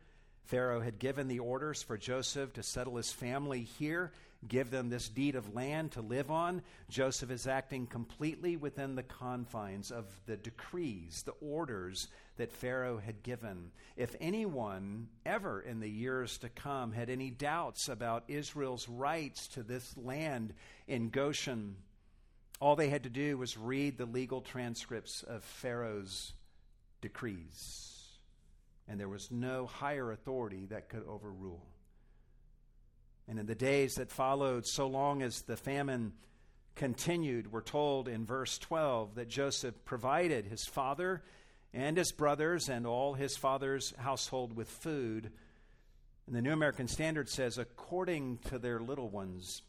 Pharaoh 0.46 0.80
had 0.80 0.98
given 0.98 1.28
the 1.28 1.40
orders 1.40 1.84
for 1.84 1.98
Joseph 1.98 2.54
to 2.54 2.64
settle 2.64 2.96
his 2.96 3.12
family 3.12 3.64
here 3.64 4.14
give 4.48 4.72
them 4.72 4.90
this 4.90 5.10
deed 5.10 5.36
of 5.36 5.54
land 5.54 5.92
to 5.92 6.02
live 6.02 6.32
on. 6.32 6.62
Joseph 6.90 7.30
is 7.30 7.48
acting 7.48 7.86
completely 7.86 8.56
within 8.56 8.96
the 8.96 9.04
confines 9.04 9.92
of 9.92 10.06
the 10.26 10.38
decrees, 10.38 11.24
the 11.26 11.34
orders 11.42 12.08
that 12.38 12.54
Pharaoh 12.54 12.98
had 12.98 13.24
given. 13.24 13.72
If 13.98 14.16
anyone 14.22 15.10
ever 15.26 15.60
in 15.60 15.82
the 15.82 15.90
years 15.90 16.38
to 16.40 16.50
come 16.50 16.94
had 16.94 17.10
any 17.10 17.30
doubts 17.30 17.90
about 17.90 18.24
Israel's 18.30 18.88
rights 18.88 19.50
to 19.50 19.64
this 19.64 19.96
land 19.98 20.54
in 20.88 21.10
Goshen, 21.10 21.76
all 22.62 22.78
they 22.78 22.90
had 22.90 23.04
to 23.04 23.10
do 23.10 23.38
was 23.38 23.58
read 23.58 23.98
the 23.98 24.06
legal 24.06 24.42
transcripts 24.42 25.24
of 25.24 25.44
Pharaoh's 25.44 26.34
decrees. 27.02 28.18
And 28.88 29.00
there 29.00 29.10
was 29.10 29.32
no 29.32 29.66
higher 29.66 30.12
authority 30.12 30.66
that 30.68 30.90
could 30.90 31.04
overrule. 31.08 31.66
And 33.28 33.40
in 33.40 33.46
the 33.46 33.56
days 33.56 33.96
that 33.96 34.12
followed, 34.12 34.66
so 34.66 34.88
long 34.88 35.22
as 35.22 35.44
the 35.44 35.56
famine 35.56 36.14
continued, 36.76 37.52
we're 37.52 37.62
told 37.62 38.08
in 38.08 38.26
verse 38.26 38.58
12 38.58 39.16
that 39.16 39.30
Joseph 39.30 39.86
provided 39.86 40.46
his 40.46 40.66
father 40.66 41.24
and 41.74 41.98
his 41.98 42.12
brothers 42.12 42.70
and 42.70 42.86
all 42.86 43.14
his 43.14 43.38
father's 43.38 43.94
household 43.98 44.56
with 44.56 44.70
food. 44.70 45.32
And 46.28 46.36
the 46.36 46.42
New 46.42 46.52
American 46.52 46.88
Standard 46.88 47.30
says, 47.30 47.58
according 47.58 48.40
to 48.50 48.60
their 48.60 48.80
little 48.80 49.10
ones. 49.10 49.62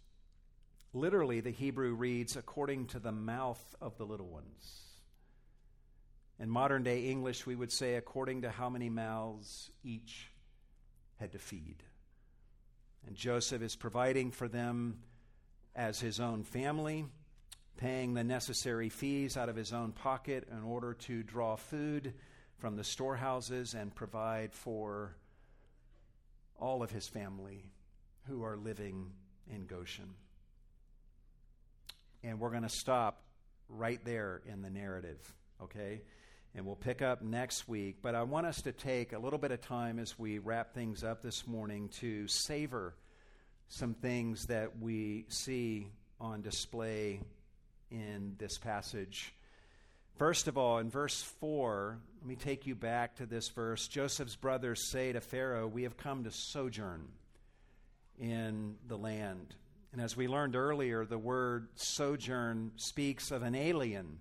Literally, 0.93 1.41
the 1.41 1.51
Hebrew 1.51 1.95
reads, 1.95 2.37
according 2.37 2.87
to 2.89 2.99
the 2.99 3.12
mouth 3.12 3.74
of 3.80 3.97
the 3.97 4.05
little 4.05 4.28
ones. 4.28 4.91
In 6.39 6.51
modern 6.51 6.83
day 6.83 7.07
English, 7.09 7.47
we 7.47 7.55
would 7.55 7.70
say, 7.70 7.95
according 7.95 8.43
to 8.43 8.51
how 8.51 8.68
many 8.68 8.89
mouths 8.89 9.70
each 9.85 10.30
had 11.20 11.33
to 11.33 11.39
feed. 11.39 11.83
And 13.07 13.16
Joseph 13.16 13.62
is 13.62 13.76
providing 13.76 14.30
for 14.30 14.49
them 14.49 14.99
as 15.74 16.01
his 16.01 16.20
own 16.20 16.43
family, 16.45 17.07
paying 17.76 18.14
the 18.14 18.24
necessary 18.24 18.89
fees 18.89 19.37
out 19.37 19.49
of 19.49 19.57
his 19.57 19.72
own 19.72 19.93
pocket 19.93 20.49
in 20.51 20.62
order 20.62 20.95
to 20.95 21.22
draw 21.22 21.57
food 21.57 22.14
from 22.59 22.76
the 22.76 22.85
storehouses 22.85 23.74
and 23.74 23.95
provide 23.95 24.53
for 24.53 25.16
all 26.59 26.83
of 26.83 26.91
his 26.91 27.09
family 27.09 27.64
who 28.28 28.45
are 28.45 28.57
living 28.57 29.11
in 29.53 29.66
Goshen. 29.66 30.14
And 32.22 32.39
we're 32.39 32.51
going 32.51 32.62
to 32.62 32.68
stop 32.68 33.22
right 33.68 34.03
there 34.05 34.43
in 34.47 34.62
the 34.62 34.70
narrative, 34.70 35.18
okay? 35.61 36.03
And 36.55 36.66
we'll 36.66 36.76
pick 36.76 37.00
up 37.00 37.22
next 37.22 37.66
week. 37.66 37.96
But 38.03 38.14
I 38.14 38.22
want 38.24 38.46
us 38.46 38.62
to 38.62 38.72
take 38.72 39.12
a 39.12 39.18
little 39.18 39.38
bit 39.38 39.53
of 39.53 39.62
time 39.62 39.98
as 39.98 40.18
we 40.18 40.38
wrap 40.38 40.74
things 40.74 41.03
up 41.03 41.22
this 41.22 41.46
morning 41.46 41.88
to 42.00 42.28
savor 42.28 42.94
some 43.68 43.94
things 43.94 44.46
that 44.46 44.78
we 44.78 45.24
see 45.28 45.88
on 46.20 46.42
display 46.42 47.20
in 47.90 48.34
this 48.38 48.59
passage. 48.59 49.34
First 50.16 50.46
of 50.46 50.59
all, 50.59 50.78
in 50.78 50.90
verse 50.90 51.22
4, 51.40 51.98
let 52.20 52.28
me 52.28 52.36
take 52.36 52.66
you 52.66 52.74
back 52.74 53.16
to 53.16 53.26
this 53.26 53.48
verse. 53.48 53.88
Joseph's 53.88 54.36
brothers 54.36 54.90
say 54.90 55.12
to 55.12 55.20
Pharaoh, 55.20 55.66
We 55.66 55.84
have 55.84 55.96
come 55.96 56.24
to 56.24 56.30
sojourn 56.30 57.09
in 58.20 58.76
the 58.86 58.98
land. 58.98 59.55
And 59.92 60.00
as 60.00 60.16
we 60.16 60.28
learned 60.28 60.55
earlier, 60.55 61.05
the 61.05 61.18
word 61.18 61.68
sojourn 61.74 62.72
speaks 62.76 63.30
of 63.30 63.42
an 63.42 63.55
alien, 63.55 64.20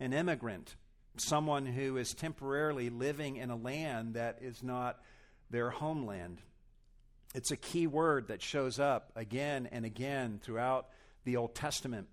an 0.00 0.12
immigrant, 0.12 0.76
someone 1.20 1.66
who 1.66 1.96
is 1.96 2.12
temporarily 2.14 2.90
living 2.90 3.36
in 3.36 3.50
a 3.50 3.56
land 3.56 4.14
that 4.14 4.38
is 4.40 4.62
not 4.62 4.98
their 5.50 5.70
homeland. 5.70 6.40
It's 7.34 7.50
a 7.50 7.56
key 7.56 7.86
word 7.86 8.28
that 8.28 8.42
shows 8.42 8.78
up 8.78 9.12
again 9.14 9.68
and 9.70 9.84
again 9.84 10.40
throughout 10.42 10.88
the 11.24 11.36
Old 11.36 11.54
Testament. 11.54 12.08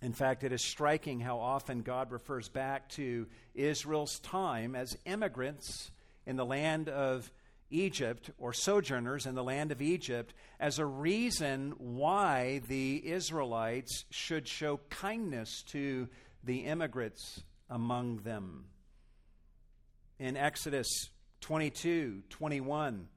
In 0.00 0.12
fact, 0.12 0.42
it 0.42 0.52
is 0.52 0.64
striking 0.64 1.20
how 1.20 1.38
often 1.38 1.82
God 1.82 2.10
refers 2.10 2.48
back 2.48 2.88
to 2.90 3.26
Israel's 3.54 4.18
time 4.18 4.74
as 4.74 4.96
immigrants 5.04 5.90
in 6.26 6.36
the 6.36 6.44
land 6.44 6.88
of 6.88 7.30
Egypt 7.70 8.30
or 8.38 8.52
sojourners 8.52 9.26
in 9.26 9.34
the 9.34 9.44
land 9.44 9.72
of 9.72 9.80
Egypt 9.80 10.34
as 10.60 10.78
a 10.78 10.86
reason 10.86 11.74
why 11.78 12.60
the 12.68 13.02
Israelites 13.04 14.04
should 14.10 14.46
show 14.46 14.80
kindness 14.90 15.62
to 15.68 16.08
the 16.44 16.64
immigrants 16.64 17.42
among 17.72 18.18
them. 18.18 18.66
In 20.18 20.36
Exodus 20.36 21.10
22 21.40 22.22
21, 22.28 23.08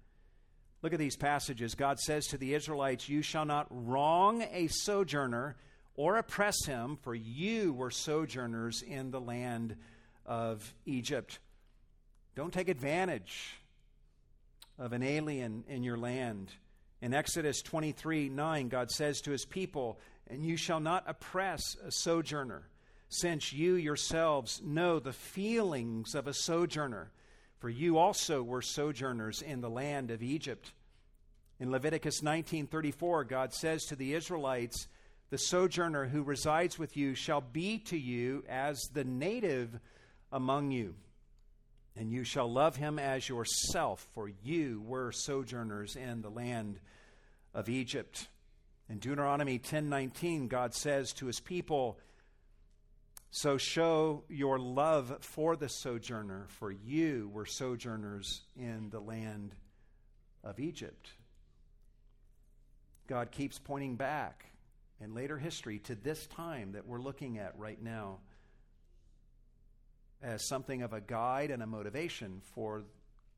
Look 0.85 0.93
at 0.93 0.99
these 0.99 1.17
passages. 1.17 1.73
God 1.73 1.99
says 1.99 2.27
to 2.27 2.37
the 2.37 2.53
Israelites, 2.53 3.09
You 3.09 3.23
shall 3.23 3.45
not 3.45 3.65
wrong 3.71 4.43
a 4.51 4.67
sojourner 4.67 5.55
or 5.95 6.17
oppress 6.17 6.63
him, 6.65 6.99
for 7.01 7.15
you 7.15 7.73
were 7.73 7.89
sojourners 7.89 8.83
in 8.83 9.09
the 9.09 9.19
land 9.19 9.77
of 10.27 10.75
Egypt. 10.85 11.39
Don't 12.35 12.53
take 12.53 12.69
advantage 12.69 13.55
of 14.77 14.93
an 14.93 15.01
alien 15.01 15.63
in 15.67 15.81
your 15.81 15.97
land. 15.97 16.51
In 17.01 17.15
Exodus 17.15 17.63
23 17.63 18.29
9, 18.29 18.69
God 18.69 18.91
says 18.91 19.21
to 19.21 19.31
his 19.31 19.43
people, 19.43 19.99
And 20.27 20.45
you 20.45 20.55
shall 20.55 20.79
not 20.79 21.05
oppress 21.07 21.75
a 21.83 21.91
sojourner, 21.91 22.61
since 23.09 23.53
you 23.53 23.75
yourselves 23.75 24.61
know 24.63 24.99
the 24.99 25.13
feelings 25.13 26.15
of 26.15 26.27
a 26.27 26.33
sojourner 26.33 27.11
for 27.65 27.69
you 27.69 27.97
also 27.97 28.43
were 28.43 28.61
sojourners 28.61 29.41
in 29.41 29.61
the 29.61 29.69
land 29.71 30.11
of 30.11 30.21
Egypt. 30.21 30.71
In 31.59 31.71
Leviticus 31.71 32.21
19:34, 32.21 33.23
God 33.23 33.53
says 33.53 33.85
to 33.85 33.95
the 33.95 34.13
Israelites, 34.13 34.87
"The 35.31 35.39
sojourner 35.39 36.09
who 36.09 36.21
resides 36.21 36.77
with 36.77 36.95
you 36.95 37.15
shall 37.15 37.41
be 37.41 37.79
to 37.79 37.97
you 37.97 38.43
as 38.47 38.79
the 38.93 39.03
native 39.03 39.79
among 40.31 40.69
you, 40.69 40.95
and 41.95 42.11
you 42.11 42.23
shall 42.23 42.51
love 42.51 42.75
him 42.75 42.99
as 42.99 43.29
yourself, 43.29 44.07
for 44.13 44.27
you 44.27 44.81
were 44.81 45.11
sojourners 45.11 45.95
in 45.95 46.21
the 46.21 46.29
land 46.29 46.79
of 47.53 47.67
Egypt." 47.67 48.27
In 48.89 48.99
Deuteronomy 48.99 49.57
10:19, 49.57 50.47
God 50.47 50.75
says 50.75 51.13
to 51.13 51.25
his 51.25 51.39
people, 51.39 51.97
so 53.35 53.57
show 53.57 54.23
your 54.29 54.57
love 54.57 55.17
for 55.19 55.57
the 55.57 55.67
sojourner, 55.67 56.45
for 56.47 56.71
you 56.71 57.29
were 57.33 57.45
sojourners 57.45 58.43
in 58.55 58.89
the 58.91 59.01
land 59.01 59.53
of 60.41 60.57
Egypt. 60.57 61.09
God 63.07 63.31
keeps 63.31 63.59
pointing 63.59 63.97
back 63.97 64.45
in 65.01 65.13
later 65.13 65.37
history 65.37 65.79
to 65.79 65.95
this 65.95 66.27
time 66.27 66.71
that 66.71 66.87
we're 66.87 67.01
looking 67.01 67.37
at 67.37 67.59
right 67.59 67.83
now 67.83 68.19
as 70.23 70.47
something 70.47 70.81
of 70.81 70.93
a 70.93 71.01
guide 71.01 71.51
and 71.51 71.61
a 71.61 71.67
motivation 71.67 72.39
for 72.53 72.85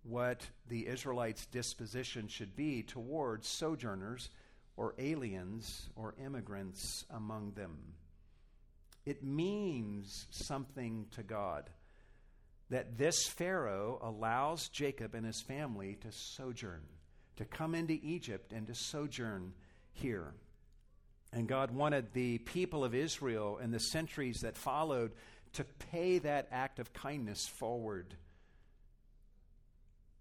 what 0.03 0.45
the 0.69 0.85
Israelites' 0.85 1.47
disposition 1.47 2.27
should 2.27 2.55
be 2.55 2.83
towards 2.83 3.47
sojourners 3.47 4.29
or 4.75 4.93
aliens 4.99 5.89
or 5.95 6.13
immigrants 6.23 7.03
among 7.09 7.53
them. 7.53 7.79
It 9.07 9.23
means 9.23 10.27
something 10.31 11.05
to 11.11 11.23
God 11.23 11.69
that 12.69 12.97
this 12.97 13.25
Pharaoh 13.25 13.99
allows 14.03 14.67
Jacob 14.67 15.15
and 15.15 15.25
his 15.25 15.41
family 15.41 15.95
to 16.01 16.11
sojourn, 16.11 16.81
to 17.37 17.45
come 17.45 17.73
into 17.73 17.97
Egypt 18.03 18.51
and 18.51 18.67
to 18.67 18.75
sojourn 18.75 19.53
here. 19.93 20.33
And 21.31 21.47
God 21.47 21.71
wanted 21.71 22.11
the 22.11 22.39
people 22.39 22.83
of 22.83 22.93
Israel 22.93 23.59
in 23.63 23.71
the 23.71 23.79
centuries 23.79 24.41
that 24.41 24.57
followed 24.57 25.13
to 25.53 25.63
pay 25.89 26.17
that 26.19 26.49
act 26.51 26.77
of 26.77 26.91
kindness 26.91 27.47
forward. 27.47 28.13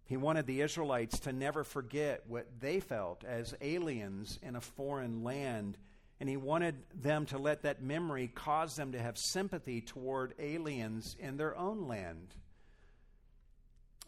He 0.04 0.16
wanted 0.16 0.46
the 0.46 0.60
Israelites 0.60 1.18
to 1.20 1.32
never 1.32 1.64
forget 1.64 2.22
what 2.28 2.60
they 2.60 2.78
felt 2.78 3.24
as 3.24 3.52
aliens 3.60 4.38
in 4.44 4.54
a 4.54 4.60
foreign 4.60 5.24
land 5.24 5.76
and 6.18 6.28
he 6.28 6.36
wanted 6.36 6.76
them 6.94 7.26
to 7.26 7.38
let 7.38 7.62
that 7.62 7.82
memory 7.82 8.28
cause 8.34 8.74
them 8.74 8.92
to 8.92 8.98
have 8.98 9.18
sympathy 9.18 9.80
toward 9.80 10.34
aliens 10.38 11.14
in 11.18 11.36
their 11.36 11.56
own 11.56 11.86
land. 11.86 12.34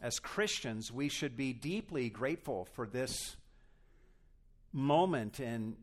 As 0.01 0.19
Christians, 0.19 0.91
we 0.91 1.09
should 1.09 1.35
be 1.35 1.53
deeply 1.53 2.09
grateful 2.09 2.65
for 2.73 2.87
this 2.87 3.35
moment 4.71 5.39
in 5.39 5.75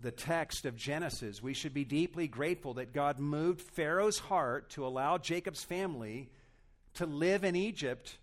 the 0.00 0.10
text 0.10 0.64
of 0.64 0.76
Genesis. 0.76 1.42
We 1.42 1.54
should 1.54 1.72
be 1.72 1.84
deeply 1.84 2.28
grateful 2.28 2.74
that 2.74 2.92
God 2.92 3.18
moved 3.18 3.62
Pharaoh's 3.62 4.18
heart 4.18 4.70
to 4.70 4.86
allow 4.86 5.18
Jacob's 5.18 5.64
family 5.64 6.30
to 6.94 7.06
live 7.06 7.44
in 7.44 7.56
Egypt 7.56 8.18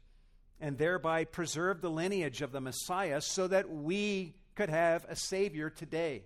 and 0.61 0.77
thereby 0.77 1.23
preserve 1.23 1.81
the 1.81 1.89
lineage 1.89 2.41
of 2.41 2.51
the 2.51 2.61
Messiah 2.61 3.21
so 3.21 3.47
that 3.47 3.69
we 3.69 4.35
could 4.55 4.69
have 4.69 5.05
a 5.09 5.15
Savior 5.15 5.69
today. 5.69 6.23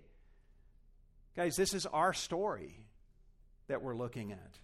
Guys, 1.36 1.56
this 1.56 1.74
is 1.74 1.88
our 1.88 2.14
story 2.14 2.78
that 3.68 3.82
we're 3.82 3.96
looking 3.96 4.32
at. 4.32 4.60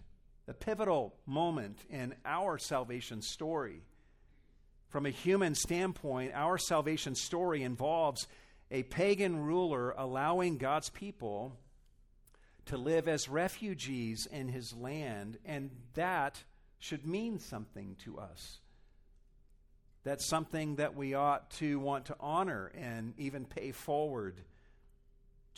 The 0.46 0.54
pivotal 0.54 1.14
moment 1.26 1.78
in 1.90 2.14
our 2.24 2.58
salvation 2.58 3.22
story. 3.22 3.82
From 4.88 5.04
a 5.04 5.10
human 5.10 5.56
standpoint, 5.56 6.32
our 6.32 6.58
salvation 6.58 7.16
story 7.16 7.64
involves 7.64 8.28
a 8.70 8.84
pagan 8.84 9.44
ruler 9.44 9.90
allowing 9.98 10.58
God's 10.58 10.90
people 10.90 11.56
to 12.66 12.76
live 12.76 13.08
as 13.08 13.28
refugees 13.28 14.28
in 14.30 14.48
his 14.48 14.72
land, 14.72 15.38
and 15.44 15.70
that 15.94 16.44
should 16.78 17.04
mean 17.04 17.40
something 17.40 17.96
to 18.04 18.18
us. 18.18 18.60
That's 20.04 20.28
something 20.28 20.76
that 20.76 20.94
we 20.94 21.14
ought 21.14 21.50
to 21.52 21.80
want 21.80 22.06
to 22.06 22.16
honor 22.20 22.70
and 22.76 23.12
even 23.18 23.44
pay 23.44 23.72
forward 23.72 24.40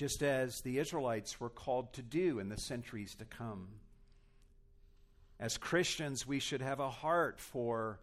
just 0.03 0.25
as 0.25 0.63
the 0.63 0.81
Israelites 0.81 1.39
were 1.39 1.49
called 1.49 1.93
to 1.93 2.03
do 2.03 2.41
in 2.41 2.49
the 2.49 2.57
centuries 2.57 3.15
to 3.15 3.25
come. 3.25 3.69
As 5.39 5.57
Christians, 5.57 6.27
we 6.27 6.41
should 6.41 6.61
have 6.61 6.81
a 6.81 6.91
heart 6.91 7.39
for 7.39 8.01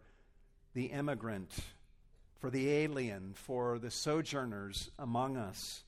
the 0.72 0.86
immigrant, 0.86 1.52
for 2.38 2.48
the 2.48 2.70
alien, 2.70 3.34
for 3.34 3.78
the 3.78 3.90
sojourners 3.90 4.90
among 4.98 5.36
us. 5.36 5.82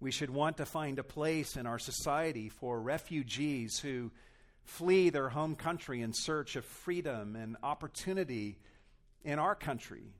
We 0.00 0.12
should 0.12 0.30
want 0.30 0.56
to 0.56 0.64
find 0.64 0.98
a 0.98 1.04
place 1.04 1.58
in 1.58 1.66
our 1.66 1.78
society 1.78 2.48
for 2.48 2.80
refugees 2.80 3.78
who 3.80 4.10
flee 4.64 5.10
their 5.10 5.28
home 5.28 5.56
country 5.56 6.00
in 6.00 6.14
search 6.14 6.56
of 6.56 6.64
freedom 6.64 7.36
and 7.36 7.58
opportunity 7.62 8.56
in 9.24 9.38
our 9.38 9.54
country. 9.54 10.14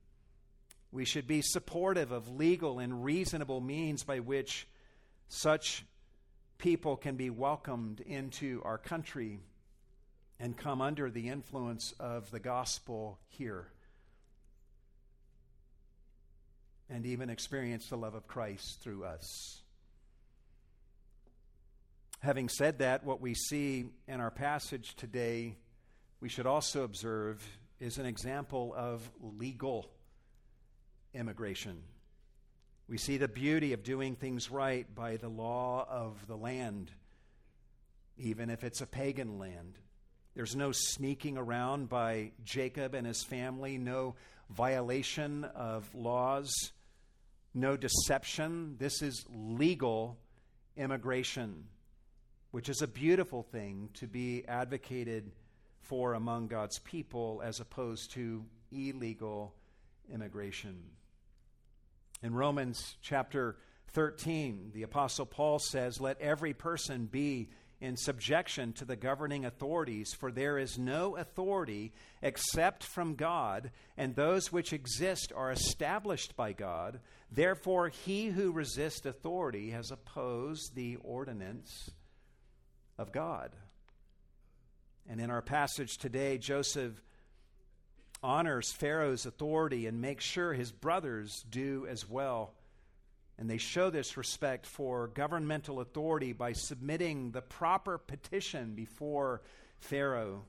We 0.92 1.06
should 1.06 1.26
be 1.26 1.40
supportive 1.40 2.12
of 2.12 2.36
legal 2.36 2.78
and 2.78 3.02
reasonable 3.02 3.62
means 3.62 4.04
by 4.04 4.20
which 4.20 4.66
such 5.28 5.84
people 6.58 6.96
can 6.96 7.16
be 7.16 7.30
welcomed 7.30 8.00
into 8.00 8.60
our 8.64 8.78
country 8.78 9.40
and 10.40 10.56
come 10.56 10.80
under 10.80 11.10
the 11.10 11.28
influence 11.28 11.92
of 12.00 12.30
the 12.30 12.40
gospel 12.40 13.18
here 13.28 13.68
and 16.90 17.04
even 17.04 17.28
experience 17.30 17.88
the 17.88 17.96
love 17.96 18.14
of 18.14 18.26
Christ 18.26 18.80
through 18.80 19.04
us. 19.04 19.62
Having 22.20 22.48
said 22.48 22.78
that, 22.78 23.04
what 23.04 23.20
we 23.20 23.34
see 23.34 23.86
in 24.08 24.20
our 24.20 24.30
passage 24.30 24.96
today, 24.96 25.56
we 26.20 26.28
should 26.28 26.46
also 26.46 26.82
observe, 26.82 27.46
is 27.78 27.98
an 27.98 28.06
example 28.06 28.74
of 28.76 29.08
legal 29.20 29.88
immigration. 31.14 31.82
We 32.88 32.96
see 32.96 33.18
the 33.18 33.28
beauty 33.28 33.74
of 33.74 33.82
doing 33.82 34.16
things 34.16 34.50
right 34.50 34.86
by 34.94 35.18
the 35.18 35.28
law 35.28 35.86
of 35.90 36.26
the 36.26 36.36
land, 36.36 36.90
even 38.16 38.48
if 38.48 38.64
it's 38.64 38.80
a 38.80 38.86
pagan 38.86 39.38
land. 39.38 39.74
There's 40.34 40.56
no 40.56 40.72
sneaking 40.72 41.36
around 41.36 41.90
by 41.90 42.32
Jacob 42.44 42.94
and 42.94 43.06
his 43.06 43.22
family, 43.22 43.76
no 43.76 44.14
violation 44.48 45.44
of 45.44 45.94
laws, 45.94 46.50
no 47.52 47.76
deception. 47.76 48.76
This 48.78 49.02
is 49.02 49.22
legal 49.28 50.16
immigration, 50.74 51.64
which 52.52 52.70
is 52.70 52.80
a 52.80 52.88
beautiful 52.88 53.42
thing 53.42 53.90
to 53.94 54.06
be 54.06 54.46
advocated 54.48 55.30
for 55.82 56.14
among 56.14 56.46
God's 56.46 56.78
people 56.78 57.42
as 57.44 57.60
opposed 57.60 58.12
to 58.12 58.46
illegal 58.72 59.54
immigration. 60.10 60.84
In 62.22 62.34
Romans 62.34 62.96
chapter 63.00 63.56
13, 63.92 64.72
the 64.74 64.82
Apostle 64.82 65.26
Paul 65.26 65.58
says, 65.58 66.00
Let 66.00 66.20
every 66.20 66.52
person 66.52 67.06
be 67.06 67.48
in 67.80 67.96
subjection 67.96 68.72
to 68.72 68.84
the 68.84 68.96
governing 68.96 69.44
authorities, 69.44 70.12
for 70.18 70.32
there 70.32 70.58
is 70.58 70.78
no 70.78 71.16
authority 71.16 71.92
except 72.20 72.82
from 72.82 73.14
God, 73.14 73.70
and 73.96 74.16
those 74.16 74.50
which 74.50 74.72
exist 74.72 75.32
are 75.34 75.52
established 75.52 76.36
by 76.36 76.52
God. 76.52 76.98
Therefore, 77.30 77.88
he 77.88 78.26
who 78.26 78.50
resists 78.50 79.06
authority 79.06 79.70
has 79.70 79.92
opposed 79.92 80.74
the 80.74 80.96
ordinance 80.96 81.90
of 82.98 83.12
God. 83.12 83.54
And 85.08 85.20
in 85.20 85.30
our 85.30 85.42
passage 85.42 85.98
today, 85.98 86.36
Joseph 86.36 87.00
honors 88.22 88.72
Pharaoh's 88.72 89.26
authority 89.26 89.86
and 89.86 90.00
makes 90.00 90.24
sure 90.24 90.52
his 90.52 90.72
brothers 90.72 91.44
do 91.50 91.86
as 91.88 92.08
well. 92.08 92.52
And 93.38 93.48
they 93.48 93.58
show 93.58 93.90
this 93.90 94.16
respect 94.16 94.66
for 94.66 95.08
governmental 95.08 95.80
authority 95.80 96.32
by 96.32 96.52
submitting 96.52 97.30
the 97.30 97.42
proper 97.42 97.96
petition 97.96 98.74
before 98.74 99.42
Pharaoh 99.78 100.44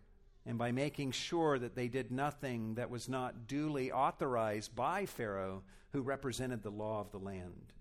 and 0.45 0.57
by 0.57 0.72
making 0.72 1.11
sure 1.11 1.59
that 1.59 1.76
they 1.76 1.88
did 1.88 2.11
nothing 2.11 2.76
that 2.76 2.89
was 2.89 3.07
not 3.07 3.47
duly 3.47 3.91
authorized 3.91 4.76
by 4.76 5.05
Pharaoh, 5.05 5.61
who 5.91 6.01
represented 6.01 6.63
the 6.63 6.72
law 6.72 7.01
of 7.01 7.11
the 7.11 7.20
land. 7.20 7.74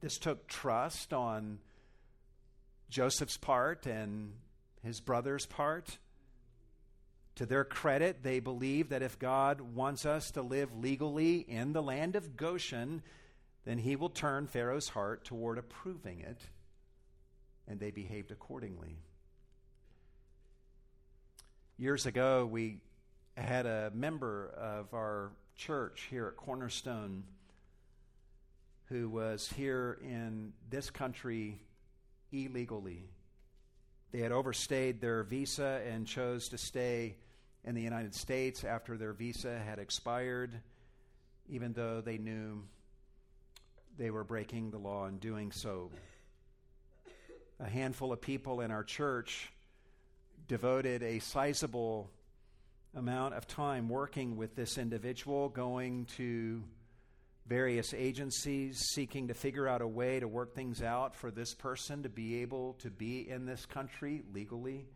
This 0.00 0.18
took 0.18 0.46
trust 0.48 1.14
on 1.14 1.58
Joseph's 2.90 3.38
part 3.38 3.86
and 3.86 4.32
his 4.82 5.00
brother's 5.00 5.46
part. 5.46 5.96
To 7.36 7.46
their 7.46 7.64
credit, 7.64 8.22
they 8.22 8.40
believe 8.40 8.90
that 8.90 9.02
if 9.02 9.18
God 9.18 9.60
wants 9.60 10.04
us 10.04 10.30
to 10.32 10.42
live 10.42 10.76
legally 10.76 11.38
in 11.38 11.72
the 11.72 11.82
land 11.82 12.14
of 12.14 12.36
Goshen, 12.36 13.02
then 13.64 13.78
he 13.78 13.96
will 13.96 14.10
turn 14.10 14.46
Pharaoh's 14.46 14.88
heart 14.90 15.24
toward 15.24 15.56
approving 15.56 16.20
it, 16.20 16.40
and 17.66 17.80
they 17.80 17.90
behaved 17.90 18.30
accordingly. 18.30 18.98
Years 21.78 22.04
ago, 22.06 22.44
we 22.44 22.80
had 23.36 23.64
a 23.64 23.90
member 23.94 24.48
of 24.56 24.92
our 24.92 25.32
church 25.56 26.08
here 26.10 26.26
at 26.26 26.36
Cornerstone 26.36 27.24
who 28.86 29.08
was 29.08 29.48
here 29.48 29.98
in 30.02 30.52
this 30.68 30.90
country 30.90 31.62
illegally. 32.30 33.08
They 34.12 34.20
had 34.20 34.30
overstayed 34.30 35.00
their 35.00 35.22
visa 35.22 35.80
and 35.88 36.06
chose 36.06 36.50
to 36.50 36.58
stay 36.58 37.16
in 37.64 37.74
the 37.74 37.80
United 37.80 38.14
States 38.14 38.62
after 38.62 38.98
their 38.98 39.14
visa 39.14 39.58
had 39.58 39.78
expired, 39.78 40.52
even 41.48 41.72
though 41.72 42.02
they 42.02 42.18
knew 42.18 42.62
they 43.96 44.10
were 44.10 44.22
breaking 44.22 44.70
the 44.70 44.78
law 44.78 45.06
in 45.06 45.16
doing 45.16 45.50
so. 45.50 45.90
A 47.58 47.68
handful 47.68 48.12
of 48.12 48.20
people 48.20 48.60
in 48.60 48.70
our 48.70 48.84
church 48.84 49.50
devoted 50.46 51.02
a 51.02 51.18
sizable 51.20 52.10
amount 52.94 53.32
of 53.32 53.46
time 53.46 53.88
working 53.88 54.36
with 54.36 54.54
this 54.54 54.76
individual, 54.76 55.48
going 55.48 56.04
to 56.16 56.62
various 57.46 57.92
agencies 57.92 58.78
seeking 58.94 59.28
to 59.28 59.34
figure 59.34 59.66
out 59.66 59.82
a 59.82 59.86
way 59.86 60.20
to 60.20 60.28
work 60.28 60.54
things 60.54 60.82
out 60.82 61.14
for 61.16 61.30
this 61.30 61.54
person 61.54 62.04
to 62.04 62.08
be 62.08 62.42
able 62.42 62.74
to 62.74 62.90
be 62.90 63.28
in 63.28 63.46
this 63.46 63.66
country 63.66 64.22
legally. 64.32 64.86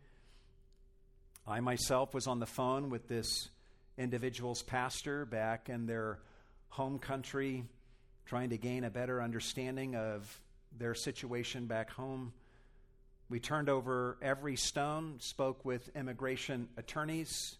I 1.45 1.59
myself 1.59 2.13
was 2.13 2.27
on 2.27 2.39
the 2.39 2.45
phone 2.45 2.89
with 2.89 3.07
this 3.07 3.49
individual's 3.97 4.63
pastor 4.63 5.25
back 5.25 5.69
in 5.69 5.85
their 5.85 6.19
home 6.69 6.99
country, 6.99 7.65
trying 8.25 8.49
to 8.49 8.57
gain 8.57 8.83
a 8.83 8.89
better 8.89 9.21
understanding 9.21 9.95
of 9.95 10.39
their 10.77 10.93
situation 10.93 11.65
back 11.65 11.89
home. 11.89 12.33
We 13.29 13.39
turned 13.39 13.69
over 13.69 14.17
every 14.21 14.55
stone, 14.55 15.15
spoke 15.19 15.65
with 15.65 15.89
immigration 15.95 16.69
attorneys 16.77 17.57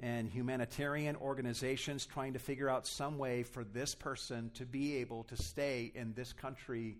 and 0.00 0.28
humanitarian 0.28 1.16
organizations 1.16 2.06
trying 2.06 2.32
to 2.32 2.38
figure 2.38 2.68
out 2.68 2.86
some 2.86 3.18
way 3.18 3.42
for 3.42 3.64
this 3.64 3.94
person 3.94 4.50
to 4.54 4.64
be 4.64 4.96
able 4.96 5.24
to 5.24 5.36
stay 5.36 5.92
in 5.94 6.12
this 6.14 6.32
country 6.32 6.96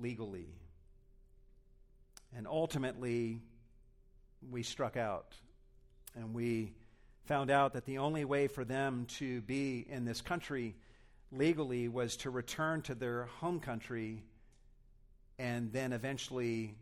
legally. 0.00 0.48
And 2.36 2.46
ultimately, 2.46 3.40
we 4.50 4.62
struck 4.62 4.96
out 4.96 5.34
and 6.14 6.34
we 6.34 6.72
found 7.24 7.50
out 7.50 7.72
that 7.74 7.86
the 7.86 7.98
only 7.98 8.24
way 8.24 8.48
for 8.48 8.64
them 8.64 9.06
to 9.06 9.40
be 9.42 9.86
in 9.88 10.04
this 10.04 10.20
country 10.20 10.74
legally 11.30 11.88
was 11.88 12.16
to 12.18 12.30
return 12.30 12.82
to 12.82 12.94
their 12.94 13.24
home 13.40 13.60
country 13.60 14.22
and 15.38 15.72
then 15.72 15.92
eventually 15.92 16.74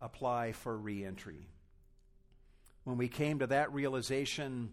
apply 0.00 0.52
for 0.52 0.76
reentry. 0.76 1.48
When 2.90 2.98
we 2.98 3.06
came 3.06 3.38
to 3.38 3.46
that 3.46 3.72
realization, 3.72 4.70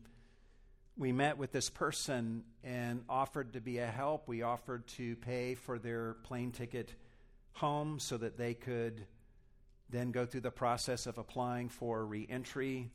we 0.98 1.12
met 1.12 1.38
with 1.38 1.52
this 1.52 1.70
person 1.70 2.46
and 2.64 3.04
offered 3.08 3.54
to 3.54 3.62
be 3.62 3.78
a 3.78 3.86
help. 3.86 4.28
We 4.28 4.42
offered 4.42 4.88
to 4.98 5.16
pay 5.18 5.54
for 5.54 5.78
their 5.78 6.16
plane 6.24 6.52
ticket 6.52 6.96
home 7.52 8.00
so 8.00 8.18
that 8.18 8.36
they 8.36 8.56
could 8.56 9.06
then 9.92 10.10
go 10.10 10.26
through 10.26 10.42
the 10.42 10.50
process 10.50 11.06
of 11.06 11.20
applying 11.20 11.70
for 11.70 12.04
reentry. 12.08 12.90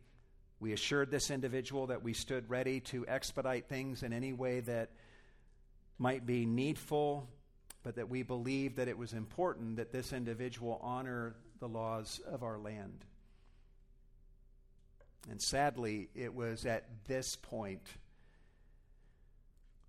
We 0.59 0.73
assured 0.73 1.13
this 1.13 1.31
individual 1.31 1.87
that 1.87 2.03
we 2.03 2.15
stood 2.15 2.51
ready 2.51 2.81
to 2.81 3.07
expedite 3.07 3.69
things 3.69 4.03
in 4.03 4.13
any 4.13 4.33
way 4.33 4.59
that 4.59 4.91
might 5.99 6.27
be 6.27 6.47
needful, 6.47 7.29
but 7.85 7.95
that 7.95 8.09
we 8.09 8.25
believed 8.25 8.75
that 8.75 8.89
it 8.89 8.99
was 8.99 9.13
important 9.13 9.77
that 9.77 9.93
this 9.93 10.13
individual 10.13 10.81
honor 10.83 11.37
the 11.61 11.69
laws 11.69 12.21
of 12.27 12.43
our 12.43 12.59
land. 12.59 13.05
And 15.31 15.41
sadly, 15.41 16.09
it 16.15 16.35
was 16.35 16.67
at 16.67 16.85
this 17.07 17.37
point 17.37 17.87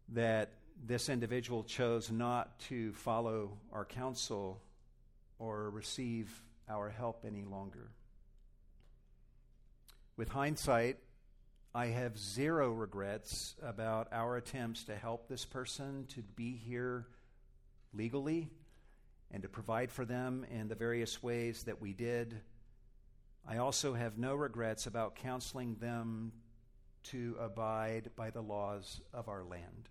that 0.10 0.52
this 0.86 1.10
individual 1.10 1.64
chose 1.64 2.12
not 2.12 2.60
to 2.60 2.94
follow 2.94 3.58
our 3.72 3.86
counsel 3.86 4.62
or 5.40 5.70
receive 5.70 6.44
our 6.70 6.90
help 6.90 7.26
any 7.26 7.44
longer. 7.44 7.90
With 10.16 10.30
hindsight, 10.30 10.98
I 11.74 11.88
have 11.88 12.20
zero 12.20 12.72
regrets 12.72 13.56
about 13.64 14.08
our 14.12 14.38
attempts 14.38 14.84
to 14.86 14.96
help 14.96 15.28
this 15.28 15.46
person 15.46 16.06
to 16.10 16.22
be 16.22 16.56
here 16.56 17.08
legally 17.94 18.52
and 19.32 19.42
to 19.42 19.50
provide 19.50 19.92
for 19.92 20.06
them 20.06 20.46
in 20.52 20.68
the 20.68 20.76
various 20.76 21.24
ways 21.24 21.64
that 21.64 21.82
we 21.82 21.94
did. 21.94 22.40
I 23.48 23.58
also 23.58 23.94
have 23.94 24.18
no 24.18 24.36
regrets 24.36 24.88
about 24.88 25.16
counseling 25.16 25.76
them 25.76 26.32
to 27.04 27.36
abide 27.40 28.12
by 28.16 28.30
the 28.30 28.42
laws 28.42 29.02
of 29.14 29.28
our 29.28 29.44
land. 29.44 29.90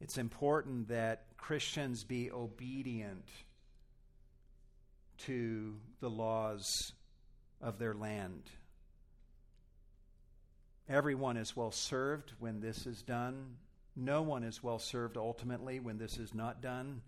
It's 0.00 0.18
important 0.18 0.88
that 0.88 1.24
Christians 1.36 2.04
be 2.04 2.30
obedient 2.30 3.26
to 5.18 5.76
the 6.00 6.10
laws 6.10 6.92
of 7.60 7.78
their 7.78 7.94
land. 7.94 8.42
Everyone 10.88 11.36
is 11.36 11.56
well 11.56 11.70
served 11.70 12.32
when 12.38 12.60
this 12.60 12.86
is 12.86 13.02
done. 13.02 13.56
No 13.96 14.22
one 14.22 14.42
is 14.42 14.62
well 14.62 14.78
served 14.78 15.16
ultimately 15.16 15.80
when 15.80 15.98
this 15.98 16.18
is 16.18 16.34
not 16.34 16.60
done. 16.60 17.02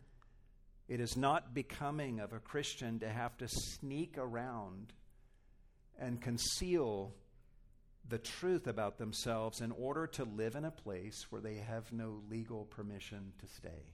It 0.88 1.00
is 1.00 1.16
not 1.16 1.54
becoming 1.54 2.20
of 2.20 2.32
a 2.32 2.38
Christian 2.38 2.98
to 3.00 3.08
have 3.08 3.36
to 3.38 3.48
sneak 3.48 4.16
around 4.18 4.92
and 5.98 6.20
conceal 6.20 7.14
the 8.08 8.18
truth 8.18 8.66
about 8.66 8.98
themselves 8.98 9.60
in 9.60 9.70
order 9.72 10.06
to 10.06 10.24
live 10.24 10.54
in 10.54 10.64
a 10.64 10.70
place 10.70 11.26
where 11.30 11.40
they 11.40 11.56
have 11.56 11.92
no 11.92 12.20
legal 12.30 12.64
permission 12.64 13.32
to 13.38 13.46
stay. 13.46 13.86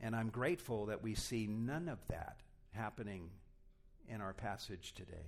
And 0.00 0.14
I'm 0.14 0.28
grateful 0.28 0.86
that 0.86 1.02
we 1.02 1.14
see 1.14 1.46
none 1.46 1.88
of 1.88 1.98
that 2.08 2.40
happening 2.72 3.30
in 4.08 4.20
our 4.20 4.32
passage 4.32 4.92
today. 4.94 5.26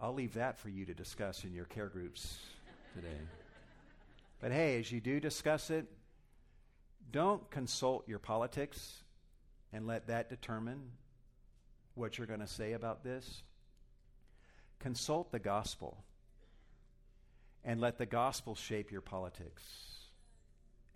I'll 0.00 0.14
leave 0.14 0.34
that 0.34 0.58
for 0.58 0.70
you 0.70 0.86
to 0.86 0.94
discuss 0.94 1.44
in 1.44 1.52
your 1.52 1.66
care 1.66 1.88
groups 1.88 2.38
today. 2.94 3.18
but 4.40 4.50
hey, 4.50 4.80
as 4.80 4.90
you 4.90 5.00
do 5.00 5.20
discuss 5.20 5.68
it, 5.68 5.86
don't 7.12 7.50
consult 7.50 8.08
your 8.08 8.18
politics 8.18 9.02
and 9.72 9.86
let 9.86 10.06
that 10.08 10.28
determine 10.28 10.80
what 11.94 12.18
you're 12.18 12.26
going 12.26 12.40
to 12.40 12.46
say 12.46 12.72
about 12.72 13.04
this. 13.04 13.42
Consult 14.78 15.30
the 15.30 15.38
gospel 15.38 16.04
and 17.64 17.80
let 17.80 17.98
the 17.98 18.06
gospel 18.06 18.54
shape 18.54 18.90
your 18.90 19.02
politics 19.02 19.62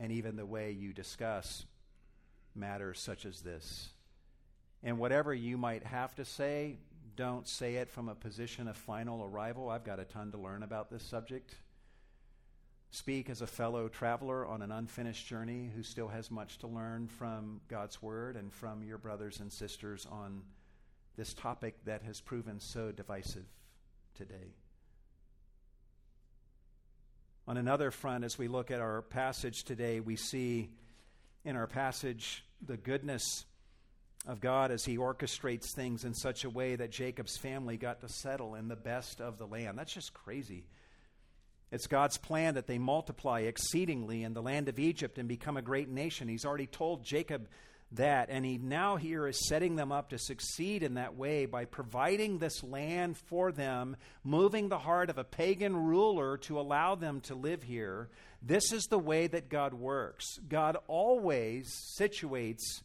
and 0.01 0.11
even 0.11 0.37
the 0.37 0.47
way 0.47 0.71
you 0.71 0.93
discuss 0.93 1.67
matters 2.55 2.99
such 2.99 3.25
as 3.27 3.43
this. 3.43 3.91
And 4.83 4.99
whatever 4.99 5.35
you 5.35 5.57
might 5.57 5.85
have 5.85 6.15
to 6.17 6.25
say, 6.25 6.79
don't 7.17 7.47
say 7.47 7.77
it 7.77 7.89
from 7.89 8.09
a 8.09 8.15
position 8.15 8.69
of 8.69 8.77
final 8.77 9.25
arrival. 9.25 9.69
I've 9.69 9.85
got 9.85 10.01
a 10.01 10.05
ton 10.05 10.33
to 10.33 10.39
learn 10.39 10.63
about 10.63 10.91
this 10.91 11.03
subject. 11.03 11.55
Speak 12.95 13.29
as 13.29 13.43
a 13.43 13.47
fellow 13.49 13.89
traveler 13.89 14.47
on 14.47 14.63
an 14.63 14.71
unfinished 14.71 15.27
journey 15.27 15.69
who 15.75 15.83
still 15.83 16.07
has 16.07 16.31
much 16.31 16.59
to 16.59 16.69
learn 16.69 17.09
from 17.09 17.61
God's 17.67 18.01
Word 18.01 18.37
and 18.37 18.53
from 18.53 18.85
your 18.85 18.99
brothers 18.99 19.41
and 19.41 19.53
sisters 19.53 20.07
on 20.09 20.43
this 21.17 21.35
topic 21.35 21.75
that 21.87 22.03
has 22.03 22.21
proven 22.21 22.61
so 22.61 22.93
divisive 22.93 23.47
today. 24.15 24.55
On 27.49 27.57
another 27.57 27.91
front, 27.91 28.23
as 28.23 28.39
we 28.39 28.47
look 28.47 28.71
at 28.71 28.79
our 28.79 29.03
passage 29.03 29.65
today, 29.65 29.99
we 29.99 30.15
see 30.15 30.71
in 31.45 31.57
our 31.57 31.67
passage 31.67 32.45
the 32.65 32.77
goodness 32.77 33.45
of 34.25 34.41
God 34.41 34.71
as 34.71 34.85
He 34.85 34.99
orchestrates 34.99 35.75
things 35.75 36.05
in 36.05 36.15
such 36.15 36.45
a 36.45 36.51
way 36.51 36.77
that 36.77 36.93
Jacob's 36.93 37.37
family 37.37 37.77
got 37.77 38.03
to 38.03 38.09
settle 38.09 38.55
in 38.55 38.69
the 38.69 38.77
best 38.77 39.21
of 39.21 39.37
the 39.37 39.49
land. 39.49 39.77
That's 39.77 39.93
just 39.93 40.15
crazy. 40.15 40.69
It's 41.75 41.89
God's 41.89 42.19
plan 42.19 42.55
that 42.55 42.69
they 42.69 42.79
multiply 42.79 43.41
exceedingly 43.41 44.23
in 44.23 44.33
the 44.33 44.41
land 44.41 44.69
of 44.69 44.79
Egypt 44.79 45.19
and 45.19 45.29
become 45.29 45.57
a 45.57 45.63
great 45.63 45.89
nation. 45.89 46.29
He's 46.29 46.45
already 46.45 46.69
told 46.69 47.03
Jacob 47.03 47.49
that, 47.91 48.29
and 48.31 48.45
he 48.45 48.59
now 48.59 48.95
here 48.95 49.27
is 49.27 49.49
setting 49.49 49.75
them 49.75 49.91
up 49.91 50.11
to 50.11 50.19
succeed 50.19 50.85
in 50.85 50.95
that 50.95 51.17
way 51.17 51.47
by 51.47 51.65
providing 51.65 52.39
this 52.39 52.63
land 52.63 53.17
for 53.17 53.51
them, 53.51 53.97
moving 54.23 54.69
the 54.69 54.79
heart 54.79 55.11
of 55.11 55.19
a 55.19 55.25
pagan 55.25 55.77
ruler 55.77 56.37
to 56.39 56.61
allow 56.61 56.95
them 56.95 57.21
to 57.23 57.35
live 57.35 57.65
here. 57.65 58.09
This 58.41 58.71
is 58.71 58.85
the 58.85 58.97
way 58.97 59.27
that 59.27 59.49
God 59.49 59.75
works. 59.75 60.39
God 60.49 60.77
always 60.87 61.75
situates 61.99 62.83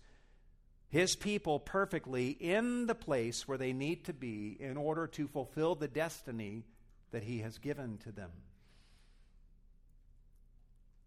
his 0.89 1.15
people 1.15 1.59
perfectly 1.59 2.29
in 2.29 2.87
the 2.87 2.95
place 2.95 3.47
where 3.47 3.59
they 3.59 3.71
need 3.71 4.05
to 4.05 4.13
be 4.13 4.57
in 4.59 4.77
order 4.77 5.05
to 5.05 5.27
fulfill 5.27 5.75
the 5.75 5.87
destiny 5.87 6.63
that 7.11 7.21
he 7.21 7.41
has 7.41 7.59
given 7.59 7.99
to 7.99 8.11
them. 8.11 8.31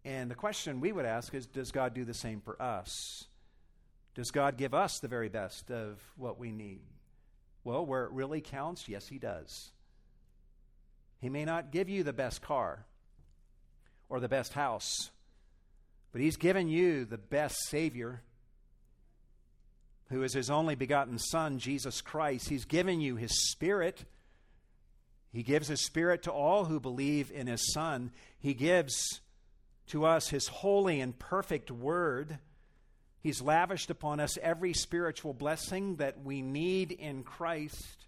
And 0.05 0.29
the 0.29 0.35
question 0.35 0.81
we 0.81 0.91
would 0.91 1.05
ask 1.05 1.33
is 1.33 1.45
Does 1.45 1.71
God 1.71 1.93
do 1.93 2.05
the 2.05 2.13
same 2.13 2.41
for 2.41 2.61
us? 2.61 3.25
Does 4.15 4.31
God 4.31 4.57
give 4.57 4.73
us 4.73 4.99
the 4.99 5.07
very 5.07 5.29
best 5.29 5.71
of 5.71 5.99
what 6.17 6.37
we 6.37 6.51
need? 6.51 6.81
Well, 7.63 7.85
where 7.85 8.03
it 8.03 8.11
really 8.11 8.41
counts, 8.41 8.87
yes, 8.87 9.07
He 9.07 9.17
does. 9.17 9.71
He 11.19 11.29
may 11.29 11.45
not 11.45 11.71
give 11.71 11.89
you 11.89 12.03
the 12.03 12.13
best 12.13 12.41
car 12.41 12.85
or 14.09 14.19
the 14.19 14.27
best 14.27 14.53
house, 14.53 15.09
but 16.11 16.21
He's 16.21 16.37
given 16.37 16.67
you 16.67 17.05
the 17.05 17.17
best 17.17 17.55
Savior 17.69 18.21
who 20.13 20.23
is 20.23 20.33
his 20.33 20.49
only 20.49 20.75
begotten 20.75 21.17
Son, 21.17 21.57
Jesus 21.57 21.99
Christ. 21.99 22.47
He's 22.47 22.65
given 22.65 23.01
you 23.01 23.15
his 23.15 23.51
Spirit. 23.51 24.05
He 25.31 25.41
gives 25.41 25.67
his 25.67 25.83
Spirit 25.83 26.23
to 26.23 26.31
all 26.31 26.65
who 26.65 26.79
believe 26.79 27.31
in 27.31 27.47
his 27.47 27.73
Son. 27.73 28.11
He 28.37 28.53
gives 28.53 29.21
to 29.87 30.05
us 30.05 30.29
his 30.29 30.47
holy 30.47 31.01
and 31.01 31.17
perfect 31.17 31.71
Word. 31.71 32.39
He's 33.21 33.41
lavished 33.41 33.89
upon 33.89 34.19
us 34.19 34.37
every 34.41 34.73
spiritual 34.73 35.33
blessing 35.33 35.97
that 35.97 36.23
we 36.23 36.41
need 36.41 36.91
in 36.91 37.23
Christ. 37.23 38.07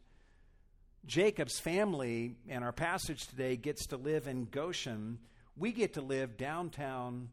Jacob's 1.05 1.59
family, 1.59 2.35
in 2.47 2.63
our 2.63 2.71
passage 2.71 3.27
today, 3.27 3.55
gets 3.55 3.87
to 3.87 3.97
live 3.97 4.27
in 4.27 4.45
Goshen. 4.45 5.19
We 5.55 5.71
get 5.71 5.93
to 5.93 6.01
live 6.01 6.37
downtown 6.37 7.29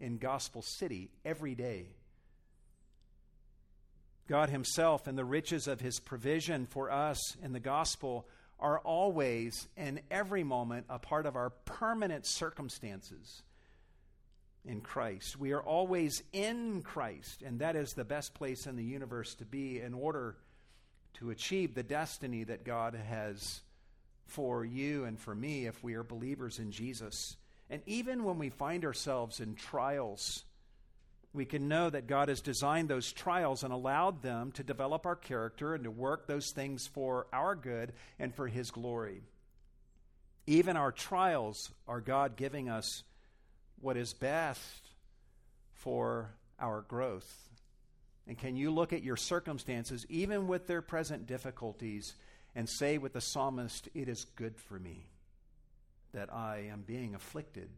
in 0.00 0.18
Gospel 0.18 0.62
City 0.62 1.10
every 1.24 1.54
day. 1.54 1.86
God 4.28 4.50
Himself 4.50 5.06
and 5.06 5.16
the 5.16 5.24
riches 5.24 5.68
of 5.68 5.80
His 5.80 6.00
provision 6.00 6.66
for 6.66 6.90
us 6.90 7.36
in 7.42 7.52
the 7.52 7.60
gospel 7.60 8.26
are 8.58 8.78
always 8.80 9.68
and 9.76 10.00
every 10.10 10.44
moment 10.44 10.86
a 10.88 10.98
part 10.98 11.26
of 11.26 11.36
our 11.36 11.50
permanent 11.50 12.26
circumstances 12.26 13.42
in 14.64 14.80
Christ. 14.80 15.38
We 15.38 15.52
are 15.52 15.62
always 15.62 16.22
in 16.32 16.82
Christ, 16.82 17.42
and 17.42 17.60
that 17.60 17.76
is 17.76 17.92
the 17.92 18.04
best 18.04 18.34
place 18.34 18.66
in 18.66 18.76
the 18.76 18.84
universe 18.84 19.34
to 19.36 19.44
be 19.44 19.80
in 19.80 19.94
order 19.94 20.36
to 21.14 21.30
achieve 21.30 21.74
the 21.74 21.82
destiny 21.82 22.44
that 22.44 22.64
God 22.64 22.94
has 22.94 23.60
for 24.26 24.64
you 24.64 25.04
and 25.04 25.18
for 25.18 25.34
me 25.34 25.66
if 25.66 25.82
we 25.82 25.94
are 25.94 26.02
believers 26.02 26.58
in 26.58 26.70
Jesus. 26.70 27.36
And 27.70 27.82
even 27.86 28.24
when 28.24 28.38
we 28.38 28.50
find 28.50 28.84
ourselves 28.84 29.40
in 29.40 29.54
trials, 29.54 30.44
we 31.32 31.44
can 31.44 31.68
know 31.68 31.90
that 31.90 32.06
God 32.06 32.28
has 32.28 32.40
designed 32.40 32.88
those 32.88 33.12
trials 33.12 33.64
and 33.64 33.72
allowed 33.72 34.22
them 34.22 34.52
to 34.52 34.62
develop 34.62 35.04
our 35.04 35.16
character 35.16 35.74
and 35.74 35.84
to 35.84 35.90
work 35.90 36.26
those 36.26 36.50
things 36.50 36.86
for 36.86 37.26
our 37.32 37.54
good 37.54 37.92
and 38.18 38.34
for 38.34 38.46
His 38.46 38.70
glory. 38.70 39.22
Even 40.46 40.76
our 40.76 40.92
trials 40.92 41.70
are 41.88 42.00
God 42.00 42.36
giving 42.36 42.68
us 42.68 43.02
what 43.84 43.98
is 43.98 44.14
best 44.14 44.88
for 45.74 46.30
our 46.58 46.80
growth. 46.80 47.50
And 48.26 48.38
can 48.38 48.56
you 48.56 48.70
look 48.70 48.94
at 48.94 49.02
your 49.02 49.18
circumstances, 49.18 50.06
even 50.08 50.48
with 50.48 50.66
their 50.66 50.80
present 50.80 51.26
difficulties, 51.26 52.14
and 52.54 52.66
say 52.66 52.96
with 52.96 53.12
the 53.12 53.20
psalmist, 53.20 53.90
It 53.94 54.08
is 54.08 54.24
good 54.36 54.56
for 54.56 54.78
me 54.78 55.04
that 56.14 56.32
I 56.32 56.68
am 56.72 56.82
being 56.86 57.14
afflicted 57.14 57.68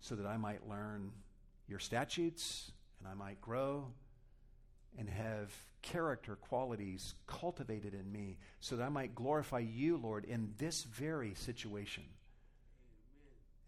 so 0.00 0.16
that 0.16 0.26
I 0.26 0.36
might 0.36 0.68
learn 0.68 1.12
your 1.66 1.78
statutes, 1.78 2.70
and 2.98 3.08
I 3.08 3.14
might 3.14 3.40
grow 3.40 3.86
and 4.98 5.08
have 5.08 5.50
character 5.80 6.36
qualities 6.36 7.14
cultivated 7.26 7.94
in 7.94 8.12
me 8.12 8.36
so 8.58 8.76
that 8.76 8.84
I 8.84 8.90
might 8.90 9.14
glorify 9.14 9.60
you, 9.60 9.96
Lord, 9.96 10.26
in 10.26 10.52
this 10.58 10.82
very 10.82 11.32
situation 11.34 12.04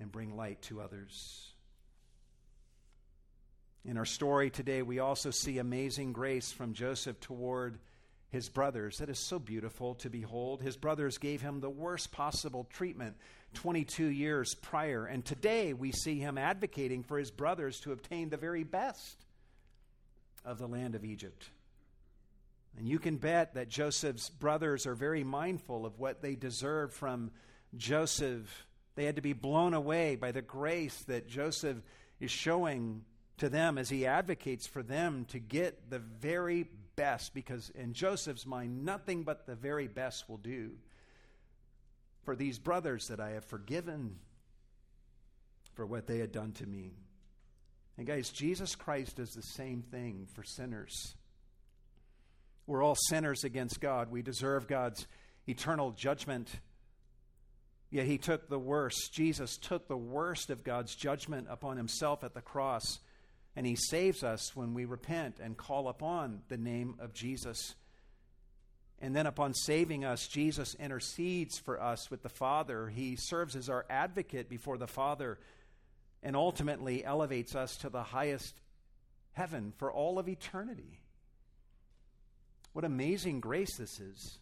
and 0.03 0.13
bring 0.13 0.37
light 0.37 0.61
to 0.63 0.81
others. 0.81 1.49
In 3.85 3.97
our 3.97 4.05
story 4.05 4.51
today, 4.51 4.83
we 4.83 4.99
also 4.99 5.31
see 5.31 5.59
amazing 5.59 6.13
grace 6.13 6.53
from 6.53 6.75
Joseph 6.75 7.19
toward 7.21 7.79
his 8.29 8.49
brothers. 8.49 8.99
That 8.99 9.09
is 9.09 9.19
so 9.19 9.39
beautiful 9.39 9.95
to 9.97 10.11
behold. 10.11 10.63
His 10.63 10.77
brothers 10.77 11.19
gave 11.19 11.43
him 11.43 11.61
the 11.61 11.71
worst 11.71 12.13
possible 12.13 12.69
treatment 12.73 13.17
22 13.55 14.07
years 14.07 14.55
prior. 14.55 15.07
And 15.07 15.25
today 15.25 15.73
we 15.73 15.93
see 15.93 16.19
him 16.19 16.39
advocating 16.39 17.03
for 17.03 17.19
his 17.19 17.31
brothers 17.31 17.81
to 17.81 17.93
obtain 17.93 18.29
the 18.29 18.37
very 18.37 18.65
best 18.65 19.25
of 20.45 20.59
the 20.59 20.69
land 20.69 20.95
of 20.95 21.05
Egypt. 21.05 21.51
And 22.79 22.89
you 22.89 22.99
can 22.99 23.17
bet 23.17 23.55
that 23.55 23.69
Joseph's 23.69 24.31
brothers 24.31 24.87
are 24.87 24.95
very 24.95 25.25
mindful 25.25 25.85
of 25.85 25.99
what 25.99 26.23
they 26.23 26.35
deserve 26.35 26.93
from 26.93 27.31
Joseph. 27.77 28.67
They 28.95 29.05
had 29.05 29.17
to 29.17 29.23
be 29.23 29.33
blown 29.33 29.75
away 29.75 30.17
by 30.17 30.33
the 30.33 30.43
grace 30.43 31.03
that 31.05 31.29
Joseph 31.29 31.79
is 32.21 32.31
showing 32.31 33.05
to 33.39 33.49
them 33.49 33.79
as 33.79 33.89
he 33.89 34.07
advocates 34.07 34.67
for 34.67 34.83
them 34.83 35.25
to 35.31 35.39
get 35.39 35.91
the 35.91 35.99
very 35.99 36.67
best, 36.95 37.35
because 37.35 37.71
in 37.71 37.95
Joseph's 37.95 38.47
mind, 38.47 38.85
nothing 38.85 39.23
but 39.23 39.47
the 39.47 39.55
very 39.55 39.89
best 39.89 40.29
will 40.29 40.37
do 40.37 40.73
for 42.25 42.37
these 42.37 42.59
brothers 42.59 43.09
that 43.09 43.19
I 43.19 43.31
have 43.31 43.45
forgiven 43.45 44.19
for 45.75 45.87
what 45.87 46.07
they 46.07 46.19
had 46.19 46.33
done 46.33 46.53
to 46.53 46.67
me. 46.67 46.93
And 47.97 48.07
guys, 48.07 48.31
Jesus 48.31 48.75
Christ 48.75 49.17
does 49.17 49.33
the 49.33 49.43
same 49.43 49.83
thing 49.83 50.27
for 50.35 50.43
sinners. 50.43 51.15
We're 52.67 52.83
all 52.83 52.97
sinners 53.09 53.45
against 53.45 53.81
God. 53.81 54.11
We 54.11 54.23
deserve 54.23 54.69
God's 54.69 55.07
eternal 55.49 55.91
judgment. 55.91 56.49
Yet 57.93 58.07
he 58.07 58.17
took 58.17 58.49
the 58.49 58.59
worst. 58.59 59.13
Jesus 59.13 59.59
took 59.59 59.87
the 59.87 59.99
worst 59.99 60.49
of 60.49 60.65
God's 60.65 60.95
judgment 60.95 61.47
upon 61.51 61.77
himself 61.77 62.25
at 62.25 62.33
the 62.33 62.41
cross. 62.41 63.01
And 63.55 63.67
he 63.67 63.77
saves 63.77 64.25
us 64.25 64.57
when 64.57 64.73
we 64.73 64.87
repent 64.87 65.37
and 65.39 65.59
call 65.59 65.89
upon 65.89 66.41
the 66.49 66.57
name 66.57 66.95
of 66.99 67.13
Jesus. 67.13 67.75
And 68.99 69.15
then, 69.15 69.27
upon 69.27 69.53
saving 69.53 70.07
us, 70.07 70.27
Jesus 70.27 70.75
intercedes 70.77 71.59
for 71.59 71.79
us 71.79 72.11
with 72.11 72.23
the 72.23 72.31
Father. 72.31 72.89
He 72.89 73.15
serves 73.15 73.55
as 73.57 73.69
our 73.69 73.85
advocate 73.91 74.49
before 74.49 74.79
the 74.79 74.87
Father 74.87 75.39
and 76.23 76.35
ultimately 76.35 77.05
elevates 77.05 77.55
us 77.55 77.77
to 77.79 77.91
the 77.91 78.05
highest 78.05 78.55
heaven 79.33 79.75
for 79.77 79.93
all 79.93 80.19
of 80.19 80.31
eternity. 80.31 81.01
What 82.73 82.87
amazing 82.87 83.41
grace 83.41 83.77
this 83.77 84.01
is. 84.01 84.39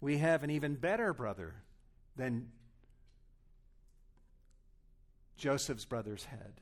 We 0.00 0.18
have 0.18 0.44
an 0.44 0.50
even 0.50 0.76
better 0.76 1.12
brother 1.12 1.56
than 2.18 2.48
Joseph's 5.38 5.86
brothers 5.86 6.24
had, 6.24 6.60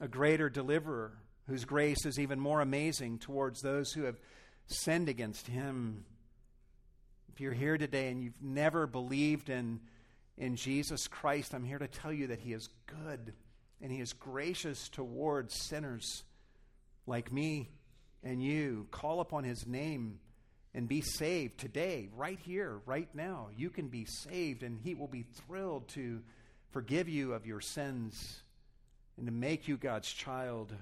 a 0.00 0.08
greater 0.08 0.48
deliverer 0.48 1.12
whose 1.46 1.64
grace 1.64 2.06
is 2.06 2.18
even 2.18 2.40
more 2.40 2.60
amazing 2.60 3.18
towards 3.18 3.60
those 3.60 3.92
who 3.92 4.04
have 4.04 4.18
sinned 4.66 5.08
against 5.08 5.46
him. 5.46 6.04
If 7.32 7.40
you're 7.40 7.52
here 7.52 7.76
today 7.76 8.10
and 8.10 8.22
you've 8.22 8.42
never 8.42 8.86
believed 8.86 9.50
in, 9.50 9.80
in 10.38 10.56
Jesus 10.56 11.06
Christ, 11.06 11.54
I'm 11.54 11.64
here 11.64 11.78
to 11.78 11.88
tell 11.88 12.12
you 12.12 12.28
that 12.28 12.40
he 12.40 12.52
is 12.52 12.68
good 12.86 13.34
and 13.82 13.92
he 13.92 14.00
is 14.00 14.12
gracious 14.12 14.88
towards 14.88 15.54
sinners 15.54 16.24
like 17.06 17.30
me 17.30 17.68
and 18.22 18.42
you. 18.42 18.86
Call 18.90 19.20
upon 19.20 19.44
his 19.44 19.66
name 19.66 20.20
and 20.74 20.88
be 20.88 21.02
saved 21.02 21.58
today, 21.58 22.08
right 22.16 22.38
here, 22.38 22.80
right 22.86 23.08
now. 23.14 23.48
You 23.56 23.70
can 23.70 23.88
be 23.88 24.06
saved, 24.06 24.62
and 24.62 24.78
he 24.82 24.94
will 24.94 25.08
be 25.08 25.24
thrilled 25.46 25.88
to 25.88 26.22
forgive 26.70 27.08
you 27.08 27.34
of 27.34 27.46
your 27.46 27.60
sins 27.60 28.42
and 29.16 29.26
to 29.26 29.32
make 29.32 29.68
you 29.68 29.76
God's 29.76 30.10
child 30.10 30.72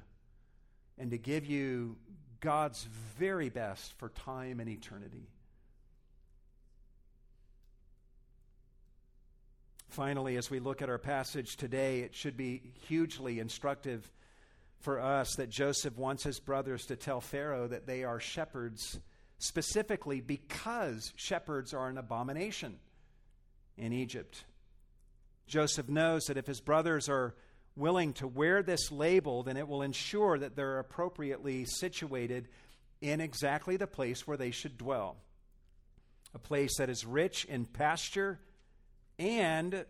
and 0.97 1.11
to 1.11 1.19
give 1.19 1.47
you 1.47 1.97
God's 2.41 2.85
very 3.19 3.49
best 3.49 3.93
for 3.99 4.11
time 4.11 4.61
and 4.61 4.69
eternity. 4.69 5.29
Finally, 9.89 10.37
as 10.37 10.49
we 10.49 10.61
look 10.61 10.83
at 10.83 10.89
our 10.89 10.99
passage 10.99 11.57
today, 11.57 12.01
it 12.01 12.15
should 12.15 12.37
be 12.37 12.63
hugely 12.87 13.41
instructive 13.41 14.09
for 14.79 15.01
us 15.01 15.35
that 15.37 15.51
Joseph 15.51 15.99
wants 15.99 16.23
his 16.23 16.39
brothers 16.39 16.87
to 16.87 16.97
tell 16.97 17.21
Pharaoh 17.21 17.67
that 17.67 17.87
they 17.87 18.05
are 18.05 18.21
shepherds, 18.21 19.01
specifically 19.41 20.21
because 20.21 21.13
shepherds 21.17 21.75
are 21.75 21.89
an 21.89 21.99
abomination 21.99 22.79
in 23.77 23.93
Egypt. 23.93 24.45
Joseph 25.47 25.89
knows 25.89 26.25
that 26.27 26.37
if 26.37 26.47
his 26.47 26.61
brothers 26.61 27.09
are 27.09 27.35
willing 27.75 28.13
to 28.13 28.29
wear 28.29 28.63
this 28.63 28.93
label, 28.93 29.43
then 29.43 29.57
it 29.57 29.67
will 29.67 29.83
ensure 29.83 30.39
that 30.39 30.55
they're 30.55 30.79
appropriately 30.79 31.65
situated 31.65 32.47
in 33.01 33.21
exactly 33.21 33.77
the 33.77 33.87
place 33.87 34.27
where 34.27 34.37
they 34.37 34.51
should 34.51 34.77
dwell 34.79 35.17
a 36.35 36.39
place 36.39 36.77
that 36.79 36.89
is 36.89 37.05
rich 37.05 37.45
in 37.47 37.65
pasture 37.65 38.39
and 39.19 39.85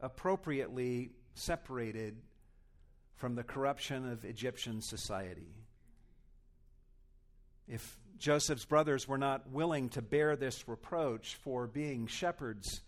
appropriately 0.00 1.10
separated 1.34 2.16
from 3.16 3.34
the 3.36 3.42
corruption 3.42 4.10
of 4.10 4.24
Egyptian 4.24 4.82
society. 4.82 5.54
If 7.68 7.96
Joseph's 8.22 8.64
brothers 8.64 9.08
were 9.08 9.18
not 9.18 9.50
willing 9.50 9.88
to 9.88 10.00
bear 10.00 10.36
this 10.36 10.68
reproach 10.68 11.34
for 11.42 11.66
being 11.66 12.06
shepherds, 12.06 12.80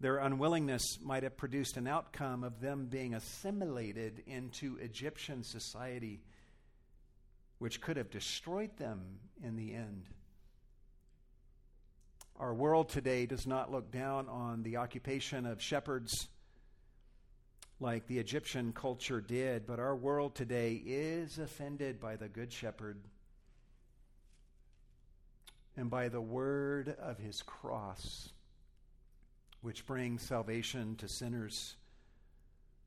their 0.00 0.16
unwillingness 0.16 0.98
might 1.00 1.22
have 1.22 1.36
produced 1.36 1.76
an 1.76 1.86
outcome 1.86 2.42
of 2.42 2.60
them 2.60 2.86
being 2.86 3.14
assimilated 3.14 4.24
into 4.26 4.76
Egyptian 4.78 5.44
society, 5.44 6.20
which 7.60 7.80
could 7.80 7.96
have 7.96 8.10
destroyed 8.10 8.76
them 8.76 9.20
in 9.40 9.54
the 9.54 9.72
end. 9.72 10.06
Our 12.36 12.52
world 12.52 12.88
today 12.88 13.24
does 13.26 13.46
not 13.46 13.70
look 13.70 13.92
down 13.92 14.28
on 14.28 14.64
the 14.64 14.78
occupation 14.78 15.46
of 15.46 15.62
shepherds 15.62 16.26
like 17.78 18.08
the 18.08 18.18
Egyptian 18.18 18.72
culture 18.72 19.20
did, 19.20 19.64
but 19.64 19.78
our 19.78 19.94
world 19.94 20.34
today 20.34 20.82
is 20.84 21.38
offended 21.38 22.00
by 22.00 22.16
the 22.16 22.28
Good 22.28 22.52
Shepherd 22.52 22.98
and 25.76 25.90
by 25.90 26.08
the 26.08 26.20
word 26.20 26.96
of 27.00 27.18
his 27.18 27.42
cross, 27.42 28.30
which 29.60 29.86
brings 29.86 30.26
salvation 30.26 30.96
to 30.96 31.08
sinners. 31.08 31.76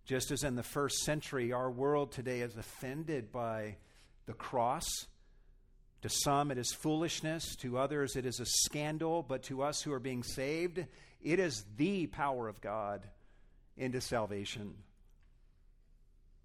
Just 0.05 0.31
as 0.31 0.43
in 0.43 0.55
the 0.55 0.63
first 0.63 0.99
century, 0.99 1.51
our 1.51 1.69
world 1.69 2.11
today 2.11 2.41
is 2.41 2.55
offended 2.55 3.31
by 3.31 3.77
the 4.25 4.33
cross 4.33 4.85
to 6.01 6.09
some, 6.09 6.49
it 6.49 6.57
is 6.57 6.71
foolishness. 6.71 7.55
To 7.57 7.77
others, 7.77 8.15
it 8.15 8.25
is 8.25 8.39
a 8.39 8.45
scandal. 8.45 9.23
But 9.23 9.43
to 9.43 9.61
us 9.61 9.81
who 9.81 9.91
are 9.91 9.99
being 9.99 10.23
saved, 10.23 10.85
it 11.21 11.39
is 11.39 11.65
the 11.75 12.07
power 12.07 12.47
of 12.47 12.61
God 12.61 13.05
into 13.75 13.99
salvation. 13.99 14.75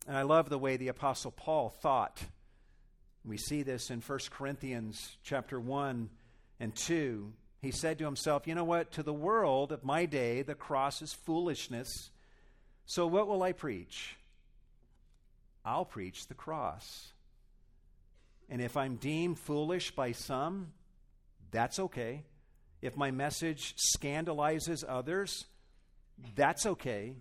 And 0.06 0.16
I 0.16 0.22
love 0.22 0.48
the 0.48 0.58
way 0.58 0.76
the 0.76 0.88
apostle 0.88 1.30
Paul 1.30 1.70
thought. 1.70 2.20
We 3.24 3.38
see 3.38 3.62
this 3.62 3.90
in 3.90 4.00
1 4.00 4.18
Corinthians 4.30 5.16
chapter 5.22 5.58
1 5.58 6.10
and 6.60 6.74
2. 6.74 7.32
He 7.60 7.70
said 7.70 7.98
to 7.98 8.04
himself, 8.04 8.46
"You 8.46 8.54
know 8.54 8.64
what? 8.64 8.92
To 8.92 9.02
the 9.02 9.12
world 9.12 9.72
of 9.72 9.84
my 9.84 10.06
day, 10.06 10.42
the 10.42 10.54
cross 10.54 11.00
is 11.00 11.12
foolishness. 11.12 12.10
So 12.84 13.06
what 13.06 13.26
will 13.26 13.42
I 13.42 13.52
preach? 13.52 14.16
I'll 15.64 15.86
preach 15.86 16.26
the 16.26 16.34
cross." 16.34 17.12
And 18.50 18.60
if 18.60 18.76
I'm 18.76 18.96
deemed 18.96 19.38
foolish 19.38 19.92
by 19.92 20.12
some, 20.12 20.74
that's 21.50 21.78
okay. 21.78 22.24
If 22.82 22.96
my 22.96 23.10
message 23.10 23.74
scandalizes 23.76 24.84
others, 24.86 25.46
that's 26.34 26.66
okay. 26.66 27.16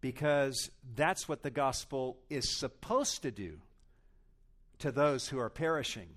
Because 0.00 0.70
that's 0.96 1.28
what 1.28 1.42
the 1.42 1.50
gospel 1.50 2.18
is 2.28 2.58
supposed 2.58 3.22
to 3.22 3.30
do 3.30 3.60
to 4.78 4.90
those 4.90 5.28
who 5.28 5.38
are 5.38 5.50
perishing. 5.50 6.08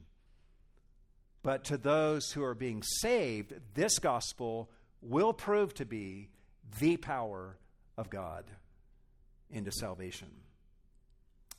But 1.43 1.65
to 1.65 1.77
those 1.77 2.31
who 2.31 2.43
are 2.43 2.53
being 2.53 2.83
saved, 2.83 3.53
this 3.73 3.99
gospel 3.99 4.69
will 5.01 5.33
prove 5.33 5.73
to 5.75 5.85
be 5.85 6.29
the 6.79 6.97
power 6.97 7.57
of 7.97 8.09
God 8.09 8.45
into 9.49 9.71
salvation. 9.71 10.29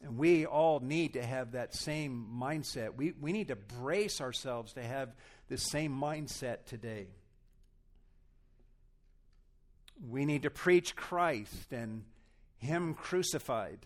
And 0.02 0.18
we 0.18 0.46
all 0.46 0.80
need 0.80 1.14
to 1.14 1.22
have 1.22 1.52
that 1.52 1.74
same 1.74 2.26
mindset. 2.36 2.94
We, 2.96 3.12
we 3.20 3.32
need 3.32 3.48
to 3.48 3.56
brace 3.56 4.20
ourselves 4.20 4.72
to 4.74 4.82
have 4.82 5.14
the 5.48 5.58
same 5.58 5.92
mindset 5.92 6.64
today. 6.66 7.06
We 10.10 10.24
need 10.24 10.42
to 10.42 10.50
preach 10.50 10.96
Christ 10.96 11.72
and 11.72 12.04
Him 12.58 12.94
crucified. 12.94 13.78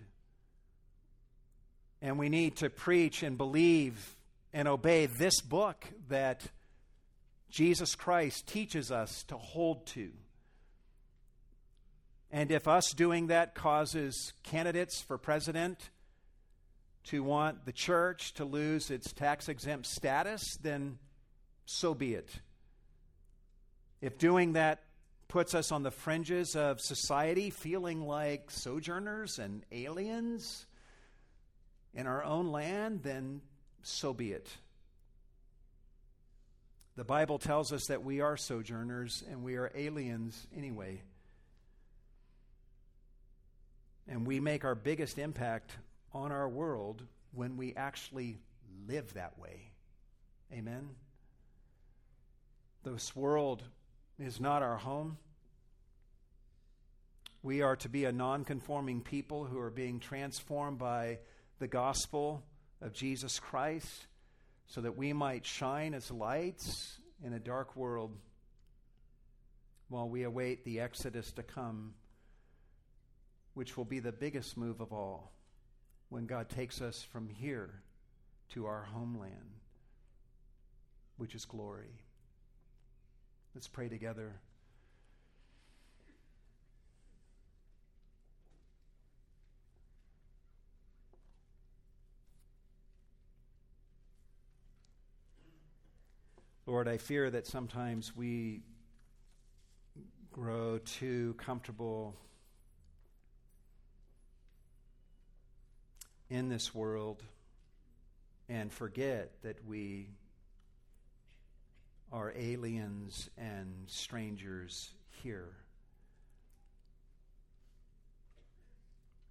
And 2.00 2.18
we 2.18 2.28
need 2.30 2.56
to 2.56 2.70
preach 2.70 3.22
and 3.22 3.36
believe 3.36 4.15
and 4.56 4.66
obey 4.66 5.04
this 5.04 5.42
book 5.42 5.84
that 6.08 6.40
Jesus 7.50 7.94
Christ 7.94 8.46
teaches 8.46 8.90
us 8.90 9.22
to 9.24 9.36
hold 9.36 9.86
to. 9.88 10.12
And 12.30 12.50
if 12.50 12.66
us 12.66 12.94
doing 12.94 13.26
that 13.26 13.54
causes 13.54 14.32
candidates 14.44 15.02
for 15.02 15.18
president, 15.18 15.90
to 17.04 17.22
want 17.22 17.66
the 17.66 17.72
church 17.72 18.32
to 18.34 18.46
lose 18.46 18.90
its 18.90 19.12
tax 19.12 19.50
exempt 19.50 19.86
status, 19.86 20.42
then 20.62 20.98
so 21.66 21.92
be 21.92 22.14
it. 22.14 22.30
If 24.00 24.16
doing 24.16 24.54
that 24.54 24.84
puts 25.28 25.54
us 25.54 25.70
on 25.70 25.82
the 25.82 25.90
fringes 25.90 26.56
of 26.56 26.80
society, 26.80 27.50
feeling 27.50 28.06
like 28.06 28.50
sojourners 28.50 29.38
and 29.38 29.66
aliens 29.70 30.64
in 31.92 32.06
our 32.06 32.24
own 32.24 32.50
land, 32.50 33.02
then 33.02 33.42
so 33.86 34.12
be 34.12 34.32
it. 34.32 34.48
The 36.96 37.04
Bible 37.04 37.38
tells 37.38 37.72
us 37.72 37.86
that 37.88 38.02
we 38.02 38.20
are 38.20 38.36
sojourners 38.36 39.22
and 39.30 39.42
we 39.42 39.56
are 39.56 39.70
aliens 39.74 40.46
anyway. 40.56 41.02
And 44.08 44.26
we 44.26 44.40
make 44.40 44.64
our 44.64 44.74
biggest 44.74 45.18
impact 45.18 45.72
on 46.12 46.32
our 46.32 46.48
world 46.48 47.02
when 47.34 47.56
we 47.56 47.74
actually 47.74 48.38
live 48.88 49.12
that 49.14 49.38
way. 49.38 49.70
Amen? 50.52 50.88
This 52.84 53.14
world 53.14 53.62
is 54.18 54.40
not 54.40 54.62
our 54.62 54.76
home. 54.76 55.18
We 57.42 57.62
are 57.62 57.76
to 57.76 57.88
be 57.88 58.04
a 58.04 58.12
non 58.12 58.44
conforming 58.44 59.02
people 59.02 59.44
who 59.44 59.58
are 59.58 59.70
being 59.70 60.00
transformed 60.00 60.78
by 60.78 61.18
the 61.58 61.68
gospel 61.68 62.42
of 62.80 62.92
Jesus 62.92 63.38
Christ 63.38 64.06
so 64.66 64.80
that 64.80 64.96
we 64.96 65.12
might 65.12 65.46
shine 65.46 65.94
as 65.94 66.10
lights 66.10 66.98
in 67.24 67.32
a 67.32 67.38
dark 67.38 67.76
world 67.76 68.16
while 69.88 70.08
we 70.08 70.24
await 70.24 70.64
the 70.64 70.80
Exodus 70.80 71.32
to 71.32 71.42
come, 71.42 71.94
which 73.54 73.76
will 73.76 73.84
be 73.84 74.00
the 74.00 74.12
biggest 74.12 74.56
move 74.56 74.80
of 74.80 74.92
all 74.92 75.32
when 76.08 76.26
God 76.26 76.48
takes 76.48 76.80
us 76.80 77.02
from 77.02 77.28
here 77.28 77.82
to 78.50 78.66
our 78.66 78.82
homeland, 78.92 79.60
which 81.16 81.34
is 81.34 81.44
glory. 81.44 82.00
Let's 83.54 83.68
pray 83.68 83.88
together. 83.88 84.40
Lord, 96.68 96.88
I 96.88 96.96
fear 96.96 97.30
that 97.30 97.46
sometimes 97.46 98.16
we 98.16 98.62
grow 100.32 100.78
too 100.78 101.34
comfortable 101.38 102.16
in 106.28 106.48
this 106.48 106.74
world 106.74 107.22
and 108.48 108.72
forget 108.72 109.30
that 109.42 109.64
we 109.64 110.08
are 112.12 112.32
aliens 112.36 113.30
and 113.38 113.72
strangers 113.86 114.90
here. 115.22 115.52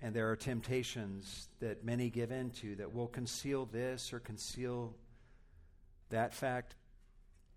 And 0.02 0.16
there 0.16 0.30
are 0.32 0.38
temptations 0.38 1.50
that 1.60 1.84
many 1.84 2.10
give 2.10 2.32
into 2.32 2.78
that 2.78 2.94
will 2.94 3.08
conceal 3.08 3.66
this 3.66 4.14
or 4.14 4.22
conceal 4.22 4.96
that 6.12 6.34
fact 6.34 6.76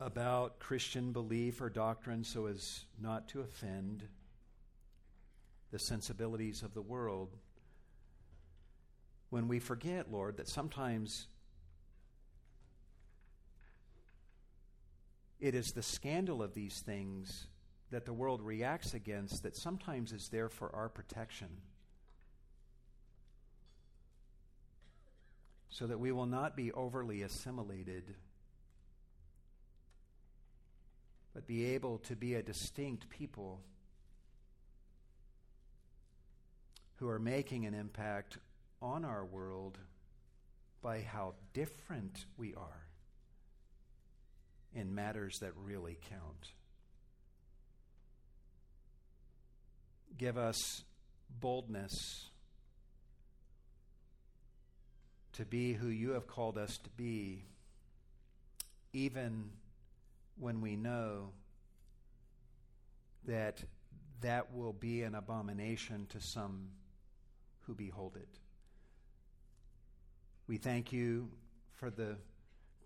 about 0.00 0.60
Christian 0.60 1.12
belief 1.12 1.60
or 1.60 1.68
doctrine 1.68 2.22
so 2.22 2.46
as 2.46 2.84
not 3.00 3.28
to 3.28 3.40
offend 3.40 4.04
the 5.70 5.78
sensibilities 5.78 6.62
of 6.62 6.74
the 6.74 6.82
world. 6.82 7.36
When 9.30 9.48
we 9.48 9.58
forget, 9.58 10.10
Lord, 10.10 10.36
that 10.36 10.48
sometimes 10.48 11.26
it 15.40 15.54
is 15.54 15.72
the 15.72 15.82
scandal 15.82 16.42
of 16.42 16.54
these 16.54 16.80
things 16.80 17.46
that 17.90 18.04
the 18.04 18.12
world 18.12 18.40
reacts 18.42 18.94
against 18.94 19.42
that 19.42 19.56
sometimes 19.56 20.12
is 20.12 20.28
there 20.28 20.48
for 20.48 20.74
our 20.74 20.88
protection. 20.88 21.48
So 25.70 25.86
that 25.86 26.00
we 26.00 26.12
will 26.12 26.26
not 26.26 26.56
be 26.56 26.72
overly 26.72 27.22
assimilated 27.22 28.14
but 31.38 31.46
be 31.46 31.66
able 31.66 31.98
to 31.98 32.16
be 32.16 32.34
a 32.34 32.42
distinct 32.42 33.08
people 33.08 33.60
who 36.96 37.08
are 37.08 37.20
making 37.20 37.64
an 37.64 37.74
impact 37.74 38.38
on 38.82 39.04
our 39.04 39.24
world 39.24 39.78
by 40.82 41.00
how 41.00 41.34
different 41.54 42.24
we 42.36 42.56
are 42.56 42.88
in 44.74 44.92
matters 44.92 45.38
that 45.40 45.52
really 45.62 45.96
count. 46.10 46.50
Give 50.16 50.36
us 50.36 50.82
boldness 51.38 52.30
to 55.34 55.44
be 55.44 55.74
who 55.74 55.86
you 55.86 56.10
have 56.10 56.26
called 56.26 56.58
us 56.58 56.78
to 56.78 56.90
be, 56.96 57.44
even 58.92 59.50
when 60.38 60.60
we 60.60 60.76
know 60.76 61.30
that 63.26 63.62
that 64.20 64.54
will 64.54 64.72
be 64.72 65.02
an 65.02 65.14
abomination 65.14 66.06
to 66.10 66.20
some 66.20 66.68
who 67.66 67.74
behold 67.74 68.16
it. 68.16 68.28
We 70.46 70.56
thank 70.56 70.92
you 70.92 71.28
for 71.74 71.90
the 71.90 72.16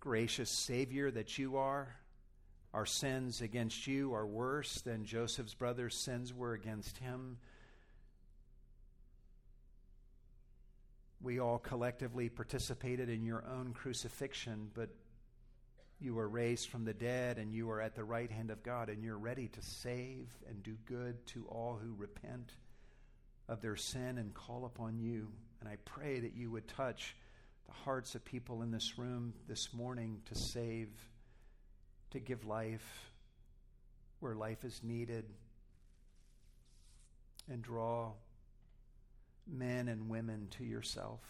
gracious 0.00 0.50
Savior 0.50 1.11
that 1.11 1.38
you 1.38 1.57
are. 1.57 1.94
Our 2.74 2.86
sins 2.86 3.40
against 3.40 3.86
you 3.86 4.14
are 4.14 4.26
worse 4.26 4.80
than 4.80 5.05
Joseph's 5.05 5.55
brothers' 5.55 5.94
sins 5.94 6.34
were 6.34 6.55
against 6.55 6.98
him. 6.98 7.38
We 11.20 11.38
all 11.38 11.59
collectively 11.59 12.28
participated 12.28 13.09
in 13.09 13.24
your 13.24 13.44
own 13.46 13.74
crucifixion, 13.74 14.70
but 14.74 14.88
you 16.03 16.14
were 16.14 16.28
raised 16.28 16.68
from 16.68 16.84
the 16.84 16.92
dead 16.92 17.38
and 17.38 17.53
you 17.53 17.70
are 17.70 17.80
at 17.80 17.94
the 17.94 18.03
right 18.03 18.30
hand 18.30 18.50
of 18.50 18.62
God 18.62 18.88
and 18.88 19.05
you're 19.05 19.18
ready 19.18 19.46
to 19.48 19.62
save 19.62 20.28
and 20.48 20.62
do 20.62 20.76
good 20.84 21.24
to 21.28 21.46
all 21.48 21.78
who 21.80 21.94
repent 21.96 22.53
of 23.48 23.61
their 23.62 23.76
sin 23.76 24.18
and 24.18 24.34
call 24.34 24.64
upon 24.64 24.98
you. 24.98 25.28
And 25.61 25.68
I 25.68 25.76
pray 25.84 26.18
that 26.18 26.34
you 26.34 26.50
would 26.50 26.66
touch 26.66 27.14
the 27.66 27.72
hearts 27.72 28.16
of 28.16 28.24
people 28.24 28.62
in 28.62 28.72
this 28.72 28.98
room 28.98 29.32
this 29.48 29.72
morning 29.72 30.22
to 30.26 30.34
save, 30.34 30.88
to 32.11 32.18
give 32.18 32.44
life 32.46 33.11
where 34.18 34.34
life 34.34 34.64
is 34.64 34.80
needed, 34.82 35.24
and 37.48 37.62
draw 37.62 38.11
men 39.46 39.88
and 39.88 40.09
women 40.09 40.48
to 40.50 40.64
yourself. 40.64 41.20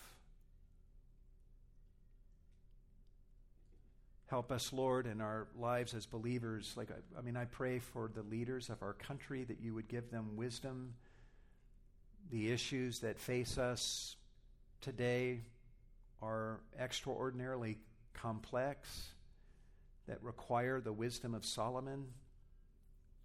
Help 4.32 4.50
us, 4.50 4.72
Lord, 4.72 5.06
in 5.06 5.20
our 5.20 5.46
lives 5.60 5.92
as 5.92 6.06
believers. 6.06 6.72
Like, 6.74 6.90
I, 6.90 7.18
I, 7.18 7.20
mean, 7.20 7.36
I 7.36 7.44
pray 7.44 7.80
for 7.80 8.10
the 8.14 8.22
leaders 8.22 8.70
of 8.70 8.82
our 8.82 8.94
country 8.94 9.44
that 9.44 9.60
you 9.60 9.74
would 9.74 9.88
give 9.88 10.10
them 10.10 10.36
wisdom. 10.36 10.94
The 12.30 12.50
issues 12.50 13.00
that 13.00 13.18
face 13.18 13.58
us 13.58 14.16
today 14.80 15.40
are 16.22 16.60
extraordinarily 16.80 17.76
complex, 18.14 19.10
that 20.08 20.16
require 20.22 20.80
the 20.80 20.94
wisdom 20.94 21.34
of 21.34 21.44
Solomon. 21.44 22.06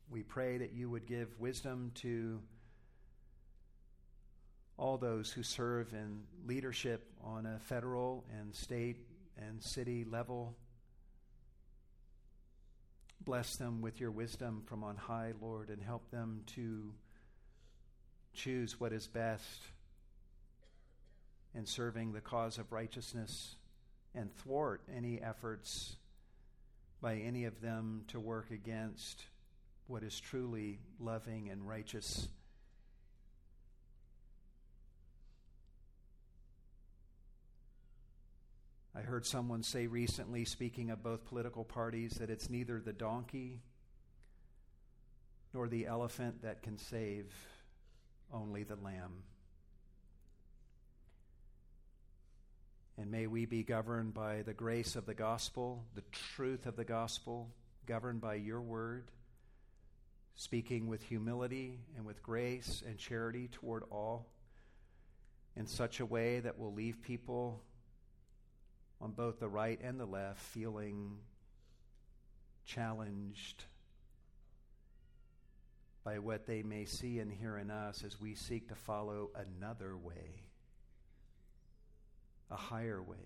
We 0.10 0.24
pray 0.24 0.58
that 0.58 0.74
you 0.74 0.90
would 0.90 1.06
give 1.06 1.30
wisdom 1.40 1.94
to 2.02 2.42
all 4.78 4.98
those 4.98 5.32
who 5.32 5.42
serve 5.42 5.94
in 5.94 6.24
leadership 6.46 7.10
on 7.24 7.46
a 7.46 7.60
federal 7.60 8.26
and 8.38 8.54
state 8.54 8.98
and 9.38 9.64
city 9.64 10.04
level. 10.04 10.58
Bless 13.22 13.56
them 13.58 13.82
with 13.82 14.00
your 14.00 14.12
wisdom 14.12 14.64
from 14.66 14.84
on 14.84 14.96
high, 14.96 15.34
Lord, 15.42 15.70
and 15.70 15.82
help 15.82 16.10
them 16.12 16.44
to 16.56 16.94
choose 18.34 18.80
what 18.80 18.94
is 18.94 19.08
best 19.08 19.62
in 21.56 21.66
serving 21.66 22.14
the 22.14 22.22
cause 22.22 22.58
of 22.58 22.72
righteousness 22.72 23.56
and 24.14 24.34
thwart 24.38 24.82
any 24.96 25.22
efforts 25.22 25.96
by 27.02 27.16
any 27.16 27.46
of 27.46 27.62
them 27.62 28.04
to 28.08 28.20
work 28.20 28.52
against 28.52 29.24
what 29.88 30.04
is 30.04 30.20
truly 30.20 30.80
loving 31.00 31.50
and 31.50 31.68
righteous 31.68 32.28
I 38.98 39.02
heard 39.02 39.28
someone 39.28 39.62
say 39.62 39.86
recently, 39.86 40.44
speaking 40.44 40.90
of 40.90 41.04
both 41.04 41.24
political 41.26 41.64
parties, 41.64 42.14
that 42.14 42.32
it's 42.32 42.50
neither 42.50 42.80
the 42.80 42.94
donkey 42.94 43.60
nor 45.54 45.68
the 45.68 45.86
elephant 45.86 46.42
that 46.42 46.64
can 46.64 46.80
save, 46.80 47.32
only 48.34 48.64
the 48.64 48.76
lamb. 48.78 49.22
And 52.98 53.12
may 53.12 53.28
we 53.28 53.46
be 53.46 53.62
governed 53.62 54.16
by 54.16 54.42
the 54.42 54.56
grace 54.56 54.96
of 54.96 55.06
the 55.06 55.14
gospel, 55.14 55.84
the 55.94 56.04
truth 56.36 56.66
of 56.66 56.76
the 56.76 56.84
gospel, 56.84 57.52
governed 57.86 58.20
by 58.20 58.34
your 58.34 58.62
word, 58.62 59.12
speaking 60.36 60.88
with 60.88 61.04
humility 61.04 61.82
and 61.96 62.04
with 62.04 62.24
grace 62.24 62.82
and 62.88 62.98
charity 62.98 63.48
toward 63.52 63.84
all 63.92 64.26
in 65.56 65.68
such 65.68 66.00
a 66.00 66.06
way 66.06 66.40
that 66.40 66.58
will 66.58 66.74
leave 66.74 67.00
people 67.04 67.62
on 69.00 69.12
both 69.12 69.40
the 69.40 69.48
right 69.48 69.80
and 69.82 70.00
the 70.00 70.06
left 70.06 70.40
feeling 70.40 71.18
challenged 72.66 73.64
by 76.04 76.20
what 76.20 76.48
they 76.48 76.64
may 76.64 76.86
see 76.86 77.20
and 77.20 77.32
hear 77.32 77.58
in 77.58 77.70
us 77.70 78.04
as 78.06 78.20
we 78.20 78.34
seek 78.34 78.70
to 78.70 78.76
follow 78.76 79.30
another 79.36 79.96
way, 79.98 80.44
a 82.50 82.56
higher 82.56 83.02
way. 83.02 83.18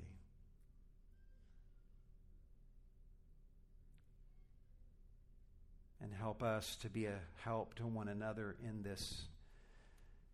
And 6.02 6.12
help 6.12 6.42
us 6.42 6.76
to 6.78 6.90
be 6.90 7.06
a 7.06 7.20
help 7.44 7.76
to 7.76 7.86
one 7.86 8.08
another 8.08 8.56
in 8.68 8.82
this 8.82 9.22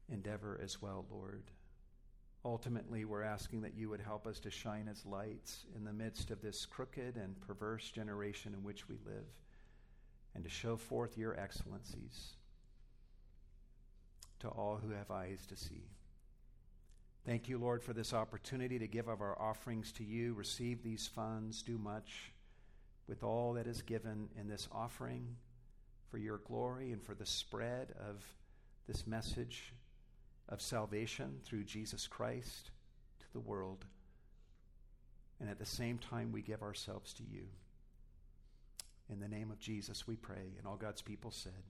endeavor 0.10 0.58
as 0.64 0.82
well, 0.82 1.06
Lord. 1.12 1.44
Ultimately, 2.46 3.04
we're 3.04 3.24
asking 3.24 3.62
that 3.62 3.76
you 3.76 3.90
would 3.90 4.00
help 4.00 4.26
us 4.26 4.40
to 4.42 4.50
shine 4.50 4.88
as 4.88 5.06
lights 5.06 5.66
in 5.76 5.84
the 5.84 5.92
midst 5.92 6.32
of 6.32 6.42
this 6.42 6.66
crooked 6.66 7.18
and 7.18 7.40
perverse 7.42 7.90
generation 7.90 8.54
in 8.54 8.64
which 8.64 8.88
we 8.88 8.96
live, 9.06 9.26
and 10.34 10.44
to 10.44 10.50
show 10.50 10.78
forth 10.78 11.18
your 11.18 11.38
excellencies 11.38 12.36
to 14.40 14.48
all 14.48 14.78
who 14.78 14.92
have 14.92 15.12
eyes 15.12 15.46
to 15.48 15.56
see. 15.56 15.84
Thank 17.26 17.50
you, 17.50 17.58
Lord, 17.58 17.84
for 17.84 17.92
this 17.92 18.14
opportunity 18.14 18.80
to 18.80 18.88
give 18.88 19.10
of 19.10 19.20
our 19.20 19.38
offerings 19.42 19.92
to 19.94 20.04
you, 20.04 20.34
receive 20.34 20.84
these 20.84 21.08
funds, 21.08 21.62
do 21.62 21.78
much 21.78 22.32
with 23.08 23.24
all 23.24 23.54
that 23.54 23.68
is 23.68 23.82
given 23.82 24.30
in 24.40 24.48
this 24.48 24.68
offering 24.72 25.36
for 26.10 26.18
your 26.18 26.38
glory 26.38 26.92
and 26.92 27.04
for 27.04 27.16
the 27.16 27.26
spread 27.26 27.94
of 28.00 28.24
this 28.88 29.06
message 29.06 29.74
of 30.50 30.62
salvation 30.62 31.40
through 31.44 31.64
Jesus 31.64 32.08
Christ 32.08 32.72
to 33.20 33.26
the 33.34 33.40
world. 33.40 33.86
And 35.40 35.50
at 35.50 35.60
the 35.60 35.66
same 35.66 35.98
time, 35.98 36.32
we 36.32 36.42
give 36.42 36.64
ourselves 36.64 37.14
to 37.14 37.24
you. 37.24 37.44
In 39.10 39.20
the 39.20 39.28
name 39.28 39.52
of 39.52 39.60
Jesus, 39.60 40.08
we 40.08 40.16
pray. 40.16 40.54
And 40.58 40.66
all 40.66 40.78
God's 40.78 41.02
people 41.02 41.32
said, 41.32 41.64